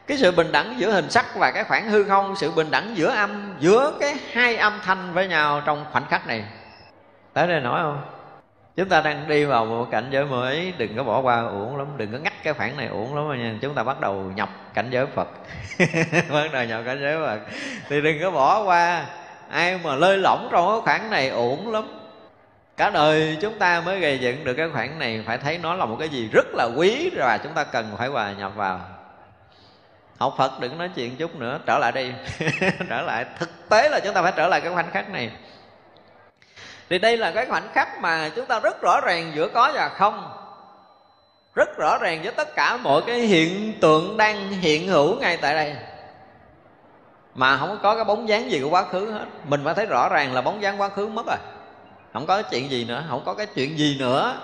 [0.08, 2.98] Cái sự bình đẳng giữa hình sắc và cái khoảng hư không, sự bình đẳng
[2.98, 6.44] giữa âm, giữa cái hai âm thanh với nhau trong khoảnh khắc này.
[7.34, 8.19] Tới đây nói không?
[8.80, 10.74] Chúng ta đang đi vào một cảnh giới mới.
[10.78, 11.88] Đừng có bỏ qua, uổng lắm.
[11.98, 13.58] Đừng có ngắt cái khoảng này uổng lắm nha.
[13.62, 15.28] Chúng ta bắt đầu nhập cảnh giới phật.
[16.34, 17.40] Bắt đầu nhập cảnh giới phật.
[17.90, 19.06] Thì đừng có bỏ qua.
[19.50, 21.84] Ai mà lơi lỏng trong cái khoảng này uổng lắm.
[22.78, 25.24] Cả đời chúng ta mới gây dựng được cái khoảng này.
[25.26, 28.08] Phải thấy nó là một cái gì rất là quý và chúng ta cần phải
[28.08, 28.80] hòa nhập vào.
[30.18, 31.60] Học phật đừng nói chuyện chút nữa.
[31.66, 32.12] Trở lại đi.
[32.90, 33.26] Trở lại.
[33.40, 35.32] Thực tế là chúng ta phải trở lại cái khoảnh khắc này
[36.90, 39.90] thì đây là cái khoảnh khắc mà chúng ta rất rõ ràng giữa có và
[39.90, 40.32] không.
[41.56, 45.54] Rất rõ ràng với tất cả mọi cái hiện tượng đang hiện hữu ngay tại
[45.54, 45.76] đây.
[47.36, 49.26] Mà không có cái bóng dáng gì của quá khứ hết.
[49.44, 51.38] Mình phải thấy rõ ràng là bóng dáng quá khứ mất rồi.
[52.14, 54.36] Không có chuyện gì nữa, không có cái chuyện gì nữa.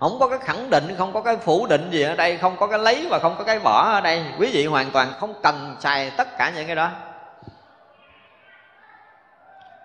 [0.00, 2.66] Không có cái khẳng định, không có cái phủ định gì ở đây, không có
[2.66, 4.24] cái lấy và không có cái bỏ ở đây.
[4.38, 6.90] Quý vị hoàn toàn không cần xài tất cả những cái đó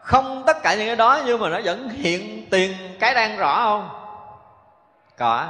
[0.06, 3.64] không tất cả những cái đó, nhưng mà nó vẫn hiện tiền cái đang rõ
[3.64, 3.90] không?
[5.18, 5.45] Có.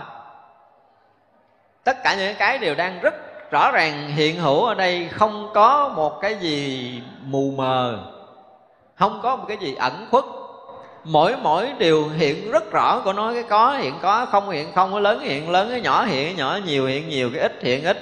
[1.83, 3.15] Tất cả những cái đều đang rất
[3.51, 5.09] rõ ràng hiện hữu ở đây.
[5.11, 7.99] Không có một cái gì mù mờ.
[8.95, 10.23] Không có một cái gì ẩn khuất.
[11.03, 12.99] Mỗi mỗi điều hiện rất rõ.
[12.99, 14.25] Của nó cái có, hiện có.
[14.25, 14.91] Không hiện không.
[14.91, 15.67] Cái lớn hiện lớn.
[15.71, 16.59] Cái nhỏ hiện nhỏ.
[16.65, 17.29] Nhiều hiện nhiều.
[17.33, 17.97] Cái ít hiện ít.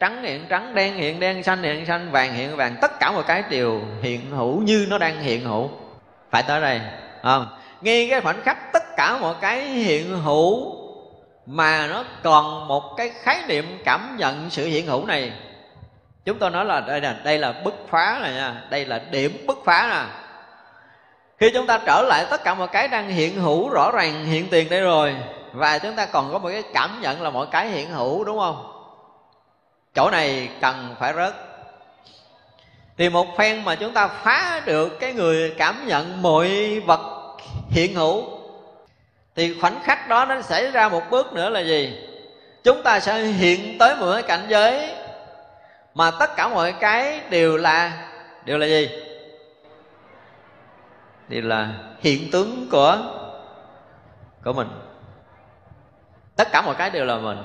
[0.00, 0.74] Trắng hiện trắng.
[0.74, 1.42] Đen hiện đen.
[1.42, 2.10] Xanh hiện xanh.
[2.10, 2.76] Vàng hiện vàng.
[2.80, 5.70] Tất cả mọi cái đều hiện hữu như nó đang hiện hữu
[6.36, 6.80] phải tới đây
[7.22, 7.46] không?
[7.80, 10.76] Ngay cái khoảnh khắc tất cả mọi cái hiện hữu
[11.46, 15.32] mà nó còn một cái khái niệm cảm nhận sự hiện hữu này.
[16.24, 19.44] Chúng tôi nói là đây là đây là bứt phá này nha, đây là điểm
[19.46, 20.04] bứt phá nè.
[21.38, 24.48] Khi chúng ta trở lại tất cả mọi cái đang hiện hữu, rõ ràng hiện
[24.50, 25.16] tiền đây rồi,
[25.52, 28.38] và chúng ta còn có một cái cảm nhận là mọi cái hiện hữu, đúng
[28.38, 28.72] không?
[29.94, 31.34] Chỗ này cần phải rớt
[32.96, 37.00] thì một phen mà chúng ta phá được cái người cảm nhận mọi vật
[37.70, 38.24] hiện hữu,
[39.34, 41.98] thì khoảnh khắc đó nó xảy ra một bước nữa là gì?
[42.64, 44.94] Chúng ta sẽ hiện tới một cái cảnh giới
[45.94, 48.08] mà tất cả mọi cái đều là
[48.44, 48.88] đều là gì?
[51.28, 51.68] Thì là
[52.00, 52.98] hiện tướng của
[54.44, 54.68] của mình.
[56.36, 57.38] Tất cả mọi cái đều là mình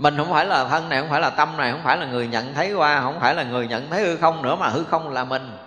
[0.00, 2.28] mình không phải là thân này, không phải là tâm này, không phải là người
[2.28, 5.08] nhận thấy qua, không phải là người nhận thấy hư không nữa mà hư không
[5.08, 5.58] là mình.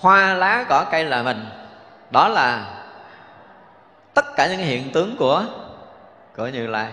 [0.00, 1.44] Hoa lá cỏ cây là mình.
[2.10, 2.74] Đó là
[4.14, 5.44] tất cả những hiện tướng của
[6.36, 6.92] của như lai.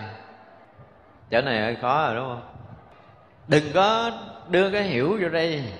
[1.30, 2.42] Chỗ này hơi khó rồi, đúng không?
[3.48, 4.10] Đừng có
[4.48, 5.72] đưa cái hiểu vô đây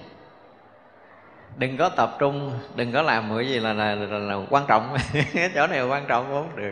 [1.59, 4.97] đừng có tập trung đừng có làm cái gì là là, là, là quan trọng.
[5.35, 6.71] Cái chỗ này quan trọng không được.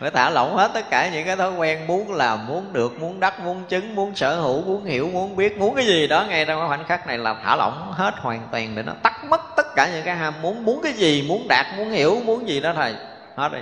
[0.00, 3.20] Phải thả lỏng hết tất cả những cái thói quen muốn làm muốn được muốn
[3.20, 6.44] đắc muốn chứng muốn sở hữu muốn hiểu muốn biết muốn cái gì đó ngay
[6.44, 9.40] trong cái khoảnh khắc này là thả lỏng hết hoàn toàn để nó tắt mất
[9.56, 10.64] tất cả những cái ham muốn.
[10.64, 12.94] Muốn cái gì muốn đạt muốn hiểu muốn gì đó thầy
[13.36, 13.60] hết đi.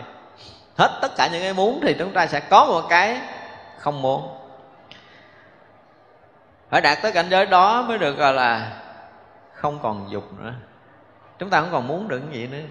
[0.79, 3.21] Hết tất cả những cái muốn thì chúng ta sẽ có một cái
[3.79, 4.29] không muốn.
[6.71, 8.71] Phải đạt tới cảnh giới đó mới được gọi là
[9.61, 10.53] không còn dục nữa.
[11.39, 12.67] Chúng ta không còn muốn được cái gì nữa.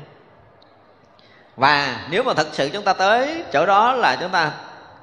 [1.55, 4.51] Và nếu mà thật sự chúng ta tới chỗ đó là chúng ta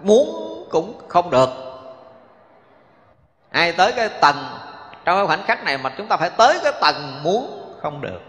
[0.01, 0.29] muốn
[0.71, 1.49] cũng không được.
[3.51, 4.37] Ai tới cái tầng,
[5.05, 8.21] trong cái khoảnh khắc này mà chúng ta phải tới cái tầng muốn không được.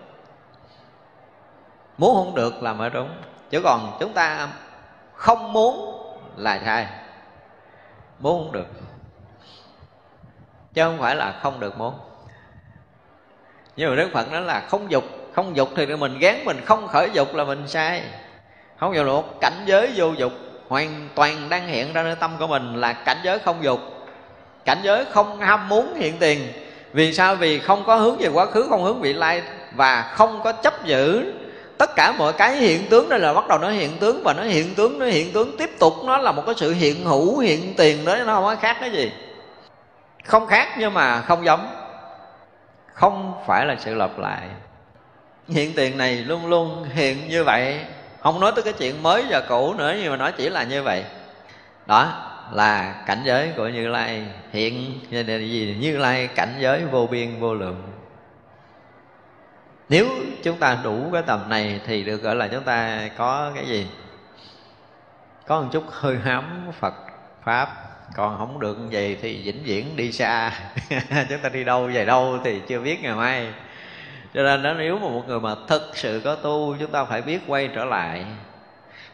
[1.97, 3.09] Muốn không được là mới đúng.
[3.49, 4.47] Chứ còn chúng ta
[5.13, 6.01] không muốn
[6.37, 6.87] là sai.
[8.19, 8.67] Muốn không được.
[10.73, 11.99] Chứ không phải là không được muốn
[13.77, 15.03] nhưng mà đức phật nói là không dục
[15.35, 18.01] không dục thì mình gán mình, không khởi dục là mình sai.
[18.79, 20.31] Không vào luật, cảnh giới vô dục,
[20.67, 23.79] hoàn toàn đang hiện ra nơi tâm của mình là cảnh giới không dục.
[24.65, 26.39] Cảnh giới không ham muốn hiện tiền.
[26.93, 27.35] Vì sao?
[27.35, 29.41] Vì không có hướng về quá khứ, không hướng vị lai
[29.75, 31.33] và không có chấp giữ
[31.77, 33.09] tất cả mọi cái hiện tướng.
[33.09, 35.79] Đây là bắt đầu nó hiện tướng và nó hiện tướng nó hiện tướng tiếp
[35.79, 35.93] tục.
[36.03, 38.91] Nó là một cái sự hiện hữu, hiện tiền đó, nó không có khác cái
[38.91, 39.11] gì.
[40.25, 41.84] Không khác nhưng mà không giống
[42.95, 44.47] không phải là sự lặp lại.
[45.47, 47.85] Hiện tiền này luôn luôn hiện như vậy.
[48.21, 50.83] Không nói tới cái chuyện mới và cũ nữa, nhưng mà nói chỉ là như
[50.83, 51.03] vậy.
[51.85, 54.23] Đó là cảnh giới của như lai.
[54.51, 55.77] Hiện gì?
[55.79, 57.83] Như lai cảnh giới vô biên, vô lượng.
[59.89, 60.07] Nếu
[60.43, 63.87] chúng ta đủ cái tầm này thì được gọi là chúng ta có cái gì?
[65.47, 66.93] Có một chút hơi hám phật
[67.43, 70.51] pháp còn không được vậy thì vĩnh viễn đi xa.
[71.29, 73.47] Chúng ta đi đâu về đâu thì chưa biết ngày mai.
[74.33, 77.21] Cho nên đó, nếu mà một người mà thực sự có tu, chúng ta phải
[77.21, 78.25] biết quay trở lại.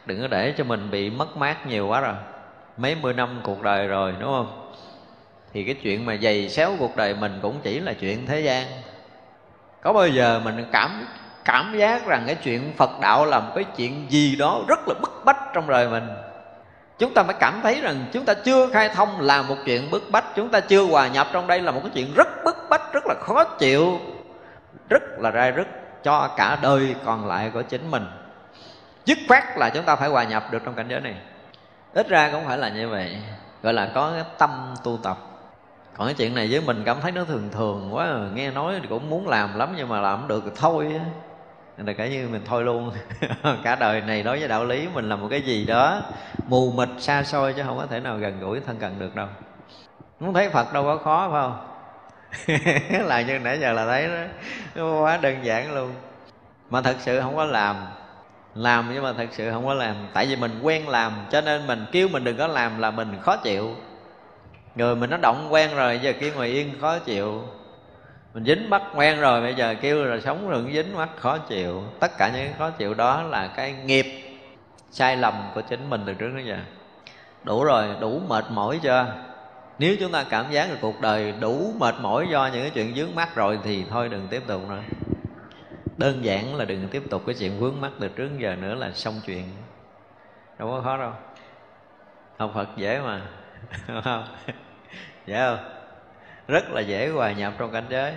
[0.05, 2.13] Đừng có để cho mình bị mất mát nhiều quá rồi.
[2.77, 4.71] Mấy mươi năm cuộc đời rồi, đúng không?
[5.53, 8.67] Thì cái chuyện mà dày xéo cuộc đời mình cũng chỉ là chuyện thế gian.
[9.81, 11.07] Có bao giờ mình cảm
[11.45, 14.93] cảm giác rằng cái chuyện phật đạo là một cái chuyện gì đó rất là
[15.01, 16.03] bức bách trong đời mình?
[17.01, 20.03] Chúng ta phải cảm thấy rằng chúng ta chưa khai thông là một chuyện bức
[20.11, 20.25] bách.
[20.35, 23.03] Chúng ta chưa hòa nhập trong đây là một cái chuyện rất bức bách, rất
[23.07, 23.99] là khó chịu,
[24.89, 25.67] rất là rai rứt
[26.03, 28.05] cho cả đời còn lại của chính mình.
[29.05, 31.15] Dứt khoát là chúng ta phải hòa nhập được trong cảnh giới này.
[31.93, 33.17] Ít ra cũng phải là như vậy,
[33.63, 35.17] gọi là có cái tâm tu tập.
[35.97, 38.79] Còn cái chuyện này với mình cảm thấy nó thường thường quá à, nghe nói
[38.81, 41.01] thì cũng muốn làm lắm nhưng mà làm không được thì thôi
[41.77, 42.91] là cả như mình thôi luôn.
[43.63, 46.01] Cả đời này đối với đạo lý mình là một cái gì đó
[46.47, 49.27] mù mịt, xa xôi chứ không có thể nào gần gũi, thân cận được đâu.
[50.19, 51.67] Muốn thấy phật đâu có khó, phải không?
[53.07, 54.83] Là như nãy giờ là thấy đó.
[55.01, 55.93] Quá đơn giản luôn.
[56.69, 57.75] Mà thật sự không có làm.
[58.55, 59.95] Làm nhưng mà thật sự không có làm.
[60.13, 63.17] Tại vì mình quen làm, cho nên mình kêu mình đừng có làm là mình
[63.21, 63.75] khó chịu.
[64.75, 67.43] Người mình nó động quen rồi, giờ kêu ngồi yên khó chịu
[68.33, 71.83] mình dính mắt quen rồi, bây giờ kêu rồi sống rồi dính mắt, khó chịu.
[71.99, 74.05] Tất cả những khó chịu đó là cái nghiệp
[74.91, 76.57] sai lầm của chính mình từ trước đến giờ.
[77.43, 79.13] Đủ rồi, đủ mệt mỏi chưa?
[79.79, 82.95] Nếu chúng ta cảm giác được cuộc đời đủ mệt mỏi do những cái chuyện
[82.95, 84.81] dướng mắt rồi thì thôi đừng tiếp tục nữa.
[85.97, 88.91] Đơn giản là đừng tiếp tục cái chuyện vướng mắt từ trước giờ nữa là
[88.91, 89.43] xong chuyện.
[90.59, 91.11] Đâu có khó đâu.
[92.37, 93.21] Học phật dễ mà
[94.03, 94.23] không?
[95.25, 95.80] Dễ không?
[96.51, 98.13] Rất là dễ hòa nhập trong cảnh giới.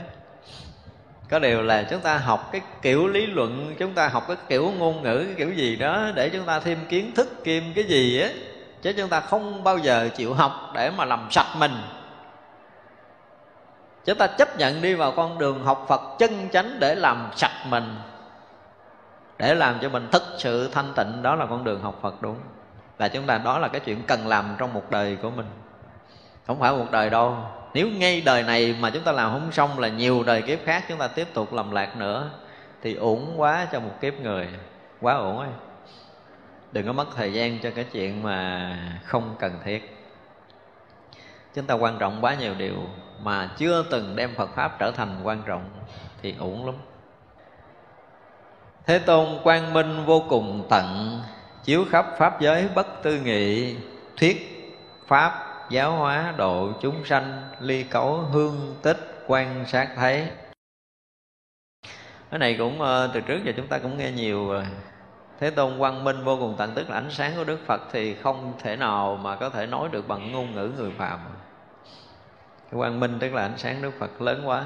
[1.31, 4.73] Có điều là chúng ta học cái kiểu lý luận, chúng ta học cái kiểu
[4.79, 8.21] ngôn ngữ, cái kiểu gì đó để chúng ta thêm kiến thức kim cái gì
[8.21, 8.29] á,
[8.83, 11.73] chứ chúng ta không bao giờ chịu học để mà làm sạch mình.
[14.05, 17.67] Chúng ta chấp nhận đi vào con đường học phật chân chánh để làm sạch
[17.69, 17.97] mình,
[19.39, 21.23] để làm cho mình thực sự thanh tịnh.
[21.23, 22.37] Đó là con đường học phật đúng.
[22.99, 25.47] Là chúng ta, đó là cái chuyện cần làm trong một đời của mình.
[26.47, 27.37] Không phải một đời đâu
[27.75, 30.85] nếu ngay đời này mà chúng ta làm không xong là nhiều đời kiếp khác
[30.89, 32.31] chúng ta tiếp tục làm lạc nữa,
[32.83, 34.49] thì uổng quá cho một kiếp người.
[35.01, 35.49] Quá uổng ấy.
[36.73, 40.07] Đừng có mất thời gian cho cái chuyện mà không cần thiết.
[41.55, 42.77] Chúng ta quan trọng quá nhiều điều
[43.23, 45.65] mà chưa từng đem phật pháp trở thành quan trọng
[46.23, 46.75] thì uổng lắm.
[48.87, 51.21] Thế tôn quang minh vô cùng tận,
[51.65, 53.77] chiếu khắp pháp giới bất tư nghị,
[54.17, 54.67] thuyết
[55.07, 60.29] pháp giáo hóa độ chúng sanh, ly cấu hương tích, quan sát thấy.
[62.31, 64.65] Cái này cũng ờ, từ trước giờ chúng ta cũng nghe nhiều rồi.
[65.41, 68.15] Thế tôn quang minh vô cùng tận tức là ánh sáng của đức phật thì
[68.15, 71.19] không thể nào mà có thể nói được bằng ngôn ngữ người phàm
[72.75, 74.65] quang minh tức là ánh sáng đức phật lớn quá.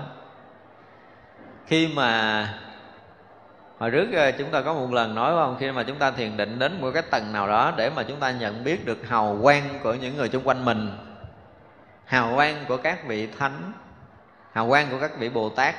[1.66, 2.60] Khi mà
[3.78, 6.36] hồi trước ờ, chúng ta có một lần nói không khi mà chúng ta thiền
[6.36, 9.38] định đến một cái tầng nào đó để mà chúng ta nhận biết được hào
[9.42, 10.90] quang của những người xung quanh mình.
[12.04, 13.72] Hào quang của các vị thánh,
[14.52, 15.74] hào quang của các vị bồ tát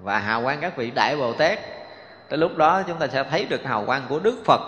[0.00, 1.58] và hào quang các vị đại bồ tát
[2.28, 4.60] tới lúc đó chúng ta sẽ thấy được hào quang của đức phật.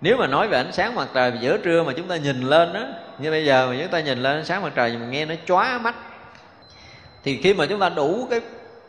[0.00, 2.72] Nếu mà nói về ánh sáng mặt trời giữa trưa mà chúng ta nhìn lên
[2.72, 2.80] đó
[3.18, 5.34] như bây giờ mà chúng ta nhìn lên ánh sáng mặt trời mình nghe nó
[5.46, 5.94] chóa mắt,
[7.24, 8.40] thì khi mà chúng ta đủ cái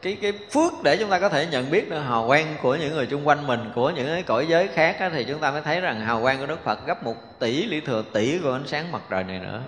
[0.04, 2.94] cái cái phước để chúng ta có thể nhận biết được hào quang của những
[2.94, 5.62] người chung quanh mình của những cái cõi giới khác á, thì chúng ta mới
[5.62, 8.68] thấy rằng hào quang của Đức Phật gấp một tỷ lý thừa tỷ của ánh
[8.68, 9.62] sáng mặt trời này nữa.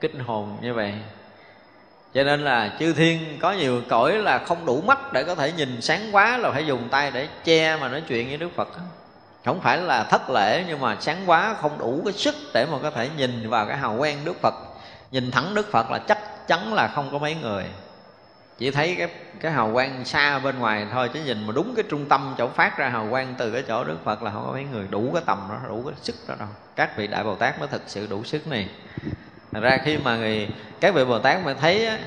[0.00, 0.94] Kinh hồn như vậy.
[2.14, 5.52] Cho nên là chư thiên có nhiều cõi là không đủ mắt để có thể
[5.52, 8.68] nhìn sáng quá là phải dùng tay để che mà nói chuyện với Đức Phật
[9.44, 12.78] không phải là thất lễ nhưng mà sáng quá không đủ cái sức để mà
[12.82, 14.54] có thể nhìn vào cái hào quang Đức Phật.
[15.10, 17.64] Nhìn thẳng Đức Phật là chắc chắn là không có mấy người
[18.60, 19.08] chỉ thấy cái
[19.40, 22.48] cái hào quang xa bên ngoài thôi chứ nhìn mà đúng cái trung tâm chỗ
[22.48, 25.10] phát ra hào quang từ cái chỗ Đức Phật là không có mấy người đủ
[25.14, 26.48] cái tầm đó đủ cái sức đó đâu.
[26.76, 28.68] Các vị đại Bồ Tát mới thực sự đủ sức này.
[29.52, 30.48] Thành ra khi mà người
[30.80, 31.98] các vị Bồ Tát mà thấy á,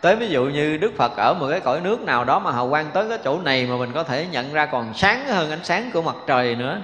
[0.00, 2.70] tới ví dụ như đức phật ở một cái cõi nước nào đó mà hào
[2.70, 5.64] quang tới cái chỗ này mà mình có thể nhận ra còn sáng hơn ánh
[5.64, 6.80] sáng của mặt trời nữa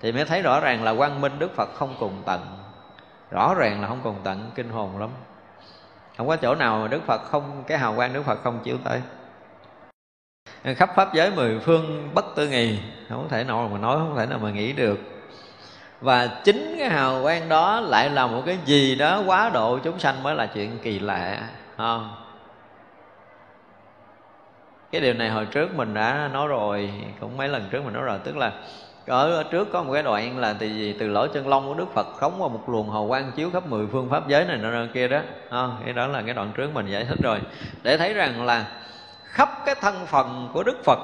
[0.00, 2.40] thì mới thấy rõ ràng là quang minh đức phật không cùng tận.
[3.30, 5.10] Rõ ràng là không cùng tận kinh hồn lắm
[6.16, 8.76] không có chỗ nào mà đức phật không, cái hào quang đức phật không chiếu
[8.84, 9.02] tới
[10.74, 12.78] khắp pháp giới mười phương bất tư nghì
[13.08, 14.98] không thể nào mà nói, không thể nào mà nghĩ được.
[16.00, 19.98] Và chính cái hào quang đó lại là một cái gì đó quá độ chúng
[19.98, 22.14] sanh mới là chuyện kỳ lạ không
[24.92, 28.02] cái điều này hồi trước mình đã nói rồi, cũng mấy lần trước mình nói
[28.02, 28.52] rồi, tức là
[29.06, 31.94] ở, trước có một cái đoạn là từ gì từ lỗ chân lông của đức
[31.94, 34.86] phật khống qua một luồng hào quang chiếu khắp mười phương pháp giới này nọ
[34.94, 35.20] kia đó.
[35.50, 37.40] À, cái đó là cái đoạn trước mình giải thích rồi.
[37.82, 38.66] Để thấy rằng là
[39.24, 40.98] khắp cái thân phần của đức phật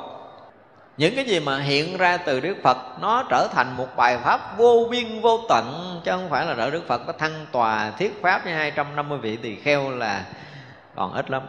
[0.96, 4.58] những cái gì mà hiện ra từ đức phật nó trở thành một bài pháp
[4.58, 8.22] vô biên vô tận chứ không phải là đợi đức phật có thăng tòa thiết
[8.22, 10.24] pháp như 250 vị tỳ kheo là
[10.96, 11.42] còn ít lắm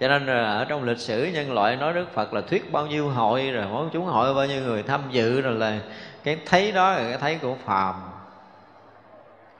[0.00, 3.08] cho nên ở trong lịch sử nhân loại nói đức phật là thuyết bao nhiêu
[3.08, 5.78] hội, rồi mỗi chúng hội bao nhiêu người tham dự, rồi là
[6.24, 7.94] cái thấy đó là cái thấy của phàm.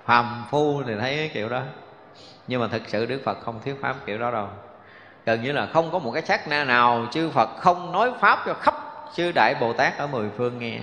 [0.04, 1.60] Phàm phu thì thấy cái kiểu đó.
[2.46, 4.48] Nhưng mà thực sự đức phật không thuyết pháp kiểu đó đâu.
[5.26, 8.38] Gần như là không có một cái sát na nào chư phật không nói pháp
[8.46, 8.74] cho khắp
[9.14, 10.78] chư đại bồ tát ở mười phương nghe.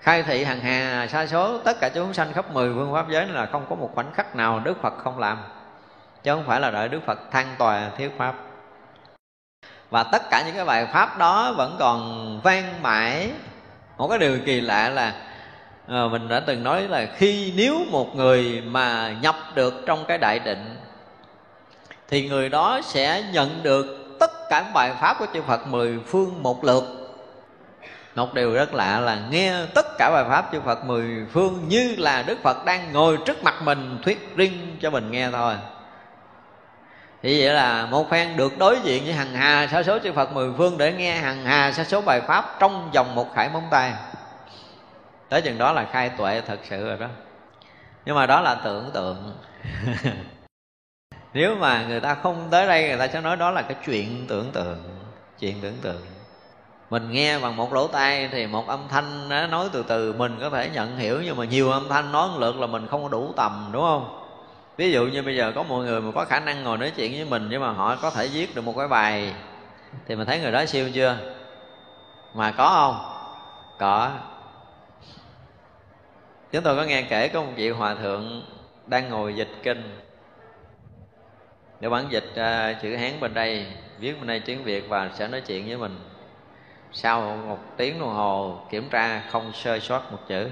[0.00, 3.26] Khai thị hằng hà, sa số, tất cả chúng sanh khắp mười phương pháp giới
[3.26, 5.38] là không có một khoảnh khắc nào đức phật không làm.
[6.22, 8.34] Chứ không phải là đợi đức phật thăng tòa thuyết pháp
[9.94, 13.30] và tất cả những cái bài pháp đó vẫn còn vang mãi.
[13.96, 15.14] Một cái điều kỳ lạ là
[15.88, 20.18] à, mình đã từng nói là khi nếu một người mà nhập được trong cái
[20.18, 20.76] đại định
[22.08, 26.42] thì người đó sẽ nhận được tất cả bài pháp của chư Phật mười phương
[26.42, 26.84] một lượt.
[28.14, 31.94] Một điều rất lạ là nghe tất cả bài pháp chư Phật mười phương như
[31.98, 35.54] là Đức Phật đang ngồi trước mặt mình thuyết riêng cho mình nghe thôi
[37.24, 40.32] thì vậy là một phen được đối diện với hằng hà, sa số chư Phật
[40.32, 43.68] mười phương để nghe hằng hà sa số bài pháp trong vòng một khải móng
[43.70, 43.92] tay.
[45.28, 47.06] Tới chừng đó là khai tuệ thật sự rồi đó.
[48.04, 49.36] Nhưng mà đó là tưởng tượng.
[51.34, 54.24] Nếu mà người ta không tới đây, người ta sẽ nói đó là cái chuyện
[54.28, 54.82] tưởng tượng,
[55.40, 56.06] chuyện tưởng tượng.
[56.90, 60.38] Mình nghe bằng một lỗ tai thì một âm thanh nó nói từ từ, mình
[60.40, 63.08] có thể nhận hiểu, nhưng mà nhiều âm thanh nói lượt là mình không có
[63.08, 64.23] đủ tầm, đúng không?
[64.76, 67.12] Ví dụ như bây giờ có một người mà có khả năng ngồi nói chuyện
[67.12, 69.34] với mình nhưng mà họ có thể viết được một cái bài
[70.06, 71.16] thì mình thấy người đó siêu chưa?
[72.34, 73.10] Mà có không?
[73.78, 74.10] Có.
[76.52, 78.42] Chúng tôi có nghe kể có một vị hòa thượng
[78.86, 80.00] đang ngồi dịch kinh.
[81.80, 83.66] Để bản dịch uh, chữ hán bên đây
[83.98, 85.98] viết bên đây tiếng việt và sẽ nói chuyện với mình.
[86.92, 90.48] Sau một tiếng đồng hồ kiểm tra không sơ sót một chữ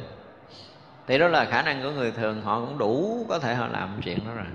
[1.13, 4.01] thì đó là khả năng của người thường, họ cũng đủ có thể họ làm
[4.05, 4.47] chuyện đó rồi.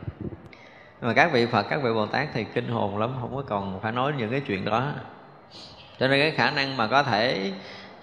[1.01, 3.79] Mà các vị phật, các vị bồ tát thì kinh hồn lắm, không có còn
[3.81, 4.87] phải nói những cái chuyện đó.
[5.99, 7.51] Cho nên cái khả năng mà có thể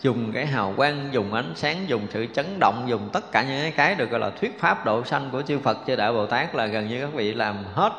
[0.01, 3.73] dùng cái hào quang, dùng ánh sáng, dùng sự chấn động, dùng tất cả những
[3.77, 6.55] cái được gọi là thuyết pháp độ sanh của chư phật, chư đại bồ tát
[6.55, 7.93] là gần như các vị làm hết.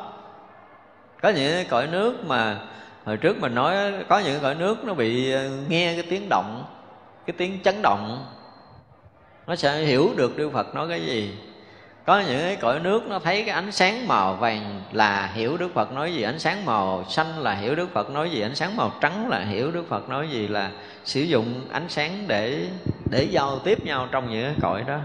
[1.22, 2.58] Có những cái cõi nước mà
[3.04, 3.76] hồi trước mình nói
[4.08, 6.64] có những cõi nước nó bị ờ, nghe cái tiếng động,
[7.26, 8.26] cái tiếng chấn động
[9.46, 11.38] nó sẽ hiểu được đức phật nói cái gì.
[12.06, 15.74] Có những cái cõi nước nó thấy cái ánh sáng màu vàng là hiểu đức
[15.74, 16.22] phật nói gì.
[16.22, 18.40] Ánh sáng màu xanh là hiểu đức phật nói gì.
[18.40, 20.70] Ánh sáng màu trắng là hiểu đức phật nói gì là
[21.04, 22.66] sử dụng ánh sáng để
[23.10, 24.98] để giao tiếp nhau trong những cái cõi đó.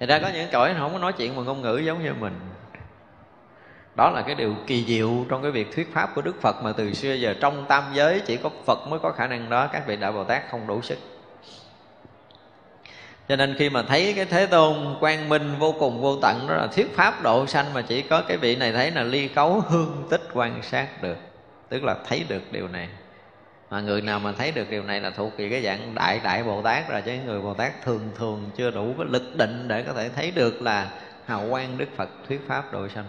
[0.00, 2.40] Thì ra có những cõi không có nói chuyện bằng ngôn ngữ giống như mình.
[3.96, 6.72] Đó là cái điều kỳ diệu trong cái việc thuyết pháp của đức phật mà
[6.72, 9.68] từ xưa giờ trong tam giới chỉ có phật mới có khả năng đó.
[9.72, 11.17] Các vị đại bồ tát không đủ sức
[13.28, 16.54] cho nên khi mà thấy cái thế tôn quang minh vô cùng vô tận, đó
[16.54, 19.60] là thuyết pháp độ sanh mà chỉ có cái vị này thấy là ly cấu
[19.60, 21.16] hương tích quan sát được,
[21.68, 22.88] tức là thấy được điều này.
[23.70, 26.44] Mà người nào mà thấy được điều này là thuộc về cái dạng đại đại
[26.44, 29.82] bồ tát rồi, chứ người bồ tát thường thường chưa đủ cái lực định để
[29.82, 30.90] có thể thấy được là
[31.26, 33.04] hào quang đức phật thuyết pháp độ sanh.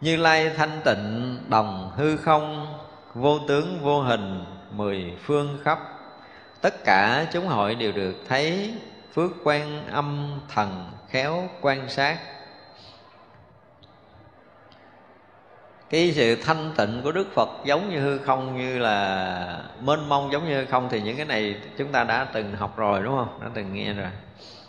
[0.00, 2.74] Như lai thanh tịnh, đồng hư không,
[3.14, 5.78] vô tướng vô hình, mười phương khắp
[6.60, 8.74] tất cả chúng hội đều được thấy
[9.14, 12.18] phước quan âm thần khéo quan sát.
[15.90, 20.32] Cái sự thanh tịnh của đức phật giống như hư không, như là mênh mông
[20.32, 23.16] giống như hư không, thì những cái này chúng ta đã từng học rồi, đúng
[23.16, 23.38] không?
[23.42, 24.10] Đã từng nghe rồi.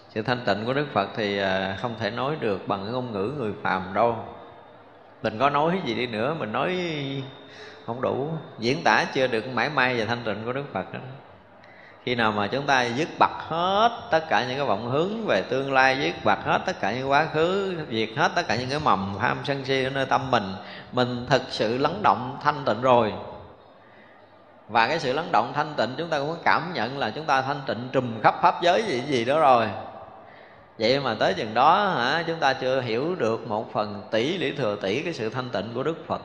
[0.10, 3.34] Sự thanh tịnh của đức phật thì à, không thể nói được bằng ngôn ngữ
[3.38, 4.16] người phàm đâu.
[5.24, 6.78] Mình có nói gì đi nữa, mình nói
[7.86, 8.30] không đủ.
[8.60, 11.00] Diễn tả chưa được mãi may về thanh tịnh của đức phật đó
[12.08, 15.42] khi nào mà chúng ta dứt bật hết tất cả những cái vọng hướng về
[15.42, 18.70] tương lai, dứt bật hết tất cả những quá khứ, diệt hết tất cả những
[18.70, 20.44] cái mầm tham sân si ở nơi tâm mình
[20.92, 23.14] mình thực sự lắng động thanh tịnh rồi.
[24.70, 27.26] Và cái sự lắng động thanh tịnh chúng ta cũng có cảm nhận là chúng
[27.26, 29.68] ta thanh tịnh trùm khắp pháp giới gì gì đó rồi.
[30.80, 34.52] Vậy mà tới chừng đó hả, chúng ta chưa hiểu được một phần tỷ lý
[34.52, 36.22] thừa tỷ cái sự thanh tịnh của đức phật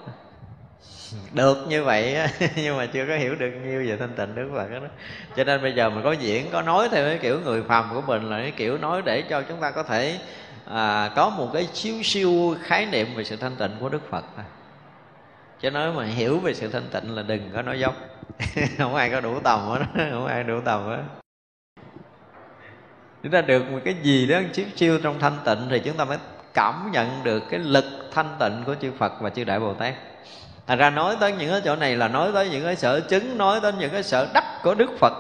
[1.33, 2.17] được như vậy
[2.57, 4.79] nhưng mà chưa có hiểu được nhiêu về thanh tịnh đức phật đó.
[5.37, 8.01] Cho nên bây giờ mình có diễn có nói theo cái kiểu người phàm của
[8.01, 10.19] mình là cái kiểu nói để cho chúng ta có thể
[10.65, 14.25] à, có một cái siêu siêu khái niệm về sự thanh tịnh của đức phật
[14.37, 14.45] thôi.
[15.61, 17.95] Cho nói mà hiểu về sự thanh tịnh là đừng có nói dốc.
[18.79, 19.81] Không ai có đủ tầm hết
[20.11, 21.03] không ai đủ tầm hết
[23.23, 26.05] chúng ta được một cái gì đó chiếu siêu trong thanh tịnh thì chúng ta
[26.05, 26.19] mới
[26.55, 29.95] cảm nhận được cái lực thanh tịnh của chư Phật và chư Đại Bồ Tát.
[30.67, 33.39] Thành ra nói tới những cái chỗ này là nói tới những cái sở chứng
[33.39, 35.13] Nói tới những cái sở đắc của Đức Phật.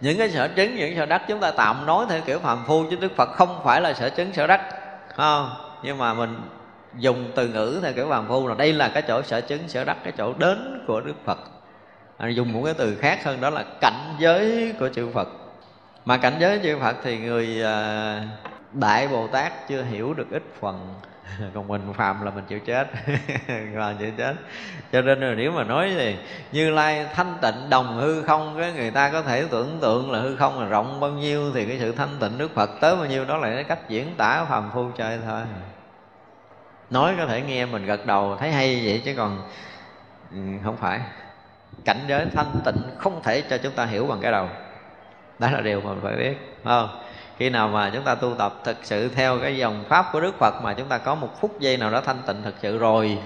[0.00, 2.84] Những cái sở chứng, những sở đắc chúng ta tạm nói theo kiểu phàm phu
[2.90, 4.74] Chứ Đức Phật không phải là sở chứng, sở đắc
[5.16, 5.50] không?
[5.82, 6.36] Nhưng mà mình
[6.98, 9.84] dùng từ ngữ theo kiểu phàm phu là đây là cái chỗ sở chứng, sở
[9.84, 11.38] đắc Cái chỗ đến của Đức Phật.
[12.18, 15.28] À, Dùng một cái từ khác hơn đó là cảnh giới của chư Phật.
[16.04, 18.22] Mà cảnh giới chư Phật thì người à,
[18.72, 20.94] Đại Bồ Tát chưa hiểu được ít phần.
[21.54, 22.88] còn mình phàm là mình chịu chết.
[23.74, 24.34] Là chịu chết.
[24.92, 26.16] Cho nên là nếu mà nói thì
[26.52, 30.20] như lai thanh tịnh đồng hư không cái người ta có thể tưởng tượng là
[30.20, 33.06] hư không là rộng bao nhiêu thì cái sự thanh tịnh đức phật tới bao
[33.06, 35.42] nhiêu đó là cái cách diễn tả phàm phu chơi thôi.
[36.90, 39.42] Nói có thể nghe mình gật đầu thấy hay vậy chứ còn
[40.30, 41.00] ừ, không phải.
[41.84, 44.48] Cảnh giới thanh tịnh không thể cho chúng ta hiểu bằng cái đầu.
[45.38, 46.88] Đó là điều mà mình phải biết không
[47.40, 50.38] khi nào mà chúng ta tu tập thực sự theo cái dòng pháp của đức
[50.38, 53.18] phật mà chúng ta có một phút giây nào đó thanh tịnh thực sự rồi,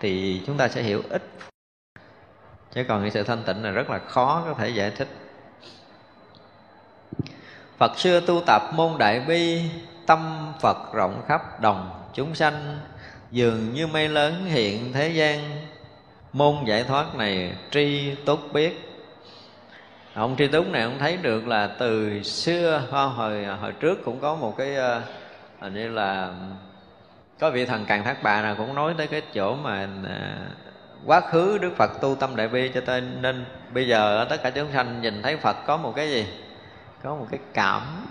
[0.00, 1.22] thì chúng ta sẽ hiểu ít.
[2.74, 5.08] Chứ còn cái sự thanh tịnh là rất là khó có thể giải thích.
[7.78, 9.62] Phật xưa tu tập môn đại bi,
[10.06, 12.78] Tâm Phật rộng khắp đồng chúng sanh,
[13.30, 15.40] Dường như mây lớn hiện thế gian.
[16.32, 18.83] Môn giải thoát này tri tốt biết
[20.14, 24.34] ông tri túc này ông thấy được là từ xưa hồi hồi trước cũng có
[24.34, 25.02] một cái ờ,
[25.60, 26.30] hình như là
[27.40, 30.16] có vị thần càng thác bà nào cũng nói tới cái chỗ mà ờ,
[31.06, 34.50] quá khứ đức phật tu tâm đại bi cho tên nên bây giờ tất cả
[34.50, 36.26] chúng sanh nhìn thấy phật có một cái gì?
[37.02, 38.06] Có một cái cảm.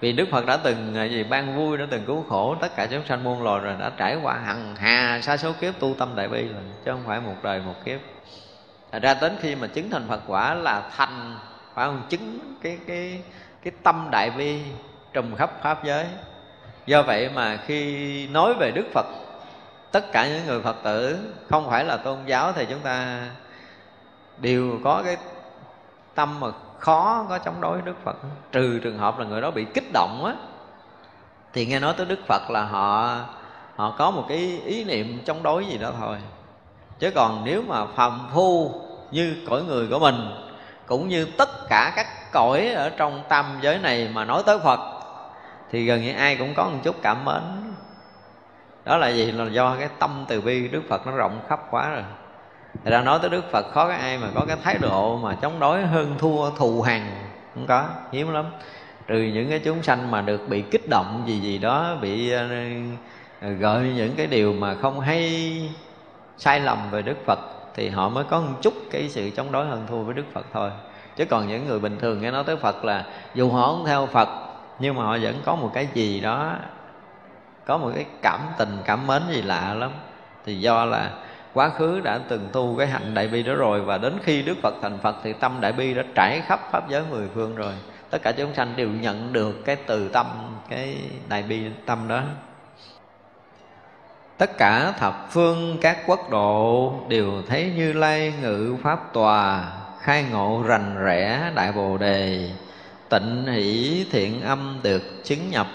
[0.00, 2.86] Vì đức phật đã từng ờ, gì, ban vui, đã từng cứu khổ, tất cả
[2.86, 6.16] chúng sanh muôn loài rồi đã trải qua hằng hà sa số kiếp tu tâm
[6.16, 8.00] đại bi rồi, chứ không phải một đời một kiếp.
[8.92, 11.38] Thật ra đến khi mà chứng thành Phật quả là thành,
[11.74, 12.02] phải không?
[12.08, 13.22] Chứng cái cái
[13.62, 14.60] cái tâm đại bi
[15.12, 16.06] trùm khắp pháp giới.
[16.86, 19.06] Do vậy mà khi nói về đức phật,
[19.92, 21.18] tất cả những người phật tử,
[21.48, 23.26] không phải là tôn giáo thì chúng ta
[24.38, 25.16] đều có cái
[26.14, 26.46] tâm mà
[26.78, 28.16] khó có chống đối đức phật.
[28.52, 30.34] Trừ trường hợp là người đó bị kích động á,
[31.52, 33.16] thì nghe nói tới đức phật là họ
[33.76, 36.16] họ có một cái ý niệm chống đối gì đó thôi
[36.98, 38.70] chứ còn nếu mà phàm phu
[39.10, 40.16] như cõi người của mình
[40.86, 44.80] cũng như tất cả các cõi ở trong tam giới này mà nói tới phật
[45.70, 47.42] thì gần như ai cũng có một chút cảm mến.
[48.84, 49.32] Đó là gì?
[49.32, 52.04] Là do cái tâm từ bi đức phật nó rộng khắp quá rồi.
[52.84, 55.36] Thì ra nói tới Đức Phật khó có ai mà có cái thái độ mà
[55.42, 57.02] chống đối hơn thua thù hằn
[57.54, 58.44] Không có, hiếm lắm.
[59.06, 63.50] Trừ những cái chúng sanh mà được bị kích động gì gì đó Bị ờ,
[63.58, 65.70] gợi những cái điều mà không hay
[66.36, 67.38] sai lầm về Đức Phật
[67.76, 70.46] thì họ mới có một chút cái sự chống đối hơn thua với đức phật
[70.52, 70.70] thôi.
[71.16, 73.04] Chứ còn những người bình thường nghe nói tới phật là
[73.34, 74.28] dù họ không theo phật,
[74.78, 76.54] nhưng mà họ vẫn có một cái gì đó,
[77.64, 79.90] có một cái cảm tình, cảm mến gì lạ lắm.
[80.44, 81.10] Thì do là
[81.52, 84.56] quá khứ đã từng tu cái hạnh đại bi đó rồi và đến khi đức
[84.62, 87.72] phật thành phật thì tâm đại bi đã trải khắp pháp giới mười phương rồi.
[88.10, 90.26] Tất cả chúng sanh đều nhận được cái từ tâm,
[90.68, 90.98] cái
[91.28, 92.22] đại bi tâm đó
[94.38, 100.24] tất cả thập phương các quốc độ đều thấy như lai ngự pháp tòa khai
[100.30, 102.50] ngộ rành rẽ đại bồ đề
[103.08, 105.66] tịnh hỷ thiện âm được chứng nhập.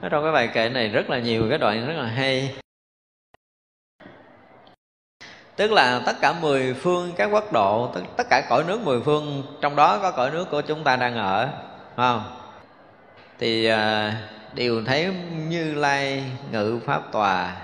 [0.00, 2.54] Ở trong cái bài kệ này rất là nhiều cái đoạn rất là hay.
[5.56, 9.00] Tức là tất cả mười phương các quốc độ tất, tất cả cõi nước mười
[9.00, 11.48] phương trong đó có cõi nước của chúng ta đang ở
[11.96, 12.22] không?
[13.38, 14.12] Thì à,
[14.54, 15.14] đều thấy
[15.48, 17.56] như lai ngự pháp tòa.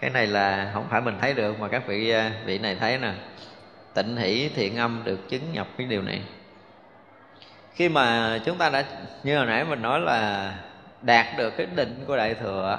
[0.00, 2.98] Cái này là không phải mình thấy được, mà các vị à, vị này thấy
[2.98, 3.12] nè.
[3.94, 6.22] Tịnh hỷ thiện âm được chứng nhập cái điều này.
[7.74, 8.84] Khi mà chúng ta đã,
[9.22, 10.54] như hồi nãy mình nói là
[11.02, 12.78] đạt được cái định của đại thừa,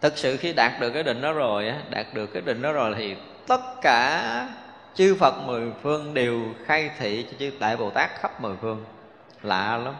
[0.00, 2.94] thực sự khi đạt được cái định đó rồi đạt được cái định đó rồi
[2.98, 3.16] thì
[3.46, 4.24] tất cả
[4.94, 8.84] chư phật mười phương đều khai thị cho chư đại bồ tát khắp mười phương.
[9.42, 9.94] Lạ lắm.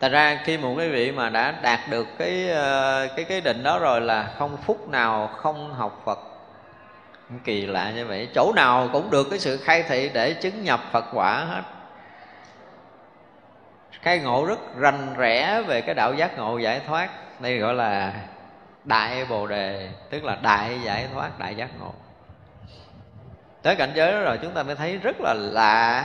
[0.00, 3.62] Thật ra khi một cái vị mà đã đạt được cái ờ, cái cái định
[3.62, 6.18] đó rồi là không phút nào không học Phật.
[7.44, 8.28] Kỳ lạ như vậy.
[8.34, 11.62] Chỗ nào cũng được cái sự khai thị để chứng nhập Phật quả hết.
[14.02, 17.10] Khai ngộ rất rành rẽ về cái đạo giác ngộ giải thoát.
[17.40, 18.12] Đây gọi là
[18.84, 21.92] đại bồ đề, tức là đại giải thoát, đại giác ngộ.
[23.62, 26.04] Tới cảnh giới đó rồi chúng ta mới thấy rất là lạ.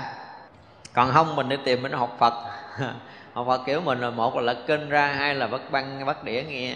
[0.94, 2.34] Còn không mình đi tìm mình học phật.
[3.34, 6.24] học phật kiểu mình là một là lật kinh ra, hai là bắt băng, bắt
[6.24, 6.74] đĩa nghe.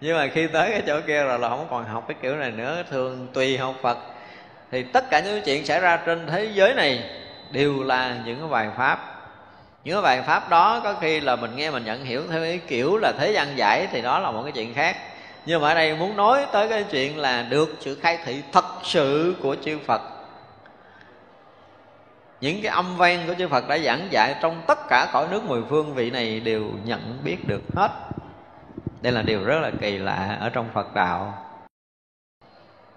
[0.00, 2.50] Nhưng mà khi tới cái chỗ kia rồi là không còn học cái kiểu này
[2.50, 3.98] nữa, thường tùy học phật.
[4.70, 7.10] Thì tất cả những chuyện xảy ra trên thế giới này
[7.50, 9.08] đều là những cái bài pháp.
[9.84, 12.60] Những cái bài pháp đó có khi là mình nghe mình nhận hiểu theo cái
[12.66, 14.96] kiểu là thế gian giải thì đó là một cái chuyện khác.
[15.46, 18.64] Nhưng mà ở đây muốn nói tới cái chuyện là được sự khai thị thật
[18.84, 20.00] sự của chư Phật
[22.42, 25.44] những cái âm vang của chư Phật đã giảng dạy trong tất cả cõi nước
[25.44, 27.90] mười phương, vị này đều nhận biết được hết.
[29.00, 31.34] Đây là điều rất là kỳ lạ ở trong Phật đạo.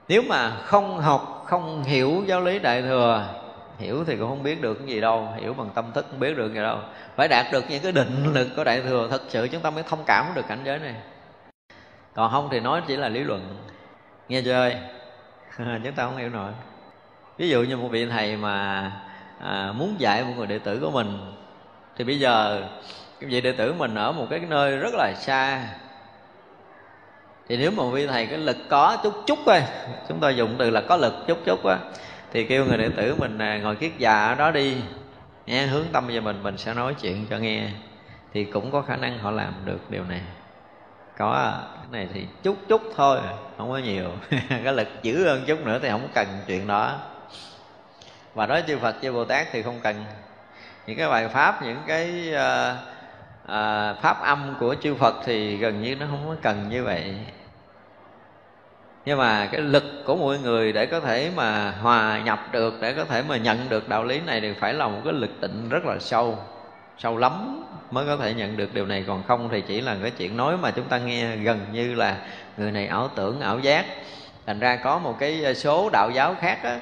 [0.07, 3.27] Nếu mà không học, không hiểu giáo lý đại thừa,
[3.77, 6.38] hiểu thì cũng không biết được cái gì đâu, hiểu bằng tâm thức không biết
[6.38, 6.80] được gì đâu.
[7.15, 9.84] Phải đạt được những cái định lực của đại thừa, thật sự chúng ta mới
[9.84, 10.95] thông cảm được cảnh giới này.
[12.13, 13.57] Còn không thì nói chỉ là lý luận.
[14.30, 14.76] Nghe chưa ơi?
[15.57, 16.51] chúng ta không hiểu nổi.
[17.38, 18.91] Ví dụ như một vị thầy mà
[19.40, 21.18] à, muốn dạy một người đệ tử của mình
[21.98, 22.62] thì bây giờ
[23.20, 25.68] cái vị đệ tử mình ở một cái nơi rất là xa.
[27.48, 29.64] Thì nếu mà vị thầy cái lực có chút chút thôi
[30.10, 31.78] chúng ta dùng từ là có lực chút chút á
[32.32, 34.76] thì kêu người đệ tử mình à, ngồi kiết già ở đó đi
[35.45, 37.70] nghe hướng tâm về mình mình sẽ nói chuyện cho nghe.
[38.34, 40.22] Thì cũng có khả năng họ làm được điều này.
[41.18, 43.20] Có cái này thì chút chút thôi
[43.57, 44.10] không có nhiều.
[44.64, 46.99] Cái lực dữ hơn chút nữa thì không cần chuyện đó
[48.36, 50.06] và nói chư Phật chư Bồ Tát thì không cần
[50.88, 52.76] những cái bài pháp những cái uh,
[53.44, 57.16] uh, pháp âm của chư Phật thì gần như nó không có cần như vậy.
[59.06, 62.94] Nhưng mà cái lực của mỗi người để có thể mà hòa nhập được để
[62.94, 65.70] có thể mà nhận được đạo lý này thì phải là một cái lực tịnh
[65.70, 66.38] rất là sâu
[66.98, 69.03] sâu lắm mới có thể nhận được điều này.
[69.07, 72.18] Còn không thì chỉ là cái chuyện nói mà chúng ta nghe gần như là
[72.57, 73.86] người này ảo tưởng ảo giác.
[74.45, 76.80] Thành ra có một cái số đạo giáo khác á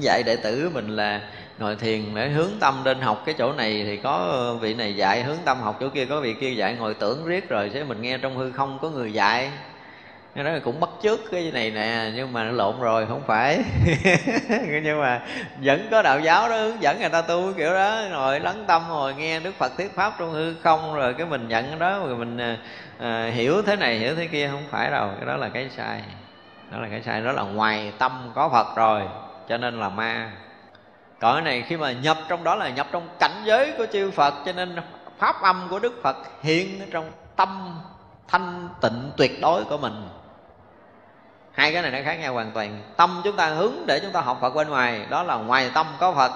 [0.00, 1.20] dạy đệ tử mình là
[1.58, 4.96] ngồi thiền để hướng tâm lên học cái chỗ này thì có ờ, vị này
[4.96, 7.84] dạy hướng tâm học chỗ kia có vị kia dạy ngồi tưởng riết rồi sẽ
[7.84, 9.50] mình nghe trong hư không có người dạy.
[10.34, 13.58] Nó là cũng bắt chước cái này nè nhưng mà nó lộn rồi không phải.
[14.82, 15.20] Nhưng mà
[15.62, 18.82] vẫn có đạo giáo đó hướng dẫn người ta tu kiểu đó rồi lắng tâm
[18.88, 21.98] rồi nghe đức phật thuyết pháp trong hư không rồi cái mình nhận cái đó
[21.98, 22.38] rồi mình
[22.98, 26.02] à, hiểu thế này hiểu thế kia không phải đâu cái đó là cái sai.
[26.70, 29.02] Đó là cái sai đó là ngoài tâm có phật rồi
[29.48, 30.32] cho nên là ma.
[31.20, 34.34] Cõi này khi mà nhập trong đó là nhập trong cảnh giới của chư phật,
[34.46, 34.76] cho nên
[35.18, 37.80] pháp âm của đức phật hiện trong tâm
[38.28, 40.08] thanh tịnh tuyệt đối của mình.
[41.52, 42.82] Hai cái này nó khác nhau hoàn toàn.
[42.96, 45.86] Tâm chúng ta hướng để chúng ta học phật bên ngoài, đó là ngoài tâm
[45.98, 46.32] có phật.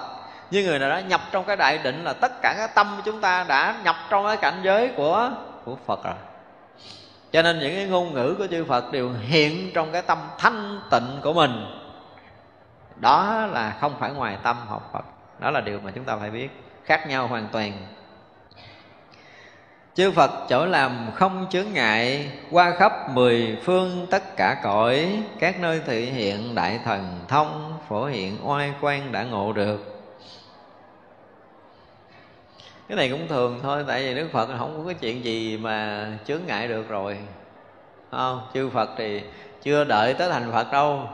[0.51, 3.21] Như người nào đó nhập trong cái đại định là tất cả cái tâm chúng
[3.21, 5.31] ta đã nhập trong cái cảnh giới của
[5.65, 6.13] của phật rồi.
[7.31, 10.81] Cho nên những cái ngôn ngữ của chư phật đều hiện trong cái tâm thanh
[10.91, 11.78] tịnh của mình
[12.99, 15.05] đó là không phải ngoài tâm học phật.
[15.39, 16.49] Đó là điều mà chúng ta phải biết.
[16.85, 17.73] Khác nhau hoàn toàn.
[19.93, 25.59] Chư phật chỗ làm không chướng ngại qua khắp mười phương tất cả cõi, các
[25.59, 30.01] nơi thị hiện đại thần thông, phổ hiện oai quan đã ngộ được.
[32.87, 36.07] Cái này cũng thường thôi, tại vì đức phật không có cái chuyện gì mà
[36.25, 37.17] chướng ngại được rồi.
[38.11, 38.47] Không?
[38.53, 39.23] Chư phật thì
[39.61, 41.09] chưa đợi tới thành phật đâu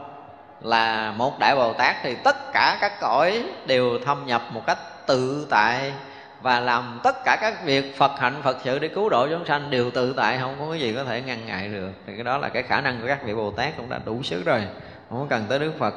[0.60, 4.78] là một đại bồ tát thì tất cả các cõi đều thâm nhập một cách
[5.06, 5.92] tự tại
[6.40, 9.70] và làm tất cả các việc Phật hạnh, Phật sự để cứu độ chúng sanh
[9.70, 10.38] đều tự tại.
[10.38, 11.90] Không có cái gì có thể ngăn ngại được.
[12.06, 14.22] Thì cái đó là cái khả năng của các vị Bồ Tát cũng đã đủ
[14.22, 14.62] sức rồi.
[15.10, 15.94] Không cần tới Đức Phật.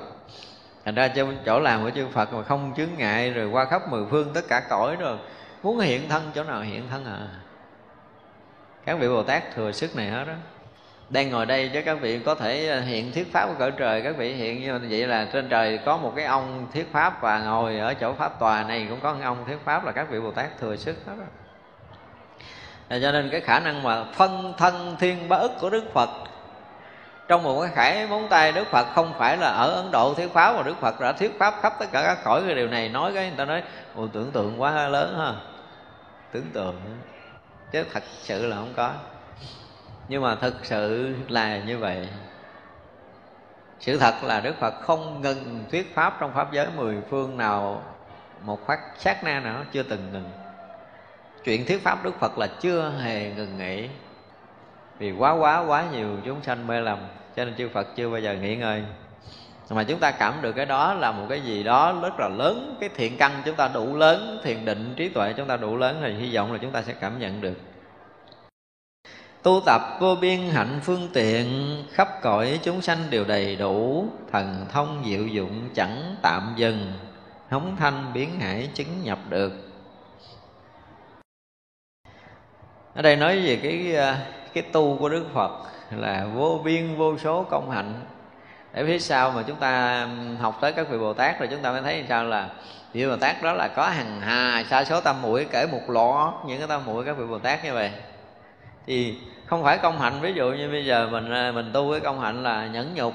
[0.85, 3.89] Thành ra trong chỗ làm của chư Phật mà không chướng ngại rồi qua khắp
[3.89, 5.17] mười phương tất cả cõi rồi,
[5.63, 7.27] muốn hiện thân chỗ nào hiện thân à?
[8.85, 10.33] Các vị Bồ Tát thừa sức này hết đó
[11.09, 14.01] đang ngồi đây chứ các vị có thể ờ, hiện thuyết pháp của cõi trời.
[14.01, 17.39] Các vị hiện như vậy là trên trời có một cái ông thuyết pháp và
[17.39, 20.19] ngồi ở chỗ pháp tòa này cũng có một ông thuyết pháp là các vị
[20.19, 21.27] bồ tát thừa sức hết rồi
[22.89, 26.09] ờ, cho nên cái khả năng mà phân thân thiên bá ức của đức phật,
[27.27, 30.33] trong một cái khải móng tay đức phật không phải là ở ấn độ thuyết
[30.33, 32.89] pháp mà đức phật đã thuyết pháp khắp tất cả các cõi cái điều này
[32.89, 33.63] nói cái, người ta nói
[33.95, 35.33] ồ tưởng tượng quá lớn ha,
[36.31, 36.81] tưởng tượng.
[37.71, 38.91] Chứ thật sự là không có
[40.09, 42.07] nhưng mà thực sự là như vậy.
[43.79, 47.83] Sự thật là đức phật không ngừng thuyết pháp trong pháp giới mười phương nào
[48.41, 50.29] một phát sát na nào chưa từng ngừng.
[51.43, 53.89] Chuyện thuyết pháp đức phật là chưa hề ngừng nghỉ.
[54.99, 56.99] Vì quá quá quá nhiều chúng sanh mê lầm,
[57.35, 58.83] cho nên chư phật chưa bao giờ nghỉ ngơi.
[59.69, 62.77] Mà chúng ta cảm được cái đó là một cái gì đó rất là lớn,
[62.79, 66.01] cái thiện căn chúng ta đủ lớn, thiền định trí tuệ chúng ta đủ lớn,
[66.03, 67.55] thì hy vọng là chúng ta sẽ cảm nhận được
[69.43, 74.65] tu tập vô biên hạnh phương tiện, khắp cõi chúng sanh đều đầy đủ, thần
[74.71, 76.93] thông diệu dụng chẳng tạm dừng,
[77.49, 79.53] hống thanh biến hải chứng nhập được.
[82.95, 85.51] Ở đây nói về cái à, cái tu của đức phật
[85.91, 87.93] là vô biên vô số công hạnh.
[88.73, 90.07] Để phía sau mà chúng ta
[90.39, 92.49] học tới các vị bồ tát rồi chúng ta mới thấy sao là
[92.93, 96.33] vị bồ tát đó là có hàng hà, sa số tam muội kể một lọ,
[96.47, 97.91] những cái tam muội các vị bồ tát như vậy
[98.85, 101.99] thì không phải công hạnh ví dụ như bây giờ mình à, mình tu cái
[101.99, 103.13] công hạnh là nhẫn nhục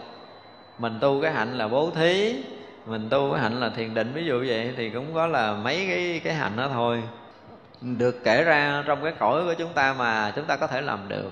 [0.79, 2.43] mình tu cái hạnh là bố thí
[2.87, 5.87] mình tu cái hạnh là thiền định ví dụ vậy thì cũng có là mấy
[5.89, 7.03] cái cái hạnh đó thôi.
[7.81, 11.09] Được kể ra trong cái cõi của chúng ta mà chúng ta có thể làm
[11.09, 11.31] được.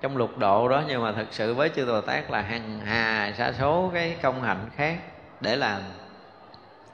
[0.00, 3.32] Trong lục độ đó nhưng mà thực sự với chư Bồ Tát là hằng hà
[3.38, 4.98] sa số cái công hạnh khác
[5.40, 5.80] để làm.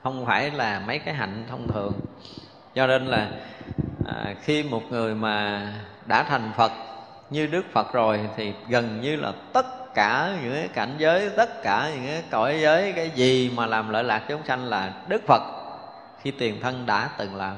[0.02, 1.92] Không phải là mấy cái hạnh thông thường.
[2.74, 3.30] Cho nên là
[4.06, 5.66] à, khi một người mà
[6.06, 6.72] đã thành Phật,
[7.30, 11.62] như Đức Phật rồi, thì gần như là tất cả những cái cảnh giới, tất
[11.62, 15.22] cả những cái cõi giới, cái gì mà làm lợi lạc chúng sanh là Đức
[15.26, 15.42] Phật,
[16.22, 17.56] khi tiền thân đã từng làm.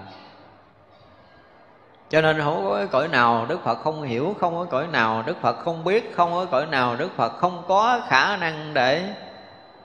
[2.12, 5.36] Cho nên không có cõi nào đức phật không hiểu, không có cõi nào đức
[5.40, 9.14] phật không biết, không có cõi nào đức phật không có khả năng để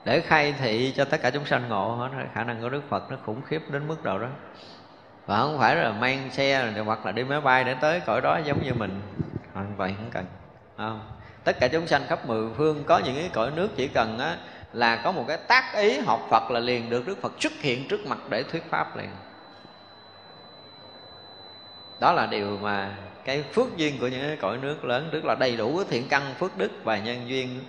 [0.04, 1.94] để khai thị cho tất cả chúng sanh ngộ.
[1.94, 4.26] Hết khả năng của đức phật nó khủng khiếp đến mức độ đó
[5.28, 8.40] và không phải là mang xe hoặc là đi máy bay để tới cõi đó
[8.44, 9.00] giống như mình.
[9.54, 10.24] Hoàn toàn không cần
[10.76, 11.00] không?
[11.44, 14.36] Tất cả chúng sanh khắp mười phương có những cái cõi nước chỉ cần á,
[14.72, 17.88] là có một cái tác ý học Phật là liền được Đức Phật xuất hiện
[17.88, 19.08] trước mặt để thuyết pháp liền.
[22.00, 22.90] Đó là điều mà
[23.24, 26.08] cái phước duyên của những cái cõi nước lớn, tức là đầy đủ cái thiện
[26.08, 27.60] căn, phước đức và nhân duyên.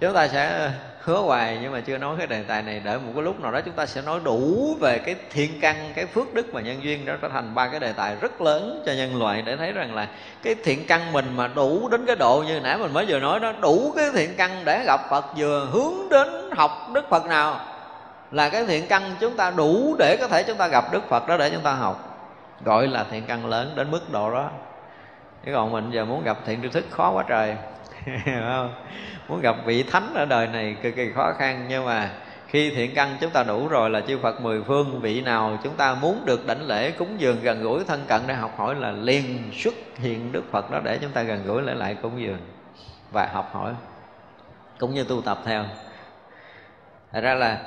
[0.00, 0.70] Chúng ta sẽ
[1.06, 2.80] hứa hoài, nhưng mà chưa nói cái đề tài này.
[2.84, 5.76] Đợi một cái lúc nào đó chúng ta sẽ nói đủ về cái thiện căn,
[5.94, 7.04] cái phước đức và nhân duyên.
[7.04, 9.94] Đó trở thành ba cái đề tài rất lớn cho nhân loại để thấy rằng
[9.94, 10.08] là
[10.42, 13.40] cái thiện căn mình mà đủ đến cái độ như nãy mình mới vừa nói
[13.40, 17.60] đó, đủ cái thiện căn để gặp phật, vừa hướng đến học đức phật nào
[18.30, 21.28] là cái thiện căn chúng ta đủ để có thể chúng ta gặp đức phật
[21.28, 22.12] đó để chúng ta học.
[22.64, 24.50] Gọi là thiện căn lớn đến mức độ đó.
[25.44, 27.56] Chứ còn mình giờ muốn gặp thiện tri thức khó quá trời.
[28.24, 28.74] không?
[29.28, 32.10] muốn gặp vị thánh ở đời này cực kỳ khó khăn, nhưng mà
[32.48, 35.74] khi thiện căn chúng ta đủ rồi là chư Phật mười phương, vị nào chúng
[35.76, 38.90] ta muốn được đảnh lễ cúng dường, gần gũi thân cận để học hỏi là
[38.90, 42.40] liền xuất hiện Đức Phật đó để chúng ta gần gũi lễ lại cúng dường
[43.12, 43.72] và học hỏi,
[44.78, 45.64] cũng như tu tập theo
[47.12, 47.60] Thật ra là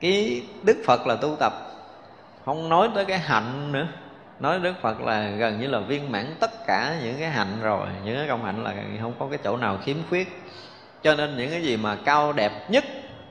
[0.00, 1.52] cái Đức Phật là tu tập,
[2.44, 3.86] không nói tới cái hạnh nữa
[4.40, 7.86] nói đức phật là gần như là viên mãn tất cả những cái hạnh rồi.
[8.04, 10.42] Những cái công hạnh là không có cái chỗ nào khiếm khuyết.
[11.02, 12.84] Cho nên những cái gì mà cao đẹp nhất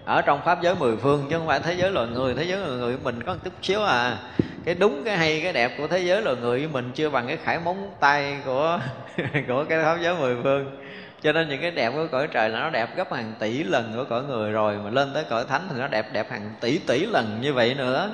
[0.05, 2.59] ở trong pháp giới mười phương, chứ không phải thế giới loài người, thế giới
[2.59, 4.17] loài người mình có một chút xíu à.
[4.65, 7.27] Cái đúng, cái hay, cái đẹp của thế giới loài người với mình chưa bằng
[7.27, 8.79] cái khải móng tay của
[9.47, 10.77] của cái pháp giới mười phương.
[11.21, 13.93] Cho nên những cái đẹp của cõi trời là nó đẹp gấp hàng tỷ lần
[13.95, 16.77] của cõi người rồi, mà lên tới cõi thánh thì nó đẹp đẹp hàng tỷ
[16.77, 18.09] tỷ lần như vậy nữa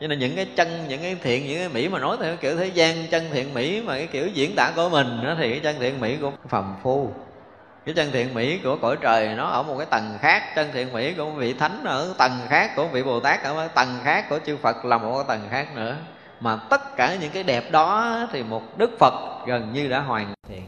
[0.00, 2.56] cho nên những cái chân, những cái thiện, những cái mỹ mà nói theo kiểu
[2.56, 5.60] thế gian, chân thiện mỹ mà cái kiểu diễn tả của mình đó, thì cái
[5.60, 7.10] chân thiện mỹ của phàm phu,
[7.86, 10.42] cái chân thiện mỹ của cõi trời nó ở một cái tầng khác.
[10.56, 13.68] Chân thiện mỹ của vị thánh ở tầng khác của vị bồ tát, ở một
[13.74, 15.96] tầng khác của chư phật, là một cái tầng khác nữa.
[16.40, 19.14] Mà tất cả những cái đẹp đó thì một đức phật
[19.46, 20.62] gần như đã hoàn thiện.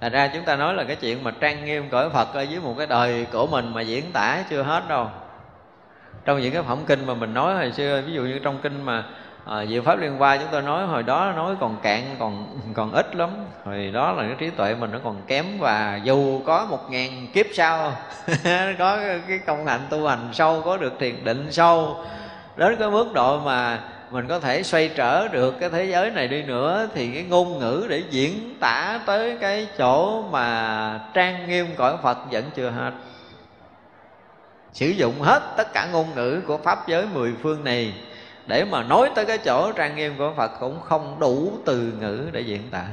[0.00, 2.60] Thành ra chúng ta nói là cái chuyện mà trang nghiêm cõi Phật ở dưới
[2.60, 5.10] một cái đời của mình mà diễn tả chưa hết đâu
[6.24, 8.82] trong những cái phẩm kinh mà mình nói hồi xưa ví dụ như trong kinh
[8.82, 9.04] mà
[9.44, 12.92] à, diệu pháp liên hoa chúng tôi nói hồi đó nói còn cạn còn còn
[12.92, 13.30] ít lắm.
[13.64, 17.26] Hồi đó là cái trí tuệ mình nó còn kém và dù có một ngàn
[17.32, 17.92] kiếp sau
[18.78, 18.98] có
[19.28, 22.04] cái công hạnh tu hành sâu có được thiền định sâu
[22.56, 23.78] đến cái mức độ mà
[24.10, 27.58] mình có thể xoay trở được cái thế giới này đi nữa thì cái ngôn
[27.58, 32.90] ngữ để diễn tả tới cái chỗ mà trang nghiêm cõi Phật vẫn chưa hết
[34.72, 37.94] sử dụng hết tất cả ngôn ngữ của pháp giới mười phương này
[38.46, 42.28] để mà nói tới cái chỗ trang nghiêm của Phật cũng không đủ từ ngữ
[42.32, 42.84] để diễn tả.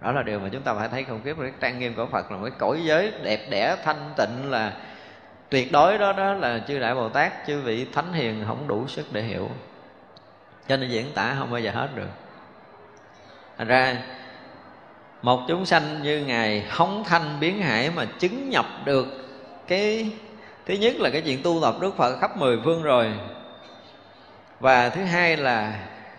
[0.00, 1.36] Đó là điều mà chúng ta phải thấy không kiếp.
[1.40, 4.72] cái trang nghiêm của Phật là một cái cõi giới đẹp đẽ, thanh tịnh là
[5.48, 5.98] tuyệt đối.
[5.98, 9.22] Đó đó là chư đại Bồ Tát, chư vị thánh hiền không đủ sức để
[9.22, 9.48] hiểu.
[10.68, 12.08] Cho nên diễn tả không bao giờ hết được.
[13.58, 13.96] Thành ra,
[15.22, 19.06] một chúng sanh như ngài hống thanh biến hải mà chứng nhập được
[19.66, 20.10] cái
[20.70, 23.12] thứ nhất là cái chuyện tu tập đức phật khắp mười phương rồi.
[24.60, 25.72] Và thứ hai là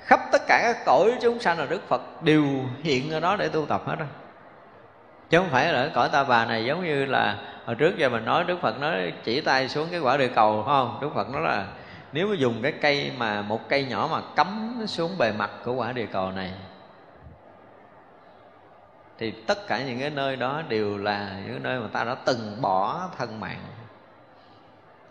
[0.06, 2.45] khắp tất cả các cõi chúng sanh là đức phật đều
[2.84, 4.07] hiện ở đó để tu tập hết rồi
[5.30, 8.26] chứ không phải là cõi ta bà này giống như là hồi trước giờ mình
[8.26, 10.98] nói đức phật nói chỉ tay xuống cái quả địa cầu không?
[11.02, 11.65] Đức phật nói là
[12.11, 15.73] nếu mà dùng cái cây mà, một cây nhỏ mà cắm xuống bề mặt của
[15.73, 16.52] quả địa cầu này,
[19.18, 22.61] thì tất cả những cái nơi đó đều là những nơi mà ta đã từng
[22.61, 23.60] bỏ thân mạng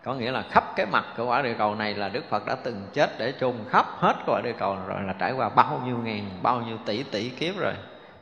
[0.03, 2.55] có nghĩa là khắp cái mặt của quả địa cầu này là đức phật đã
[2.63, 5.97] từng chết để chôn khắp hết quả địa cầu rồi là trải qua bao nhiêu
[5.97, 7.73] ngàn, bao nhiêu tỷ tỷ kiếp rồi.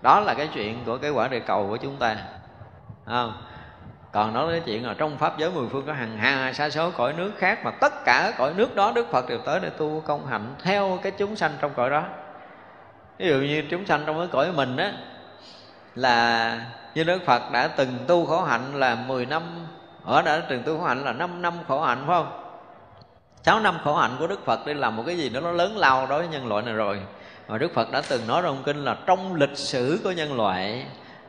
[0.01, 2.15] Đó là cái chuyện của cái quả địa cầu của chúng ta.
[3.05, 3.33] Không?
[4.11, 6.91] Còn nói cái chuyện là trong pháp giới mười phương có hàng hà, sa số,
[6.91, 10.03] cõi nước khác, mà tất cả cõi nước đó đức phật đều tới để tu
[10.05, 12.03] công hạnh theo cái chúng sanh trong cõi đó.
[13.17, 14.93] Ví dụ như chúng sanh trong cái cõi mình á,
[15.95, 16.61] là
[16.95, 19.43] như đức phật đã từng tu khổ hạnh là 10 năm
[20.09, 22.31] ở đã từng tu khổ hạnh là 5 năm khổ hạnh, phải không?
[23.43, 25.77] 6 năm khổ hạnh của Đức Phật đi làm một cái gì đó nó lớn
[25.77, 26.99] lao đối với nhân loại này rồi.
[27.47, 30.85] Mà Đức Phật đã từng nói trong kinh là trong lịch sử của nhân loại,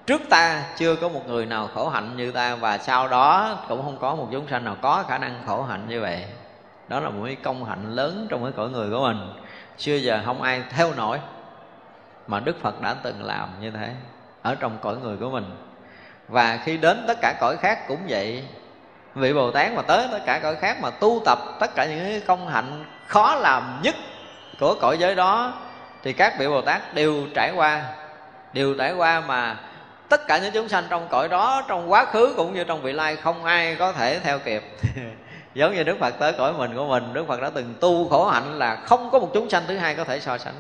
[0.07, 3.82] Trước ta chưa có một người nào khổ hạnh như ta Và sau đó cũng
[3.82, 6.24] không có một chúng sanh nào có khả năng khổ hạnh như vậy.
[6.89, 9.32] Đó là một cái công hạnh lớn trong cái cõi người của mình.
[9.78, 11.20] Xưa giờ không ai theo nổi
[12.27, 13.94] Mà Đức Phật đã từng làm như thế
[14.43, 15.44] Ở trong cõi người của mình.
[16.28, 18.44] Và khi đến tất cả cõi khác cũng vậy
[19.15, 21.99] vị bồ tát mà tới tất cả cõi khác mà tu tập tất cả những
[21.99, 23.95] cái công hạnh khó làm nhất
[24.61, 25.53] của cõi giới đó,
[26.03, 27.82] thì các vị bồ tát đều trải qua.
[28.53, 29.57] Đều trải qua mà
[30.09, 32.93] tất cả những chúng sanh trong cõi đó, trong quá khứ cũng như trong vị
[32.93, 34.62] lai, không ai có thể theo kịp.
[35.55, 38.27] Giống như đức phật tới cõi mình của mình, đức phật đã từng tu khổ
[38.27, 40.55] hạnh là không có một chúng sanh thứ hai có thể so sánh.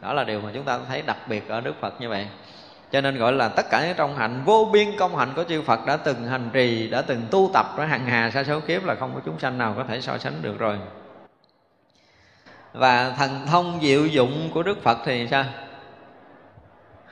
[0.00, 2.26] Đó là điều mà chúng ta thấy đặc biệt ở đức phật như vậy
[2.92, 5.62] cho nên gọi là tất cả những trong hạnh, vô biên công hạnh của chư
[5.62, 8.84] Phật đã từng hành trì, đã từng tu tập ở hàng hà sa số kiếp
[8.84, 10.78] là không có chúng sanh nào có thể so sánh được rồi.
[12.72, 15.44] Và thần thông diệu dụng của Đức Phật thì sao?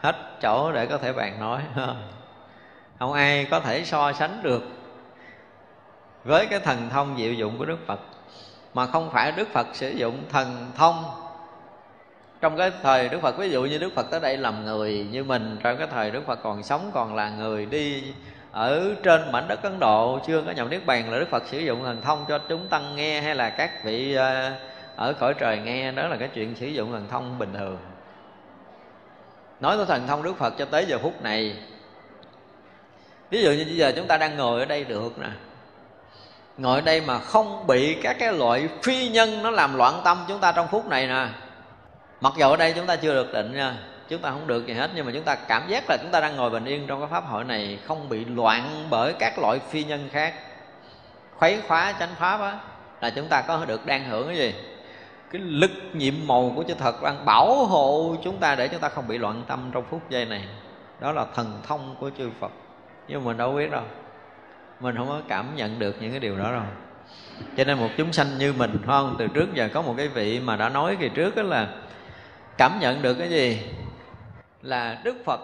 [0.01, 1.61] Hết chỗ để có thể bàn nói
[2.99, 4.63] không ai có thể so sánh được
[6.25, 8.01] với cái thần thông diệu dụng của Đức Phật.
[8.75, 11.05] Mà không phải Đức Phật sử dụng thần thông
[12.47, 15.25] trong cái thời Đức Phật, ví dụ như Đức Phật tới đây làm người như
[15.25, 18.03] mình, trong cái thời Đức Phật còn sống, còn là người đi
[18.53, 21.59] ở trên mảnh đất Ấn Độ, chưa có nhập niết bàn là Đức Phật sử
[21.59, 24.53] dụng thần thông cho chúng tăng nghe hay là các vị ờ,
[24.97, 27.79] ở cõi trời nghe, đó là cái chuyện sử dụng thần thông bình thường.
[29.61, 31.57] Nói tới thần thông Đức Phật cho tới giờ phút này,
[33.31, 35.29] ví dụ như bây giờ chúng ta đang ngồi ở đây được nè.
[36.59, 40.25] Ngồi ở đây mà không bị các cái loại phi nhân nó làm loạn tâm
[40.29, 41.27] chúng ta trong phút này nè
[42.21, 43.75] mặc dù ở đây chúng ta chưa được định nha
[44.09, 46.21] chúng ta không được gì hết, nhưng mà chúng ta cảm giác là chúng ta
[46.21, 49.59] đang ngồi bình yên trong cái pháp hội này, không bị loạn bởi các loại
[49.71, 50.35] phi nhân khác.
[51.37, 52.59] Khuấy khóa chánh pháp á,
[53.01, 54.55] là chúng ta có được đang hưởng cái gì?
[55.33, 58.89] Cái lực nhiệm màu của chư thật đang bảo hộ chúng ta để chúng ta
[58.89, 60.45] không bị loạn tâm trong phút giây này.
[61.01, 62.53] Đó là thần thông của chư Phật.
[63.09, 63.85] Nhưng mà mình đâu biết đâu,
[64.81, 66.63] mình không có cảm nhận được những cái điều đó đâu.
[67.57, 69.17] Cho nên một chúng sanh như mình không?
[69.19, 71.69] Từ trước giờ có một cái vị mà đã nói kỳ trước đó là
[72.59, 73.59] cảm nhận được cái gì?
[74.63, 75.41] Là đức phật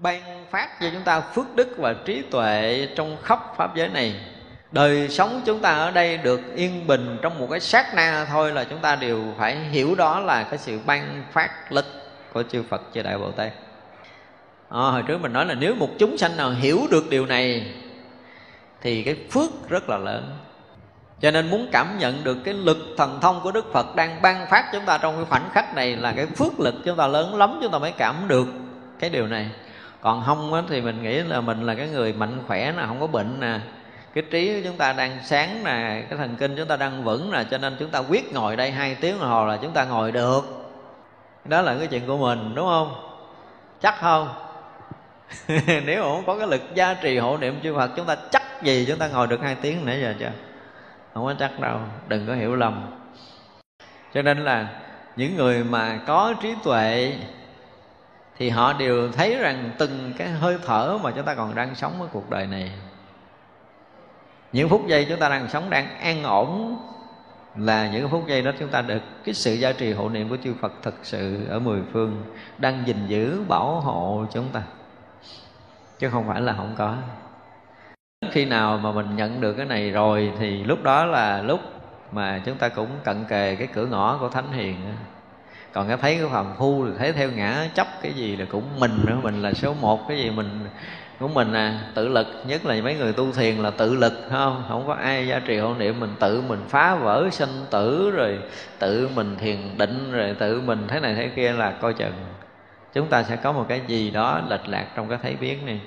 [0.00, 4.14] ban phát cho chúng ta phước đức và trí tuệ trong khắp pháp giới này.
[4.72, 8.52] Đời sống chúng ta ở đây được yên bình trong một cái sát na thôi
[8.52, 11.86] là chúng ta đều phải hiểu đó là cái sự ban phát lực
[12.32, 13.52] của chư Phật chư Đại Bồ Tát.
[14.68, 17.74] À, hồi trước mình nói là nếu một chúng sanh nào hiểu được điều này
[18.80, 20.38] thì cái phước rất là lớn
[21.22, 24.46] cho nên muốn cảm nhận được cái lực thần thông của đức phật đang ban
[24.46, 27.34] phát chúng ta trong cái khoảnh khắc này là cái phước lực chúng ta lớn
[27.34, 28.46] lắm chúng ta mới cảm được
[28.98, 29.50] cái điều này.
[30.00, 33.00] Còn không á, thì mình nghĩ là mình là cái người mạnh khỏe nè không
[33.00, 33.58] có bệnh nè.
[34.14, 37.30] Cái trí của chúng ta đang sáng nè cái thần kinh chúng ta đang vững
[37.32, 39.84] nè cho nên chúng ta quyết ngồi đây hai tiếng đồng hồ là chúng ta
[39.84, 40.40] ngồi được.
[41.44, 42.94] Đó là cái chuyện của mình đúng không?
[43.82, 44.28] Chắc không?
[45.86, 48.84] Nếu không có cái lực gia trì hộ niệm chư Phật chúng ta chắc gì
[48.88, 50.51] chúng ta ngồi được hai tiếng nãy giờ chưa?
[51.14, 52.90] Không có chắc đâu, đừng có hiểu lầm.
[54.14, 54.68] Cho nên là
[55.16, 57.14] những người mà có trí tuệ
[58.36, 62.00] thì họ đều thấy rằng từng cái hơi thở mà chúng ta còn đang sống
[62.00, 62.72] ở cuộc đời này.
[64.52, 66.78] Những phút giây chúng ta đang sống đang an ổn
[67.56, 70.36] là những phút giây đó chúng ta được cái sự gia trì hộ niệm của
[70.44, 72.24] chư Phật thực sự ở mười phương,
[72.58, 74.62] đang gìn giữ bảo hộ chúng ta.
[75.98, 76.96] Chứ không phải là không có
[78.30, 81.60] khi nào mà mình nhận được cái này rồi thì lúc đó là lúc
[82.12, 84.76] mà chúng ta cũng cận kề cái cửa ngõ của thánh hiền
[85.72, 88.80] còn cái thấy cái phàm phu thì thấy theo ngã chấp cái gì là cũng
[88.80, 90.48] mình nữa, mình là số một, cái gì mình
[91.18, 91.80] của mình à.
[91.94, 94.64] Tự lực, nhất là mấy người tu thiền là tự lực không?
[94.68, 98.38] Không có ai gia trì hộ niệm, mình tự mình phá vỡ sinh tử rồi
[98.78, 102.14] tự mình thiền định rồi tự mình thế này thế kia là coi chừng.
[102.92, 105.80] Chúng ta sẽ có một cái gì đó lệch lạc trong cái thấy biến này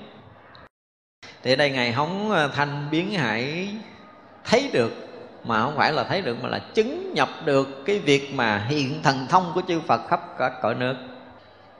[1.42, 3.68] thì ở đây ngài hóng ờ, thanh biến hải
[4.44, 4.92] thấy được,
[5.44, 9.02] mà không phải là thấy được, mà là chứng nhập được cái việc mà hiện
[9.02, 10.96] thần thông của chư Phật khắp cả cõi nước.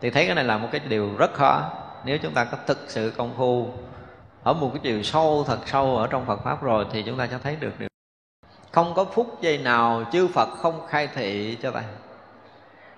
[0.01, 1.71] Thì thấy cái này là một cái điều rất khó.
[2.05, 3.69] Nếu chúng ta có thực sự công phu,
[4.43, 7.27] ở một cái chiều sâu, thật sâu ở trong Phật pháp rồi, thì chúng ta
[7.31, 7.89] sẽ thấy được điều
[8.77, 11.83] không có phút giây nào chư Phật không khai thị cho ta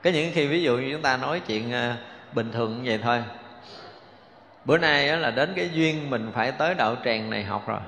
[0.02, 1.94] cái những khi ví dụ như chúng ta nói chuyện ờ,
[2.32, 3.22] bình thường như vậy thôi
[4.68, 7.80] bữa nay là đến cái duyên mình phải tới đạo tràng này học rồi.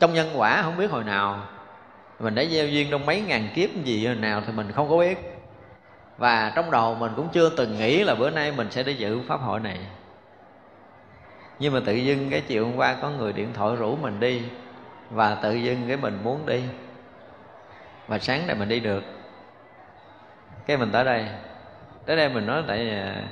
[0.00, 1.46] Trong nhân quả không biết hồi nào.
[2.18, 4.98] Mình đã gieo duyên trong mấy ngàn kiếp gì hồi nào thì mình không có
[4.98, 5.18] biết.
[6.18, 9.20] Và trong đầu mình cũng chưa từng nghĩ là bữa nay mình sẽ đi dự
[9.28, 9.78] pháp hội này.
[11.58, 14.42] Nhưng mà tự dưng cái chiều hôm qua có người điện thoại rủ mình đi.
[15.10, 16.62] Và tự dưng cái mình muốn đi.
[18.06, 19.04] Và sáng nay mình đi được.
[20.66, 21.26] Cái mình tới đây.
[22.06, 23.22] Tới đây mình nói tại à,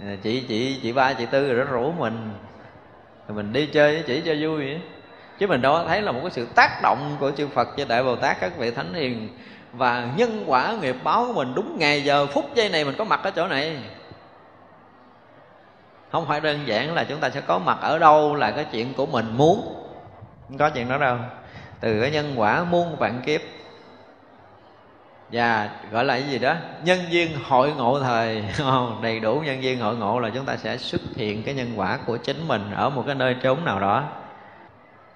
[0.00, 2.30] Ờ, chị chị chị ba, chị tư rồi nó rủ mình.
[3.28, 4.80] Rồi mình đi chơi chỉ cho vui vậy
[5.38, 8.02] chứ mình đâu thấy là một cái sự tác động của chư Phật cho đại
[8.02, 9.28] Bồ Tát, các vị thánh hiền.
[9.72, 13.04] Và nhân quả nghiệp báo của mình đúng ngày giờ phút giây này mình có
[13.04, 13.76] mặt ở chỗ này.
[16.12, 18.94] Không phải đơn giản là chúng ta sẽ có mặt ở đâu là cái chuyện
[18.94, 19.74] của mình muốn.
[20.48, 21.16] Không có chuyện đó đâu.
[21.80, 23.40] Từ cái nhân quả muôn vạn kiếp
[25.32, 26.54] và gọi là cái gì đó?
[26.84, 28.44] Nhân viên hội ngộ thời.
[29.02, 31.98] Đầy đủ nhân viên hội ngộ là chúng ta sẽ xuất hiện cái nhân quả
[32.06, 34.04] của chính mình ở một cái nơi trốn nào đó.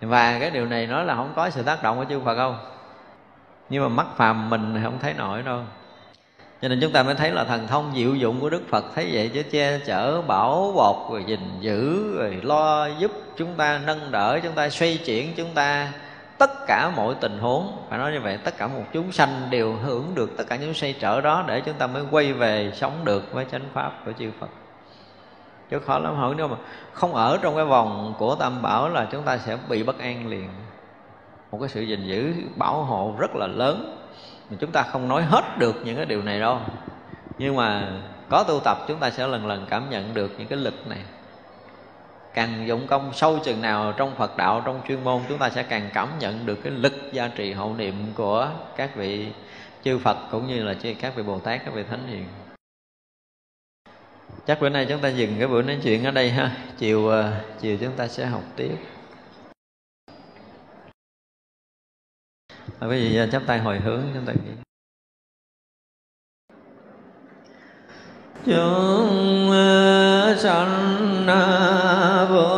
[0.01, 2.59] Và cái điều này nó là không có sự tác động của chư Phật không?
[3.69, 5.61] Nhưng mà mắt phàm mình không thấy nổi đâu.
[6.63, 9.11] Cho nên chúng ta mới thấy là thần thông diệu dụng của Đức Phật thấy
[9.13, 14.11] vậy chứ che chở, bảo bọc rồi gìn giữ, rồi lo giúp chúng ta, nâng
[14.11, 15.93] đỡ chúng ta, xoay chuyển chúng ta
[16.39, 19.73] tất cả mọi tình huống, phải nói như vậy, tất cả một chúng sanh đều
[19.73, 23.01] hưởng được tất cả những xây trở đó để chúng ta mới quay về sống
[23.05, 24.49] được với chánh pháp của chư Phật.
[25.71, 26.57] Chứ khó lắm, hỏi nếu mà
[26.93, 30.29] không ở trong cái vòng của tam bảo là chúng ta sẽ bị bất an
[30.29, 30.49] liền.
[31.51, 33.97] Một cái sự gìn giữ, bảo hộ rất là lớn.
[34.51, 36.59] Mà chúng ta không nói hết được những cái điều này đâu.
[37.39, 37.93] Nhưng mà
[38.29, 40.99] có tu tập, chúng ta sẽ lần lần cảm nhận được những cái lực này
[42.39, 45.63] càng dụng công sâu chừng nào trong Phật đạo trong chuyên môn chúng ta sẽ
[45.63, 49.29] càng cảm nhận được cái lực gia trì hậu niệm của các vị
[49.83, 52.25] chư Phật cũng như là các vị Bồ Tát các vị Thánh Hiền.
[54.47, 56.57] Chắc bữa nay chúng ta dừng cái buổi nói chuyện ở đây ha.
[56.79, 58.77] Chiều ờ, chiều chúng ta sẽ học tiếp.
[62.81, 64.53] À, quý chắp tay hồi hướng chúng ta nghĩ
[68.45, 69.98] chúng ờ,
[70.39, 71.27] sanh
[72.31, 72.58] vô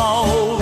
[0.00, 0.59] 好。